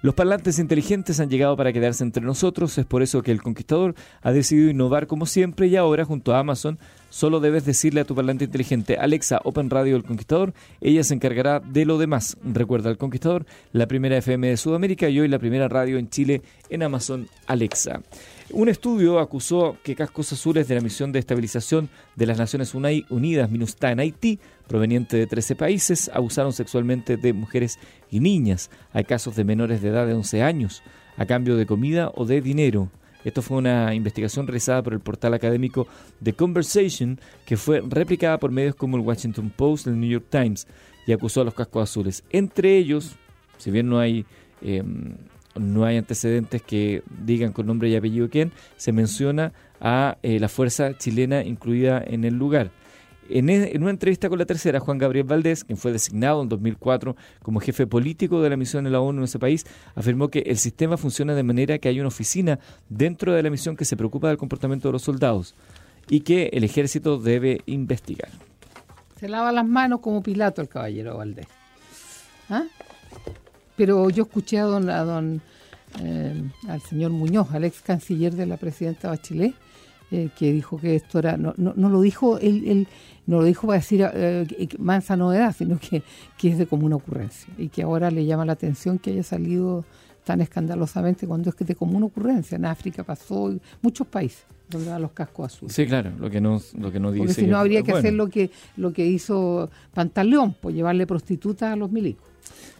Los 0.00 0.14
parlantes 0.14 0.60
inteligentes 0.60 1.18
han 1.18 1.28
llegado 1.28 1.56
para 1.56 1.72
quedarse 1.72 2.04
entre 2.04 2.22
nosotros, 2.22 2.78
es 2.78 2.86
por 2.86 3.02
eso 3.02 3.20
que 3.22 3.32
el 3.32 3.42
conquistador 3.42 3.96
ha 4.22 4.30
decidido 4.30 4.70
innovar 4.70 5.08
como 5.08 5.26
siempre 5.26 5.66
y 5.66 5.74
ahora 5.74 6.04
junto 6.04 6.32
a 6.32 6.38
Amazon 6.38 6.78
solo 7.10 7.40
debes 7.40 7.64
decirle 7.64 8.02
a 8.02 8.04
tu 8.04 8.14
parlante 8.14 8.44
inteligente 8.44 8.96
Alexa 8.96 9.40
Open 9.42 9.70
Radio 9.70 9.94
del 9.94 10.04
Conquistador, 10.04 10.54
ella 10.80 11.02
se 11.02 11.14
encargará 11.14 11.58
de 11.58 11.84
lo 11.84 11.98
demás. 11.98 12.36
Recuerda 12.44 12.90
el 12.90 12.96
Conquistador, 12.96 13.44
la 13.72 13.88
primera 13.88 14.16
FM 14.16 14.48
de 14.48 14.56
Sudamérica 14.56 15.08
y 15.08 15.18
hoy 15.18 15.26
la 15.26 15.40
primera 15.40 15.66
radio 15.66 15.98
en 15.98 16.08
Chile 16.10 16.42
en 16.70 16.84
Amazon 16.84 17.26
Alexa. 17.48 18.00
Un 18.50 18.68
estudio 18.68 19.18
acusó 19.18 19.76
que 19.82 19.94
cascos 19.94 20.32
azules 20.32 20.68
de 20.68 20.74
la 20.74 20.80
misión 20.80 21.12
de 21.12 21.18
estabilización 21.18 21.90
de 22.16 22.26
las 22.26 22.38
Naciones 22.38 22.74
Unidas, 22.74 23.50
MINUSTA, 23.50 23.92
en 23.92 24.00
Haití, 24.00 24.38
proveniente 24.68 25.16
de 25.16 25.26
13 25.26 25.56
países, 25.56 26.10
abusaron 26.14 26.52
sexualmente 26.52 27.16
de 27.16 27.32
mujeres 27.32 27.78
y 28.10 28.20
niñas. 28.20 28.70
Hay 28.92 29.04
casos 29.04 29.34
de 29.34 29.44
menores 29.44 29.82
de 29.82 29.88
edad 29.88 30.06
de 30.06 30.14
11 30.14 30.42
años, 30.42 30.82
a 31.16 31.26
cambio 31.26 31.56
de 31.56 31.66
comida 31.66 32.12
o 32.14 32.24
de 32.24 32.40
dinero. 32.40 32.90
Esto 33.24 33.42
fue 33.42 33.58
una 33.58 33.94
investigación 33.94 34.46
realizada 34.46 34.82
por 34.82 34.92
el 34.92 35.00
portal 35.00 35.34
académico 35.34 35.88
The 36.22 36.34
Conversation, 36.34 37.18
que 37.44 37.56
fue 37.56 37.82
replicada 37.84 38.38
por 38.38 38.52
medios 38.52 38.76
como 38.76 38.96
el 38.96 39.02
Washington 39.02 39.50
Post 39.54 39.88
el 39.88 39.98
New 39.98 40.08
York 40.08 40.26
Times, 40.30 40.68
y 41.06 41.12
acusó 41.12 41.40
a 41.40 41.44
los 41.44 41.54
cascos 41.54 41.90
azules. 41.90 42.22
Entre 42.30 42.76
ellos, 42.76 43.16
si 43.56 43.70
bien 43.70 43.88
no 43.88 43.98
hay 43.98 44.24
em, 44.62 45.16
no 45.58 45.84
hay 45.84 45.96
antecedentes 45.96 46.62
que 46.62 47.02
digan 47.24 47.52
con 47.52 47.66
nombre 47.66 47.88
y 47.88 47.96
apellido 47.96 48.28
quién, 48.30 48.52
se 48.76 48.92
menciona 48.92 49.52
a 49.80 50.18
eh, 50.22 50.38
la 50.38 50.48
fuerza 50.48 50.96
chilena 50.96 51.42
incluida 51.42 52.02
en 52.04 52.24
el 52.24 52.34
lugar. 52.34 52.70
E, 53.28 53.38
en, 53.38 53.82
una 53.82 53.90
entrevista 53.90 54.28
con 54.28 54.38
la 54.38 54.46
tercera, 54.46 54.80
Juan 54.80 54.98
Gabriel 54.98 55.26
Valdés, 55.26 55.64
quien 55.64 55.76
fue 55.76 55.92
designado 55.92 56.42
en 56.42 56.48
2004 56.48 57.16
como 57.42 57.60
jefe 57.60 57.86
político 57.86 58.42
de 58.42 58.50
la 58.50 58.56
misión 58.56 58.84
de 58.84 58.90
la 58.90 59.00
ONU 59.00 59.18
en 59.18 59.24
ese 59.24 59.38
país, 59.38 59.66
afirmó 59.94 60.28
que 60.28 60.40
el 60.40 60.58
sistema 60.58 60.96
funciona 60.96 61.34
de 61.34 61.42
manera 61.42 61.78
que 61.78 61.88
hay 61.88 62.00
una 62.00 62.08
oficina 62.08 62.58
dentro 62.88 63.32
de 63.32 63.42
la 63.42 63.50
misión 63.50 63.76
que 63.76 63.84
se 63.84 63.96
preocupa 63.96 64.28
del 64.28 64.38
comportamiento 64.38 64.88
de 64.88 64.92
los 64.92 65.02
soldados 65.02 65.54
y 66.08 66.20
que 66.20 66.50
el 66.52 66.64
ejército 66.64 67.18
debe 67.18 67.60
investigar. 67.66 68.30
Se 69.18 69.28
lava 69.28 69.52
las 69.52 69.66
manos 69.66 70.00
como 70.00 70.22
Pilato 70.22 70.62
el 70.62 70.68
caballero 70.68 71.18
Valdés. 71.18 71.48
¿Ah? 72.48 72.64
Pero 73.76 74.10
yo 74.10 74.24
escuché 74.24 74.58
a 74.58 74.64
don, 74.64 74.86
don 74.86 75.42
eh, 76.02 76.42
al 76.68 76.80
señor 76.82 77.10
Muñoz, 77.10 77.50
al 77.52 77.64
ex 77.64 77.80
canciller 77.80 78.34
de 78.34 78.46
la 78.46 78.56
presidenta 78.56 79.08
Bachelet, 79.08 79.54
eh, 80.10 80.30
que 80.38 80.52
dijo 80.52 80.78
que 80.78 80.96
esto 80.96 81.18
era, 81.18 81.36
no, 81.36 81.54
no, 81.56 81.74
no 81.76 81.88
lo 81.88 82.00
dijo 82.00 82.38
él, 82.38 82.64
él, 82.66 82.88
no 83.28 83.40
lo 83.40 83.44
dijo 83.44 83.66
para 83.66 83.78
decir 83.78 84.08
eh, 84.14 84.68
mansa 84.78 85.14
novedad, 85.14 85.54
sino 85.56 85.78
que, 85.78 86.02
que 86.38 86.48
es 86.48 86.58
de 86.58 86.66
común 86.66 86.94
ocurrencia 86.94 87.52
y 87.58 87.68
que 87.68 87.82
ahora 87.82 88.10
le 88.10 88.24
llama 88.24 88.46
la 88.46 88.54
atención 88.54 88.98
que 88.98 89.10
haya 89.10 89.22
salido 89.22 89.84
tan 90.24 90.40
escandalosamente 90.40 91.26
cuando 91.26 91.50
es 91.50 91.54
que 91.54 91.64
de 91.64 91.74
común 91.74 92.02
ocurrencia. 92.02 92.56
En 92.56 92.64
África 92.64 93.04
pasó, 93.04 93.50
en 93.50 93.60
muchos 93.82 94.06
países 94.06 94.46
donde 94.68 94.90
van 94.90 95.02
los 95.02 95.12
cascos 95.12 95.52
azules. 95.52 95.74
Sí, 95.74 95.86
claro, 95.86 96.10
lo 96.18 96.30
que 96.30 96.40
no, 96.40 96.60
lo 96.78 96.90
que 96.90 97.00
no 97.00 97.12
dice. 97.12 97.26
Porque 97.26 97.40
si 97.40 97.46
no 97.46 97.58
habría 97.58 97.82
que 97.82 97.92
hacer 97.92 98.14
lo 98.14 98.28
que, 98.28 98.50
lo 98.76 98.92
que 98.94 99.06
hizo 99.06 99.70
Pantaleón, 99.92 100.54
pues 100.60 100.74
llevarle 100.74 101.06
prostitutas 101.06 101.72
a 101.72 101.76
los 101.76 101.90
milicos. 101.90 102.26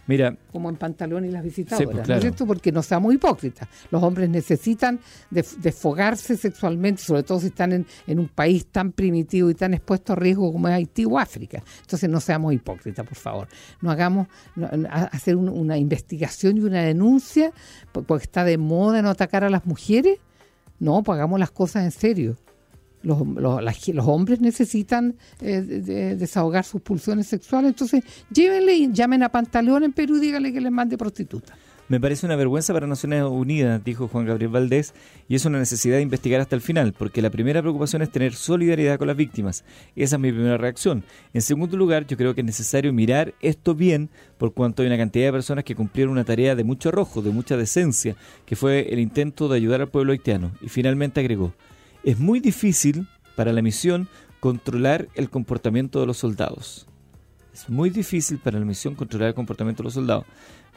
Mira, 0.09 0.35
como 0.51 0.71
en 0.71 0.77
pantalón 0.77 1.27
y 1.27 1.31
las 1.31 1.44
visitadoras, 1.44 1.92
pues, 1.92 2.09
¿no 2.09 2.14
es 2.14 2.21
cierto? 2.23 2.47
Porque 2.47 2.73
no 2.73 2.83
seamos 2.83 3.12
hipócritas. 3.14 3.68
Los 3.90 4.03
hombres 4.03 4.31
necesitan 4.31 4.99
desfogarse 5.31 6.38
sexualmente, 6.38 7.03
sobre 7.03 7.23
todo 7.23 7.38
si 7.40 7.49
están 7.49 7.85
en, 8.07 8.18
un 8.18 8.29
país 8.29 8.66
tan 8.66 8.92
primitivo 8.92 9.51
y 9.51 9.55
tan 9.55 9.75
expuesto 9.75 10.14
a 10.14 10.16
riesgo 10.16 10.51
como 10.51 10.66
es 10.66 10.75
Haití 10.75 11.05
o 11.05 11.18
África. 11.18 11.62
Entonces 11.83 12.09
no 12.09 12.21
seamos 12.21 12.55
hipócritas, 12.55 13.07
por 13.07 13.18
favor. 13.18 13.49
No 13.83 13.90
hagamos 13.90 14.29
hacer 14.90 15.37
una 15.37 15.77
investigación 15.77 16.57
y 16.57 16.61
una 16.61 16.81
denuncia 16.81 17.53
porque 17.92 18.25
está 18.25 18.44
de 18.44 18.57
moda 18.57 19.03
no 19.03 19.11
atacar 19.11 19.44
a 19.44 19.51
las 19.51 19.66
mujeres. 19.66 20.18
No, 20.81 21.03
pues 21.03 21.16
hagamos 21.16 21.38
las 21.38 21.51
cosas 21.51 21.85
en 21.85 21.90
serio. 21.90 22.37
Los, 23.03 23.19
los, 23.27 24.07
hombres 24.07 24.41
necesitan 24.41 25.15
eh, 25.41 25.61
desahogar 26.19 26.65
sus 26.65 26.83
pulsiones 26.83 27.27
sexuales, 27.27 27.71
entonces 27.71 28.03
llévenle 28.31 28.75
y 28.75 28.93
llamen 28.93 29.23
a 29.23 29.29
Pantaleón 29.29 29.85
en 29.85 29.93
Perú 29.93 30.19
díganle 30.19 30.53
que 30.53 30.61
les 30.61 30.73
mande 30.73 30.99
prostituta. 30.99 31.55
Me 31.89 32.01
parece 32.01 32.27
una 32.27 32.37
vergüenza 32.37 32.75
para 32.75 32.87
Naciones 32.87 33.23
Unidas, 33.23 33.83
dijo 33.83 34.09
Juan 34.09 34.27
Gabriel 34.27 34.51
Valdés, 34.51 34.93
y 35.27 35.37
es 35.37 35.47
una 35.47 35.59
necesidad 35.59 35.97
de 35.97 36.03
investigar 36.03 36.38
hasta 36.38 36.55
el 36.55 36.61
final, 36.61 36.92
porque 36.92 37.23
la 37.23 37.31
primera 37.31 37.63
preocupación 37.63 38.03
es 38.03 38.11
tener 38.11 38.35
solidaridad 38.35 38.99
con 38.99 39.09
las 39.09 39.17
víctimas. 39.17 39.65
Esa 39.96 40.17
es 40.17 40.21
mi 40.21 40.31
primera 40.31 40.59
reacción. 40.59 41.03
En 41.33 41.40
segundo 41.40 41.79
lugar, 41.79 42.07
yo 42.07 42.19
creo 42.19 42.35
que 42.35 42.42
es 42.42 42.46
necesario 42.46 42.92
mirar 42.92 43.33
esto 43.40 43.75
bien, 43.75 44.11
por 44.37 44.53
cuanto 44.53 44.83
hay 44.83 44.88
una 44.88 44.99
cantidad 44.99 45.29
de 45.29 45.33
personas 45.33 45.65
que 45.65 45.75
cumplieron 45.75 46.13
una 46.13 46.25
tarea 46.25 46.55
de 46.55 46.63
mucho 46.63 46.90
arrojo, 46.90 47.23
de 47.23 47.31
mucha 47.31 47.57
decencia, 47.57 48.17
que 48.44 48.55
fue 48.55 48.92
el 48.92 48.99
intento 48.99 49.49
de 49.49 49.57
ayudar 49.57 49.81
al 49.81 49.88
pueblo 49.88 50.13
haitiano. 50.13 50.53
Y 50.61 50.69
finalmente 50.69 51.21
agregó, 51.21 51.55
es 52.05 52.19
muy 52.19 52.40
difícil 52.40 53.07
para 53.37 53.53
la 53.53 53.63
misión 53.63 54.09
controlar 54.40 55.09
el 55.15 55.31
comportamiento 55.31 56.01
de 56.01 56.07
los 56.07 56.19
soldados. 56.19 56.87
Es 57.53 57.69
muy 57.69 57.90
difícil 57.90 58.38
para 58.38 58.59
la 58.59 58.65
misión 58.65 58.94
controlar 58.94 59.29
el 59.29 59.35
comportamiento 59.35 59.83
de 59.83 59.87
los 59.87 59.94
soldados. 59.94 60.25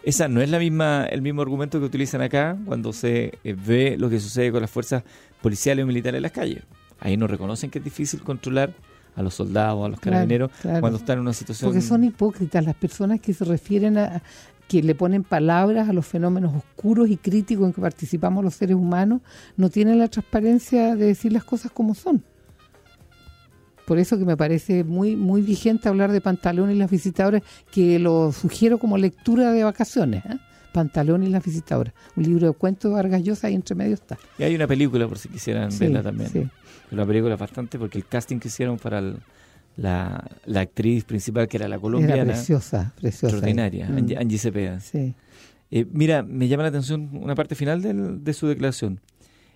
Esa 0.04 0.28
no 0.28 0.42
es 0.42 0.50
la 0.50 0.58
misma, 0.58 1.06
el 1.06 1.22
mismo 1.22 1.44
argumento 1.44 1.80
que 1.80 1.86
utilizan 1.86 2.22
acá 2.22 2.58
cuando 2.66 2.92
se 2.92 3.38
eh, 3.44 3.56
ve 3.56 3.98
lo 4.00 4.10
que 4.10 4.20
sucede 4.20 4.52
con 4.52 4.62
las 4.62 4.72
fuerzas 4.72 5.04
policiales 5.42 5.84
o 5.84 5.88
militares 5.88 6.18
en 6.18 6.24
las 6.24 6.32
calles. 6.32 6.64
Ahí 7.00 7.18
no 7.18 7.28
reconocen 7.28 7.70
que 7.70 7.80
es 7.80 7.86
difícil 7.86 8.22
controlar 8.24 8.74
a 9.16 9.22
los 9.22 9.34
soldados, 9.34 9.86
a 9.86 9.90
los 9.90 10.00
carabineros, 10.00 10.52
cuando 10.80 10.98
están 10.98 11.18
en 11.18 11.22
una 11.22 11.34
situación... 11.34 11.70
Porque 11.70 11.82
son 11.82 12.04
hipócritas 12.04 12.64
las 12.64 12.76
personas 12.76 13.20
que 13.20 13.34
se 13.34 13.44
refieren 13.44 13.98
a, 13.98 14.22
que 14.72 14.82
le 14.82 14.96
ponen 14.96 15.26
palabras 15.26 15.90
a 15.90 15.94
los 15.94 16.06
fenómenos 16.06 16.56
oscuros 16.56 17.10
y 17.10 17.18
críticos 17.18 17.68
en 17.68 17.74
que 17.74 17.82
participamos 17.82 18.42
los 18.42 18.54
seres 18.54 18.78
humanos, 18.78 19.20
no 19.58 19.70
tienen 19.70 20.00
la 20.00 20.08
transparencia 20.08 20.96
de 20.96 21.08
decir 21.08 21.34
las 21.34 21.44
cosas 21.44 21.74
como 21.74 21.94
son. 21.94 22.24
Por 23.86 24.00
eso 24.00 24.18
que 24.18 24.24
me 24.24 24.38
parece 24.38 24.86
muy 24.86 25.18
muy 25.18 25.42
vigente 25.42 25.90
hablar 25.90 26.14
de 26.14 26.22
Pantalón 26.22 26.72
y 26.72 26.76
las 26.76 26.90
visitadoras, 26.90 27.42
que 27.70 28.00
lo 28.00 28.32
sugiero 28.32 28.78
como 28.78 28.98
lectura 28.98 29.52
de 29.52 29.66
vacaciones. 29.66 30.24
¿eh? 30.26 30.38
Pantalón 30.72 31.24
y 31.24 31.28
las 31.28 31.44
visitadoras, 31.44 31.94
un 32.16 32.24
libro 32.24 32.48
de 32.48 32.54
cuentos 32.54 32.92
de 32.92 32.96
Vargas 32.96 33.24
Llosa 33.24 33.50
y 33.50 33.56
entre 33.56 33.76
medio 33.76 33.96
está. 33.96 34.18
Y 34.38 34.44
hay 34.44 34.56
una 34.56 34.68
película 34.68 35.06
por 35.06 35.18
si 35.18 35.28
quisieran 35.28 35.70
verla 35.78 36.02
también. 36.02 36.30
Sí. 36.30 36.48
Una 36.94 37.06
película 37.06 37.36
bastante 37.36 37.78
porque 37.78 37.98
el 37.98 38.06
casting 38.06 38.40
que 38.40 38.48
hicieron 38.48 38.78
para 38.78 39.02
la, 39.78 40.30
actriz 40.56 41.04
principal 41.04 41.48
que 41.48 41.58
era 41.58 41.68
la 41.68 41.80
colombiana. 41.80 42.34
preciosa, 42.34 42.94
preciosa. 43.00 43.36
Extraordinaria, 43.36 43.88
Angie, 43.88 44.38
Cepeda. 44.38 44.80
Sí. 44.80 45.14
Eh, 45.72 45.86
mira, 45.92 46.24
me 46.24 46.48
llama 46.48 46.64
la 46.64 46.70
atención 46.70 47.10
una 47.14 47.36
parte 47.36 47.56
final 47.56 48.24
de 48.24 48.34
su 48.34 48.48
declaración. 48.48 49.00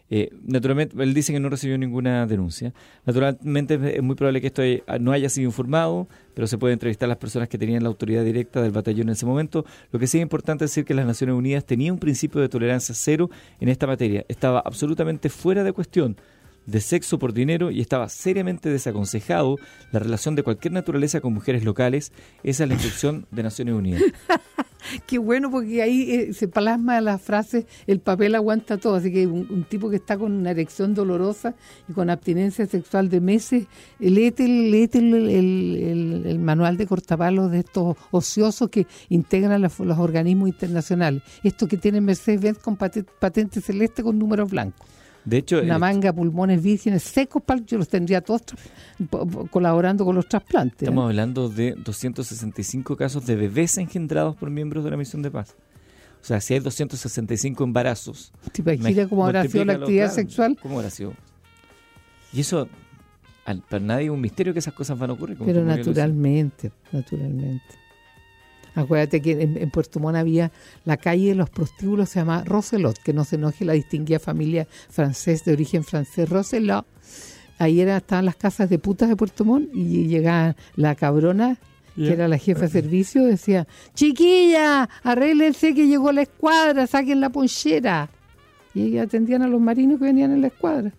Eh, 0.10 0.30
naturalmente, 0.44 1.02
él 1.02 1.16
dice 1.16 1.34
que 1.34 1.40
no 1.40 1.50
recibió 1.50 1.78
ninguna 1.78 2.28
denuncia. 2.28 2.74
Naturalmente 3.06 3.98
es 3.98 4.04
muy 4.04 4.16
probable 4.16 4.40
que 4.40 4.48
esto 4.48 4.62
no 5.00 5.12
haya 5.12 5.30
sido 5.30 5.48
informado, 5.48 6.08
pero 6.36 6.48
se 6.48 6.58
puede 6.58 6.74
entrevistar 6.74 7.08
a 7.08 7.10
las 7.10 7.18
personas 7.18 7.50
que 7.50 7.58
tenían 7.58 7.82
la 7.82 7.90
autoridad 7.90 8.24
directa 8.24 8.62
del 8.62 8.72
batallón 8.72 9.08
en 9.08 9.14
ese 9.14 9.26
momento. 9.26 9.66
Lo 9.92 10.00
que 10.00 10.08
sí 10.08 10.18
es 10.20 10.22
importante 10.22 10.66
decir 10.66 10.86
que 10.86 10.94
las 10.94 11.08
Naciones 11.08 11.36
Unidas 11.36 11.66
tenían 11.66 11.94
un 11.94 12.00
principio 12.00 12.40
de 12.40 12.50
tolerancia 12.50 12.94
cero 12.94 13.30
en 13.60 13.70
esta 13.70 13.88
materia. 13.88 14.26
Estaba 14.28 14.60
absolutamente 14.60 15.30
fuera 15.30 15.64
de 15.64 15.74
cuestión 15.74 16.18
de 16.66 16.82
sexo 16.82 17.20
por 17.20 17.34
dinero 17.34 17.72
y 17.72 17.82
estaba 17.82 18.10
seriamente 18.10 18.70
desaconsejado 18.70 19.58
la 19.92 20.00
relación 20.00 20.36
de 20.36 20.44
cualquier 20.44 20.74
naturaleza 20.74 21.22
con 21.22 21.34
mujeres 21.34 21.64
locales. 21.64 22.12
Esa 22.44 22.64
es 22.64 22.70
la 22.70 22.76
instrucción 22.76 23.28
de 23.32 23.44
Naciones 23.44 23.76
Unidas. 23.76 24.04
Qué 25.08 25.18
bueno, 25.18 25.50
porque 25.50 25.82
ahí 25.82 26.12
eh, 26.12 26.34
se 26.34 26.48
plasma 26.48 27.02
la 27.02 27.18
frase, 27.18 27.66
el 27.88 28.00
papel 28.00 28.36
aguanta 28.36 28.78
todo. 28.78 28.96
Así 28.96 29.12
que 29.12 29.28
un, 29.28 29.66
tipo 29.66 29.90
que 29.90 29.96
está 29.98 30.18
con 30.18 30.32
una 30.32 30.52
erección 30.52 30.94
dolorosa 30.94 31.56
y 31.88 31.94
con 31.94 32.10
abstinencia 32.10 32.66
sexual 32.66 33.10
de 33.10 33.20
meses, 33.20 33.68
léete, 34.00 34.46
el, 34.46 36.40
manual 36.40 36.78
de 36.78 36.86
cortapalos 36.86 37.52
de 37.52 37.60
estos 37.60 37.98
ociosos 38.12 38.70
que 38.70 38.88
integran 39.10 39.62
los, 39.62 39.80
organismos 39.80 40.50
internacionales. 40.50 41.24
Esto 41.44 41.68
que 41.68 41.78
tiene 41.78 42.02
Mercedes-Benz 42.02 42.60
con 42.60 42.78
patente 42.78 43.62
celeste 43.62 44.04
con 44.04 44.20
números 44.20 44.50
blancos. 44.50 44.88
De 45.26 45.38
hecho, 45.38 45.60
una 45.60 45.80
manga, 45.80 46.14
pulmones 46.14 46.62
vírgenes 46.62 47.02
secos, 47.04 47.42
yo 47.66 47.80
los 47.80 47.90
tendría 47.90 48.22
todos 48.22 48.44
colaborando 49.50 50.06
con 50.06 50.16
los 50.16 50.28
trasplantes. 50.28 50.84
Estamos 50.84 51.04
¿eh? 51.04 51.08
hablando 51.08 51.50
de 51.50 51.74
265 51.74 52.96
casos 52.96 53.26
de 53.26 53.36
bebés 53.36 53.78
engendrados 53.80 54.36
por 54.36 54.52
miembros 54.52 54.84
de 54.84 54.92
la 54.92 54.98
misión 54.98 55.24
de 55.24 55.32
paz. 55.32 55.56
O 56.22 56.26
sea, 56.28 56.40
si 56.42 56.54
hay 56.54 56.60
265 56.60 57.64
embarazos. 57.64 58.32
¿Te 58.52 58.62
imaginas 58.62 59.08
cómo 59.08 59.26
habrá 59.26 59.48
sido 59.48 59.66
la 59.66 59.74
actividad 59.74 60.12
sexual? 60.12 60.58
¿Cómo 60.62 60.78
habrá 60.78 60.90
sido? 60.90 61.14
Y 62.32 62.42
eso, 62.42 62.68
para 63.70 63.84
nadie 63.84 64.06
es 64.06 64.12
un 64.12 64.22
misterio 64.22 64.54
que 64.54 64.60
esas 64.60 64.74
cosas 64.74 64.98
van 64.98 65.10
a 65.10 65.14
ocurrir. 65.14 65.38
Pero 65.44 65.64
naturalmente, 65.64 66.72
naturalmente. 66.92 67.85
Acuérdate 68.76 69.22
que 69.22 69.42
en, 69.42 69.70
Puerto 69.70 70.00
Montt 70.00 70.18
había 70.18 70.52
la 70.84 70.98
calle 70.98 71.30
de 71.30 71.36
los 71.36 71.50
prostíbulos, 71.50 72.10
se 72.10 72.20
llama 72.20 72.44
Roselot, 72.44 72.98
que 73.02 73.14
no 73.14 73.24
se 73.24 73.38
enoje 73.38 73.66
la 73.66 73.74
distinguida 73.74 74.20
familia 74.20 74.68
francés 74.90 75.46
de 75.46 75.54
origen 75.54 75.84
francés, 75.84 76.30
Roselot. 76.30 76.86
Ahí 77.58 77.80
era, 77.80 77.98
estaban 77.98 78.26
las 78.26 78.36
casas 78.36 78.70
de 78.70 78.78
putas 78.78 79.08
de 79.08 79.16
Puerto 79.16 79.46
Montt 79.46 79.70
y 79.74 80.08
llegaba 80.08 80.56
la 80.76 80.96
cabrona 80.96 81.58
que 81.96 82.12
era 82.12 82.28
la 82.28 82.38
jefa 82.38 82.62
de 82.62 82.68
servicio, 82.68 83.24
decía, 83.24 83.68
chiquilla, 83.94 84.90
arréglense 85.02 85.74
que 85.74 85.88
llegó 85.88 86.12
la 86.12 86.24
escuadra, 86.24 86.88
saquen 86.88 87.22
la 87.22 87.30
ponchera. 87.30 88.10
Y 88.74 88.98
atendían 88.98 89.44
a 89.44 89.48
los 89.48 89.62
marinos 89.62 90.00
que 90.00 90.06
venían 90.06 90.34
en 90.34 90.42
la 90.42 90.48
escuadra. 90.48 90.92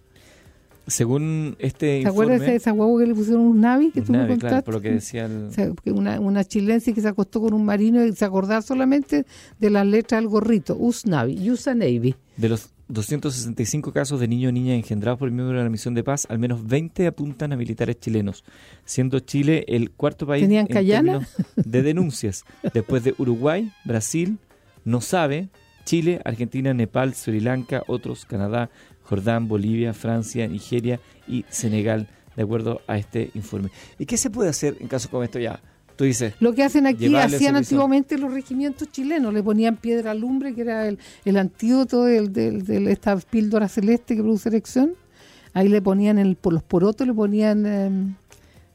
Según 0.87 1.57
este 1.59 2.03
¿Te 2.03 2.09
acuerdas 2.09 2.41
de 2.41 2.55
esa 2.55 2.71
guagua 2.71 3.01
que 3.01 3.09
le 3.09 3.15
pusieron 3.15 3.43
un 3.43 3.61
navi 3.61 3.91
que 3.91 4.03
tú 4.03 4.13
me 4.13 4.21
contaste? 4.21 4.47
Claro, 4.49 4.65
por 4.65 4.75
lo 4.75 4.81
que 4.81 4.93
decía 4.93 5.27
el... 5.27 5.51
una, 5.87 6.21
una 6.21 6.45
chilense 6.45 6.95
que 6.95 7.01
se 7.01 7.09
acostó 7.09 7.41
con 7.41 7.55
un 7.55 7.65
marino 7.65 8.05
y 8.05 8.15
se 8.15 8.25
acordaba 8.25 8.63
solamente 8.63 9.27
de 9.59 9.71
las 9.71 9.87
letras 9.87 10.21
del 10.21 10.29
gorrito, 10.29 10.77
US 10.79 11.07
Navy, 11.07 11.51
USA 11.51 11.75
Navy. 11.75 12.15
De 12.37 12.49
los 12.49 12.71
265 12.89 13.93
casos 13.93 14.21
de 14.21 14.29
niños 14.29 14.51
y 14.51 14.53
niñas 14.53 14.77
engendrados 14.77 15.19
por 15.19 15.29
el 15.29 15.35
miembro 15.35 15.59
de 15.59 15.65
la 15.65 15.71
misión 15.71 15.95
de 15.95 16.05
paz, 16.05 16.27
al 16.31 16.39
menos 16.39 16.67
20 16.67 17.07
apuntan 17.07 17.53
a 17.53 17.57
militares 17.57 17.99
chilenos, 17.99 18.45
siendo 18.85 19.19
Chile 19.21 19.65
el 19.69 19.91
cuarto 19.91 20.27
país 20.27 20.49
en 20.49 20.67
términos 20.69 21.25
de 21.57 21.83
denuncias, 21.83 22.45
después 22.73 23.03
de 23.03 23.15
Uruguay, 23.19 23.73
Brasil, 23.85 24.39
no 24.85 25.01
sabe, 25.01 25.49
Chile, 25.85 26.21
Argentina, 26.25 26.75
Nepal, 26.75 27.15
Sri 27.15 27.41
Lanka, 27.41 27.83
otros, 27.87 28.25
Canadá, 28.25 28.71
Jordán, 29.09 29.49
Bolivia, 29.49 29.95
Francia, 29.95 30.47
Nigeria 30.47 31.01
y 31.27 31.45
Senegal, 31.49 32.09
de 32.37 32.43
acuerdo 32.43 32.81
a 32.87 32.99
este 32.99 33.31
informe. 33.35 33.71
¿Y 33.99 34.07
qué 34.07 34.17
se 34.17 34.31
puede 34.31 34.51
hacer 34.51 34.77
en 34.81 34.89
casos 34.89 35.11
como 35.11 35.23
esto 35.23 35.39
ya? 35.39 35.61
Tú 35.97 36.05
dices, 36.05 36.35
lo 36.41 36.53
que 36.53 36.63
hacen 36.63 36.87
aquí, 36.87 37.15
hacían 37.15 37.57
antiguamente 37.57 38.19
los 38.19 38.33
regimientos 38.33 38.89
chilenos, 38.89 39.33
le 39.33 39.43
ponían 39.43 39.77
piedra 39.77 40.13
lumbre, 40.13 40.55
que 40.55 40.61
era 40.61 40.87
el, 40.87 40.99
el 41.25 41.39
antídoto 41.39 42.05
de, 42.05 42.91
esta 42.91 43.17
píldora 43.17 43.67
celeste 43.69 44.15
que 44.15 44.23
produce 44.23 44.51
erección. 44.51 44.93
Ahí 45.55 45.69
le 45.69 45.81
ponían, 45.81 46.19
el, 46.19 46.37
por 46.37 46.53
los 46.53 46.63
porotos, 46.63 47.07
le 47.07 47.15
ponían 47.15 47.65
em, 47.65 48.15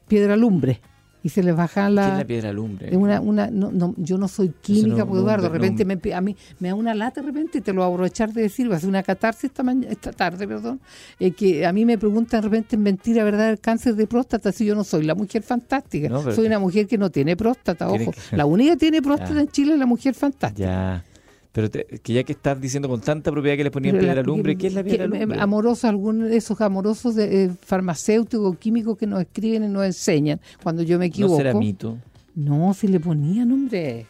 piedra 0.08 0.36
lumbre 0.36 0.82
y 1.24 1.30
se 1.30 1.44
les 1.44 1.56
baja 1.56 1.90
la... 1.90 2.06
¿Qué 2.06 2.12
es 2.12 2.18
la 2.18 2.28
piedra 2.28 2.54
lumbre? 2.54 2.96
Una, 2.96 3.22
una, 3.22 3.48
no, 3.48 3.72
no, 3.72 3.94
yo 3.98 4.18
no 4.18 4.28
soy 4.28 4.50
química, 4.62 5.04
Eduardo, 5.04 5.44
de 5.44 5.50
repente 5.50 5.86
me, 5.86 6.00
a 6.14 6.22
mí 6.22 6.36
me 6.60 6.70
da 6.70 6.76
una 6.76 6.94
lata 6.94 7.22
de 7.22 7.28
repente 7.28 7.62
te 7.62 7.74
lo 7.74 7.82
voy 7.82 7.90
a 7.90 7.94
aprovechar 7.94 8.34
de 8.34 8.44
decir, 8.44 8.72
va 8.72 8.78
a 8.78 8.80
ser 8.80 8.90
una 8.90 9.04
catarsis 9.04 9.46
esta, 9.46 9.64
esta 9.90 10.12
tarde, 10.12 10.48
perdón, 10.48 10.80
eh, 11.20 11.32
que 11.32 11.66
a 11.66 11.74
mí 11.74 11.86
me 11.86 11.98
preguntan 11.98 12.42
de 12.42 12.50
repente 12.50 12.76
en 12.76 12.84
mentira, 12.84 13.24
¿verdad? 13.24 13.52
El 13.52 13.60
cáncer 13.60 13.96
de 13.96 14.08
próstata, 14.08 14.52
si 14.52 14.66
yo 14.66 14.76
no 14.76 14.84
soy 14.84 15.04
la 15.04 15.16
mujer 15.16 15.44
fantástica, 15.44 16.10
soy 16.34 16.48
una 16.48 16.60
mujer 16.60 16.88
que 16.88 16.98
no 16.98 17.10
tiene 17.10 17.36
próstata, 17.36 17.90
ojo, 17.90 18.12
la 18.32 18.46
única 18.46 18.72
que 18.74 18.78
tiene 18.78 19.02
próstata 19.02 19.40
en 19.40 19.48
Chile 19.50 19.74
es 19.74 19.80
la 19.80 19.86
mujer 19.86 20.14
fantástica. 20.14 20.52
Ya. 20.62 21.11
Pero 21.52 21.70
que 21.70 22.14
ya 22.14 22.24
que 22.24 22.32
estás 22.32 22.62
diciendo 22.62 22.88
con 22.88 23.02
tanta 23.02 23.30
propiedad 23.30 23.58
que 23.58 23.66
le 23.66 23.72
ponían 23.72 23.98
piedra 23.98 24.22
lumbre, 24.24 24.56
¿qué 24.56 24.68
es 24.68 24.74
la 24.74 24.84
piedra 24.84 25.08
lumbre? 25.08 25.40
Amorosos, 25.40 25.84
algunos 25.84 26.30
de 26.30 26.38
esos 26.38 26.62
amorosos 26.62 27.16
de, 27.16 27.46
eh, 27.46 27.52
farmacéuticos, 27.62 28.58
químicos 28.58 28.98
que 28.98 29.06
nos 29.06 29.22
escriben 29.22 29.66
y 29.66 29.68
nos 29.68 29.86
enseñan, 29.86 30.40
cuando 30.64 30.82
yo 30.82 30.98
me 30.98 31.08
equivoco. 31.08 31.34
¿No 31.34 31.38
será 31.38 31.54
mito? 31.54 31.98
No, 32.36 32.74
si 32.74 32.88
le 32.88 33.02
ponían, 33.02 33.52
hombre. 33.52 34.06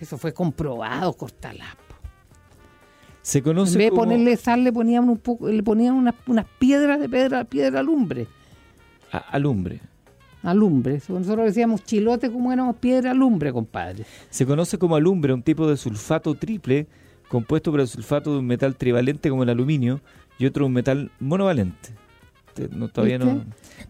Eso 0.00 0.18
fue 0.18 0.32
comprobado, 0.32 1.12
cortalapo. 1.12 1.78
Se 3.22 3.42
conoce 3.42 3.74
en 3.74 3.78
vez 3.78 3.90
de 3.90 3.96
ponerle 3.96 4.36
sal, 4.36 4.64
le 4.64 4.72
ponían 4.72 5.08
un 5.08 5.18
poco, 5.18 5.48
le 5.48 5.62
ponían 5.62 5.94
unas, 5.94 6.14
unas 6.26 6.46
piedras 6.58 6.98
de 6.98 7.08
piedra, 7.08 7.44
piedra 7.44 7.82
lumbre. 7.82 8.26
A, 9.12 9.18
alumbre 9.18 9.80
alumbre. 10.42 11.00
Nosotros 11.08 11.46
decíamos 11.46 11.84
chilote 11.84 12.30
como 12.30 12.52
éramos 12.52 12.76
piedra 12.76 13.10
alumbre, 13.10 13.52
compadre. 13.52 14.04
Se 14.30 14.46
conoce 14.46 14.78
como 14.78 14.96
alumbre 14.96 15.32
un 15.32 15.42
tipo 15.42 15.68
de 15.68 15.76
sulfato 15.76 16.34
triple 16.34 16.86
compuesto 17.28 17.70
por 17.70 17.80
el 17.80 17.86
sulfato 17.88 18.32
de 18.32 18.40
un 18.40 18.46
metal 18.46 18.74
trivalente 18.76 19.30
como 19.30 19.44
el 19.44 19.50
aluminio 19.50 20.00
y 20.38 20.46
otro 20.46 20.66
un 20.66 20.72
metal 20.72 21.10
monovalente. 21.20 21.90
No, 22.72 22.88
todavía 22.88 23.18
no. 23.18 23.44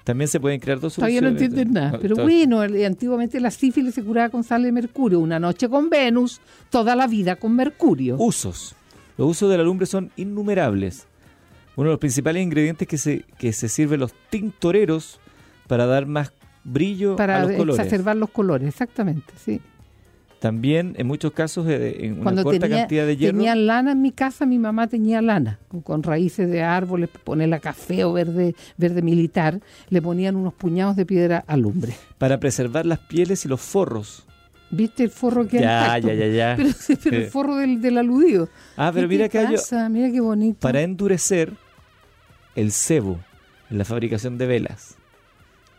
También 0.05 0.29
se 0.29 0.39
pueden 0.39 0.61
crear 0.61 0.79
dos 0.79 0.93
soluciones. 0.93 1.21
Todavía 1.21 1.21
no 1.23 1.29
entienden 1.29 1.73
nada. 1.73 1.99
Pero 2.01 2.17
bueno, 2.17 2.61
antiguamente 2.61 3.41
la 3.41 3.51
sífilis 3.51 3.95
se 3.95 4.05
curaba 4.05 4.29
con 4.29 4.45
sal 4.45 4.63
de 4.63 4.71
mercurio. 4.71 5.19
Una 5.19 5.41
noche 5.41 5.69
con 5.69 5.89
Venus, 5.89 6.41
toda 6.69 6.95
la 6.95 7.07
vida 7.07 7.37
con 7.37 7.57
mercurio. 7.57 8.17
Usos. 8.19 8.77
Los 9.17 9.31
usos 9.31 9.51
de 9.51 9.57
la 9.57 9.63
alumbre 9.63 9.87
son 9.87 10.11
innumerables. 10.17 11.07
Uno 11.77 11.89
de 11.89 11.93
los 11.95 12.01
principales 12.01 12.43
ingredientes 12.43 12.87
que 12.87 12.99
se, 12.99 13.25
que 13.39 13.53
se 13.53 13.69
sirven 13.69 14.01
los 14.01 14.13
tintoreros 14.29 15.19
para 15.67 15.87
dar 15.87 16.07
más 16.07 16.33
brillo 16.65 17.17
para 17.17 17.43
a 17.43 17.45
los 17.45 17.53
colores. 17.53 17.79
exacerbar 17.81 18.17
los 18.17 18.31
colores, 18.31 18.69
exactamente, 18.69 19.33
sí. 19.37 19.61
también 20.39 20.95
en 20.99 21.07
muchos 21.07 21.33
casos 21.33 21.67
en 21.69 22.15
una 22.15 22.23
Cuando 22.23 22.43
corta 22.43 22.69
cantidad 22.69 23.07
de 23.07 23.17
hierro. 23.17 23.37
Tenía 23.37 23.55
lana 23.55 23.93
en 23.93 24.03
mi 24.03 24.13
casa, 24.13 24.47
mi 24.47 24.59
mamá 24.59 24.87
tenía 24.87 25.23
lana, 25.23 25.59
con, 25.83 26.03
raíces 26.03 26.51
de 26.51 26.63
árboles, 26.63 27.09
ponerla 27.25 27.61
café 27.61 28.05
o 28.05 28.13
verde, 28.13 28.55
verde 28.77 29.03
militar, 29.03 29.61
le 29.89 30.03
ponían 30.03 30.37
unos 30.37 30.55
puñados 30.55 30.97
de 30.97 31.07
piedra 31.07 31.45
alumbre. 31.47 31.95
Para 32.19 32.39
preservar 32.41 32.87
las 32.87 32.99
pieles 33.01 33.45
y 33.45 33.49
los 33.49 33.61
forros. 33.61 34.27
¿Viste 34.71 35.03
el 35.03 35.11
forro 35.11 35.49
que 35.49 35.61
ya, 35.61 35.99
Ya, 35.99 36.15
ya, 36.15 36.27
ya. 36.29 36.57
Pero, 37.03 37.17
el 37.17 37.27
forro 37.27 37.57
del, 37.57 37.81
del, 37.81 37.99
aludido. 37.99 38.49
Ah, 38.77 38.93
pero 38.95 39.09
mira 39.09 39.29
que 39.29 39.39
hay. 39.39 39.57
Mira 39.91 40.13
qué 40.13 40.21
bonito. 40.21 40.61
Para 40.61 40.83
endurecer 40.83 41.55
el 42.55 42.71
cebo 42.71 43.19
en 43.69 43.79
la 43.79 43.85
fabricación 43.85 44.39
de 44.39 44.47
velas. 44.47 44.97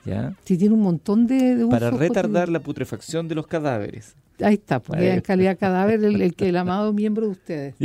¿Ya? 0.05 0.33
Sí, 0.43 0.57
tiene 0.57 0.73
un 0.73 0.81
montón 0.81 1.27
de, 1.27 1.65
Para 1.69 1.91
retardar 1.91 2.49
la 2.49 2.59
putrefacción 2.59 3.27
de 3.27 3.35
los 3.35 3.47
cadáveres. 3.47 4.15
Ahí 4.43 4.55
está, 4.55 4.79
porque 4.81 5.13
en 5.13 5.21
calidad 5.21 5.57
cadáver 5.57 6.03
el, 6.03 6.33
que 6.33 6.49
el 6.49 6.57
amado 6.57 6.93
miembro 6.93 7.25
de 7.25 7.31
ustedes. 7.31 7.75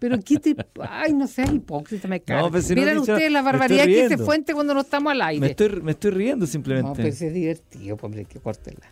Pero 0.00 0.18
qué 0.20 0.38
te... 0.38 0.56
Ay, 0.80 1.12
no 1.12 1.26
seas 1.26 1.52
hipócrita, 1.52 2.08
me 2.08 2.20
cago. 2.20 2.50
No, 2.50 2.58
Miren 2.74 2.98
ustedes 2.98 3.30
la 3.30 3.42
barbaridad 3.42 3.84
que 3.84 4.08
se 4.08 4.18
fuente 4.18 4.54
cuando 4.54 4.74
no 4.74 4.80
estamos 4.80 5.12
al 5.12 5.20
aire. 5.20 5.40
Me 5.40 5.48
estoy, 5.48 5.82
me 5.82 5.92
estoy 5.92 6.12
riendo 6.12 6.46
simplemente. 6.46 6.88
No, 6.88 6.94
pues 6.94 7.20
es 7.20 7.34
divertido, 7.34 7.98
hombre, 8.00 8.24
que 8.24 8.40
córtela. 8.40 8.90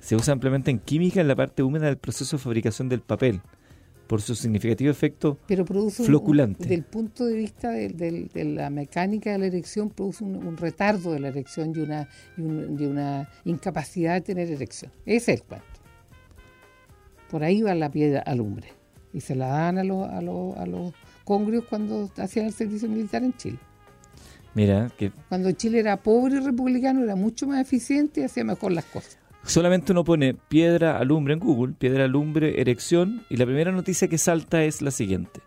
Se 0.00 0.16
usa 0.16 0.32
ampliamente 0.32 0.70
en 0.70 0.80
química 0.80 1.20
en 1.20 1.28
la 1.28 1.36
parte 1.36 1.62
húmeda 1.62 1.86
del 1.86 1.96
proceso 1.96 2.36
de 2.36 2.42
fabricación 2.42 2.88
del 2.88 3.00
papel 3.00 3.40
por 4.06 4.20
su 4.20 4.34
significativo 4.34 4.90
efecto 4.90 5.38
Pero 5.46 5.64
produce 5.64 6.04
floculante. 6.04 6.62
desde 6.62 6.74
el 6.74 6.84
punto 6.84 7.24
de 7.24 7.36
vista 7.36 7.70
de, 7.70 8.30
la 8.34 8.70
mecánica 8.70 9.32
de 9.32 9.38
la 9.38 9.46
erección, 9.46 9.90
produce 9.90 10.24
un, 10.24 10.56
retardo 10.56 11.12
de 11.12 11.20
la 11.20 11.28
erección 11.28 11.72
y 11.74 11.80
una, 11.80 12.08
y, 12.36 12.42
una 12.42 13.28
incapacidad 13.44 14.14
de 14.14 14.20
tener 14.20 14.50
erección. 14.50 14.92
Ese 15.06 15.32
es 15.32 15.40
el 15.40 15.46
cuento. 15.46 15.66
Por 17.30 17.42
ahí 17.42 17.62
va 17.62 17.74
la 17.74 17.90
piedra 17.90 18.20
alumbre. 18.20 18.68
Y 19.12 19.20
se 19.20 19.34
la 19.34 19.48
dan 19.48 19.78
a 19.78 19.84
los, 19.84 20.08
a 20.08 20.20
los, 20.20 20.56
a 20.56 20.66
los 20.66 20.92
congrios 21.24 21.64
cuando 21.64 22.10
hacían 22.16 22.46
el 22.46 22.52
servicio 22.52 22.88
militar 22.88 23.22
en 23.22 23.32
Chile. 23.36 23.58
Mira, 24.54 24.90
que... 24.96 25.10
Cuando 25.28 25.50
Chile 25.52 25.80
era 25.80 25.96
pobre 25.96 26.36
y 26.36 26.40
republicano, 26.40 27.02
era 27.02 27.16
mucho 27.16 27.46
más 27.46 27.60
eficiente 27.60 28.20
y 28.20 28.24
hacía 28.24 28.44
mejor 28.44 28.72
las 28.72 28.84
cosas. 28.84 29.18
Solamente 29.46 29.92
uno 29.92 30.04
pone 30.04 30.34
piedra 30.34 30.98
alumbre 30.98 31.34
en 31.34 31.40
Google, 31.40 31.74
piedra 31.74 32.04
alumbre 32.04 32.60
erección, 32.62 33.24
y 33.28 33.36
la 33.36 33.44
primera 33.44 33.72
noticia 33.72 34.08
que 34.08 34.16
salta 34.16 34.64
es 34.64 34.80
la 34.80 34.90
siguiente. 34.90 35.40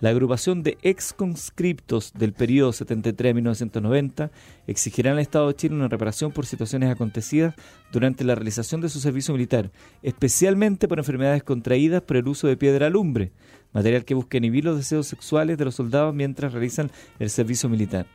La 0.00 0.10
agrupación 0.10 0.62
de 0.62 0.76
ex 0.82 1.14
conscriptos 1.14 2.12
del 2.12 2.34
periodo 2.34 2.72
73-1990 2.72 4.30
exigirá 4.66 5.12
al 5.12 5.20
Estado 5.20 5.48
de 5.48 5.54
Chile 5.54 5.74
una 5.74 5.88
reparación 5.88 6.32
por 6.32 6.44
situaciones 6.44 6.90
acontecidas 6.90 7.54
durante 7.90 8.24
la 8.24 8.34
realización 8.34 8.82
de 8.82 8.90
su 8.90 9.00
servicio 9.00 9.32
militar, 9.32 9.70
especialmente 10.02 10.86
por 10.86 10.98
enfermedades 10.98 11.42
contraídas 11.42 12.02
por 12.02 12.18
el 12.18 12.28
uso 12.28 12.46
de 12.46 12.58
piedra 12.58 12.88
alumbre, 12.88 13.32
material 13.72 14.04
que 14.04 14.14
busca 14.14 14.36
inhibir 14.36 14.66
los 14.66 14.76
deseos 14.76 15.06
sexuales 15.06 15.56
de 15.56 15.64
los 15.64 15.76
soldados 15.76 16.14
mientras 16.14 16.52
realizan 16.52 16.90
el 17.18 17.30
servicio 17.30 17.70
militar. 17.70 18.06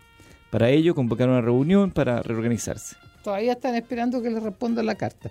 Para 0.52 0.70
ello, 0.70 0.94
convocaron 0.94 1.34
una 1.34 1.42
reunión 1.42 1.90
para 1.90 2.22
reorganizarse. 2.22 3.09
Todavía 3.30 3.52
están 3.52 3.76
esperando 3.76 4.24
que 4.24 4.32
les 4.32 4.42
responda 4.42 4.82
la 4.82 4.96
carta. 4.96 5.30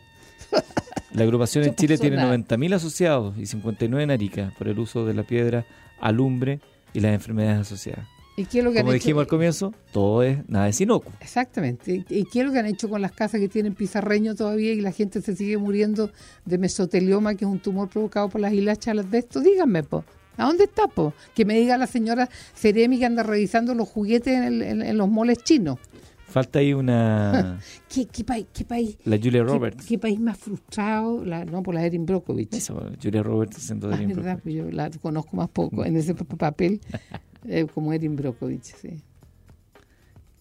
La 1.14 1.24
agrupación 1.24 1.64
en 1.64 1.74
Chile 1.74 1.98
tiene 1.98 2.16
90.000 2.16 2.76
asociados 2.76 3.36
y 3.36 3.44
59 3.44 4.04
en 4.04 4.12
Arica 4.12 4.54
por 4.56 4.68
el 4.68 4.78
uso 4.78 5.04
de 5.04 5.14
la 5.14 5.24
piedra 5.24 5.66
alumbre 6.00 6.60
y 6.92 7.00
las 7.00 7.12
enfermedades 7.12 7.62
asociadas. 7.62 8.06
¿Y 8.36 8.44
qué 8.44 8.58
es 8.58 8.64
lo 8.64 8.70
que 8.70 8.78
Como 8.82 8.92
dijimos 8.92 9.22
al 9.22 9.26
comienzo, 9.26 9.74
todo 9.90 10.22
es 10.22 10.48
nada 10.48 10.66
de 10.66 10.76
inocuo. 10.78 11.12
Exactamente. 11.20 12.04
¿Y 12.08 12.24
qué 12.26 12.38
es 12.38 12.46
lo 12.46 12.52
que 12.52 12.60
han 12.60 12.66
hecho 12.66 12.88
con 12.88 13.02
las 13.02 13.10
casas 13.10 13.40
que 13.40 13.48
tienen 13.48 13.74
pizarreño 13.74 14.36
todavía 14.36 14.72
y 14.72 14.80
la 14.80 14.92
gente 14.92 15.20
se 15.20 15.34
sigue 15.34 15.58
muriendo 15.58 16.12
de 16.44 16.56
mesotelioma, 16.56 17.34
que 17.34 17.46
es 17.46 17.50
un 17.50 17.58
tumor 17.58 17.88
provocado 17.88 18.28
por 18.28 18.40
las 18.40 18.52
hilachas 18.52 19.10
de 19.10 19.18
esto? 19.18 19.40
Díganme, 19.40 19.82
po. 19.82 20.04
¿A 20.36 20.46
dónde 20.46 20.64
está, 20.64 20.86
po? 20.86 21.14
Que 21.34 21.44
me 21.44 21.58
diga 21.58 21.76
la 21.76 21.88
señora 21.88 22.30
Ceremi 22.54 23.00
que 23.00 23.06
anda 23.06 23.24
revisando 23.24 23.74
los 23.74 23.88
juguetes 23.88 24.36
en 24.36 24.96
los 24.96 25.08
moles 25.08 25.38
chinos. 25.38 25.80
Falta 26.28 26.58
ahí 26.58 26.74
una... 26.74 27.58
¿Qué, 27.88 28.06
qué, 28.06 28.22
país, 28.22 28.46
¿Qué, 28.52 28.64
país? 28.64 28.98
La 29.04 29.16
Julia 29.16 29.42
Roberts. 29.42 29.86
¿Qué, 29.86 29.98
país 29.98 30.20
más 30.20 30.36
frustrado? 30.36 31.24
La, 31.24 31.44
no, 31.46 31.62
por 31.62 31.74
la 31.74 31.84
Erin 31.84 32.04
Brockovich. 32.04 32.52
Eso, 32.52 32.90
Julia 33.02 33.22
Roberts 33.22 33.56
haciendo 33.56 33.88
ah, 33.88 33.94
Erin 33.94 34.08
verdad, 34.08 34.38
pues 34.42 34.54
yo 34.54 34.70
la 34.70 34.90
conozco 34.90 35.36
más 35.36 35.48
poco 35.48 35.86
en 35.86 35.96
ese 35.96 36.14
papel 36.14 36.80
eh, 37.48 37.66
como 37.72 37.94
Erin 37.94 38.14
Brockovich, 38.14 38.74
sí. 38.76 39.02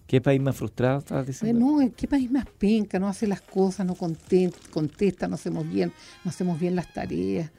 ¿Qué 0.08 0.20
país 0.20 0.42
más 0.42 0.56
frustrado 0.56 1.00
estabas 1.00 1.28
diciendo? 1.28 1.66
no, 1.66 1.92
¿qué 1.96 2.08
país 2.08 2.30
más 2.32 2.46
penca? 2.58 3.00
No 3.00 3.08
hace 3.08 3.26
las 3.26 3.42
cosas, 3.42 3.86
no 3.86 3.96
contesta, 3.96 4.58
contesta, 4.72 5.28
no 5.28 5.36
hacemos 5.36 5.68
bien, 5.70 5.92
no 6.24 6.30
hacemos 6.30 6.60
bien 6.60 6.76
las 6.76 6.94
tareas. 6.94 7.50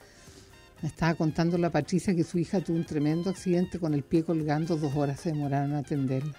Me 0.83 0.89
estaba 0.89 1.15
contando 1.15 1.59
la 1.59 1.71
Patricia 1.71 2.15
que 2.15 2.25
su 2.25 2.39
hija 2.39 2.61
tuvo 2.61 2.77
un 2.77 2.85
tremendo 2.85 3.31
accidente 3.31 3.79
con 3.79 3.95
el 3.95 4.03
pie 4.03 4.23
colgando, 4.23 4.77
dos 4.77 4.95
horas 4.95 5.21
se 5.21 5.33
demoraron 5.33 5.75
a 5.75 5.79
atenderla. 5.79 6.35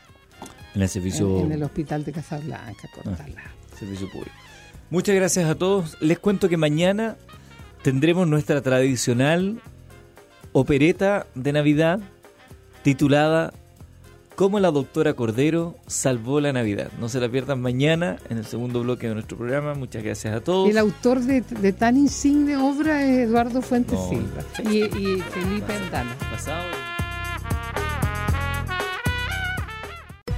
En 0.75 0.81
el 0.81 0.89
servicio... 0.89 1.39
En, 1.41 1.51
el 1.51 1.63
hospital 1.63 2.03
de 2.03 2.11
Casablanca, 2.11 2.89
cortarla. 2.93 3.41
Ah, 3.45 3.77
servicio 3.77 4.09
público. 4.09 4.35
Muchas 4.89 5.15
gracias 5.15 5.49
a 5.49 5.55
todos. 5.55 5.97
Les 6.01 6.19
cuento 6.19 6.49
que 6.49 6.57
mañana 6.57 7.17
tendremos 7.83 8.27
nuestra 8.27 8.61
tradicional 8.61 9.61
opereta 10.51 11.27
de 11.35 11.53
Navidad 11.53 11.99
titulada 12.81 13.53
Cómo 14.35 14.59
la 14.59 14.71
doctora 14.71 15.13
Cordero 15.13 15.75
salvó 15.85 16.39
la 16.39 16.53
Navidad. 16.53 16.89
No 16.99 17.09
se 17.09 17.19
la 17.19 17.27
pierdan 17.29 17.61
mañana 17.61 18.17
en 18.29 18.37
el 18.37 18.45
segundo 18.45 18.81
bloque 18.81 19.07
de 19.09 19.13
nuestro 19.13 19.37
programa. 19.37 19.73
Muchas 19.73 20.01
gracias 20.01 20.33
a 20.33 20.39
todos. 20.39 20.69
El 20.69 20.77
autor 20.77 21.19
de, 21.19 21.73
tan 21.73 21.97
insigne 21.97 22.55
obra 22.55 23.03
es 23.03 23.27
Eduardo 23.27 23.61
Fuentes 23.61 23.99
Silva 24.09 24.41
y, 24.71 24.83
y 24.85 25.21
Felipe 25.21 25.75
Endana. 25.75 26.15
Pasado. 26.31 26.78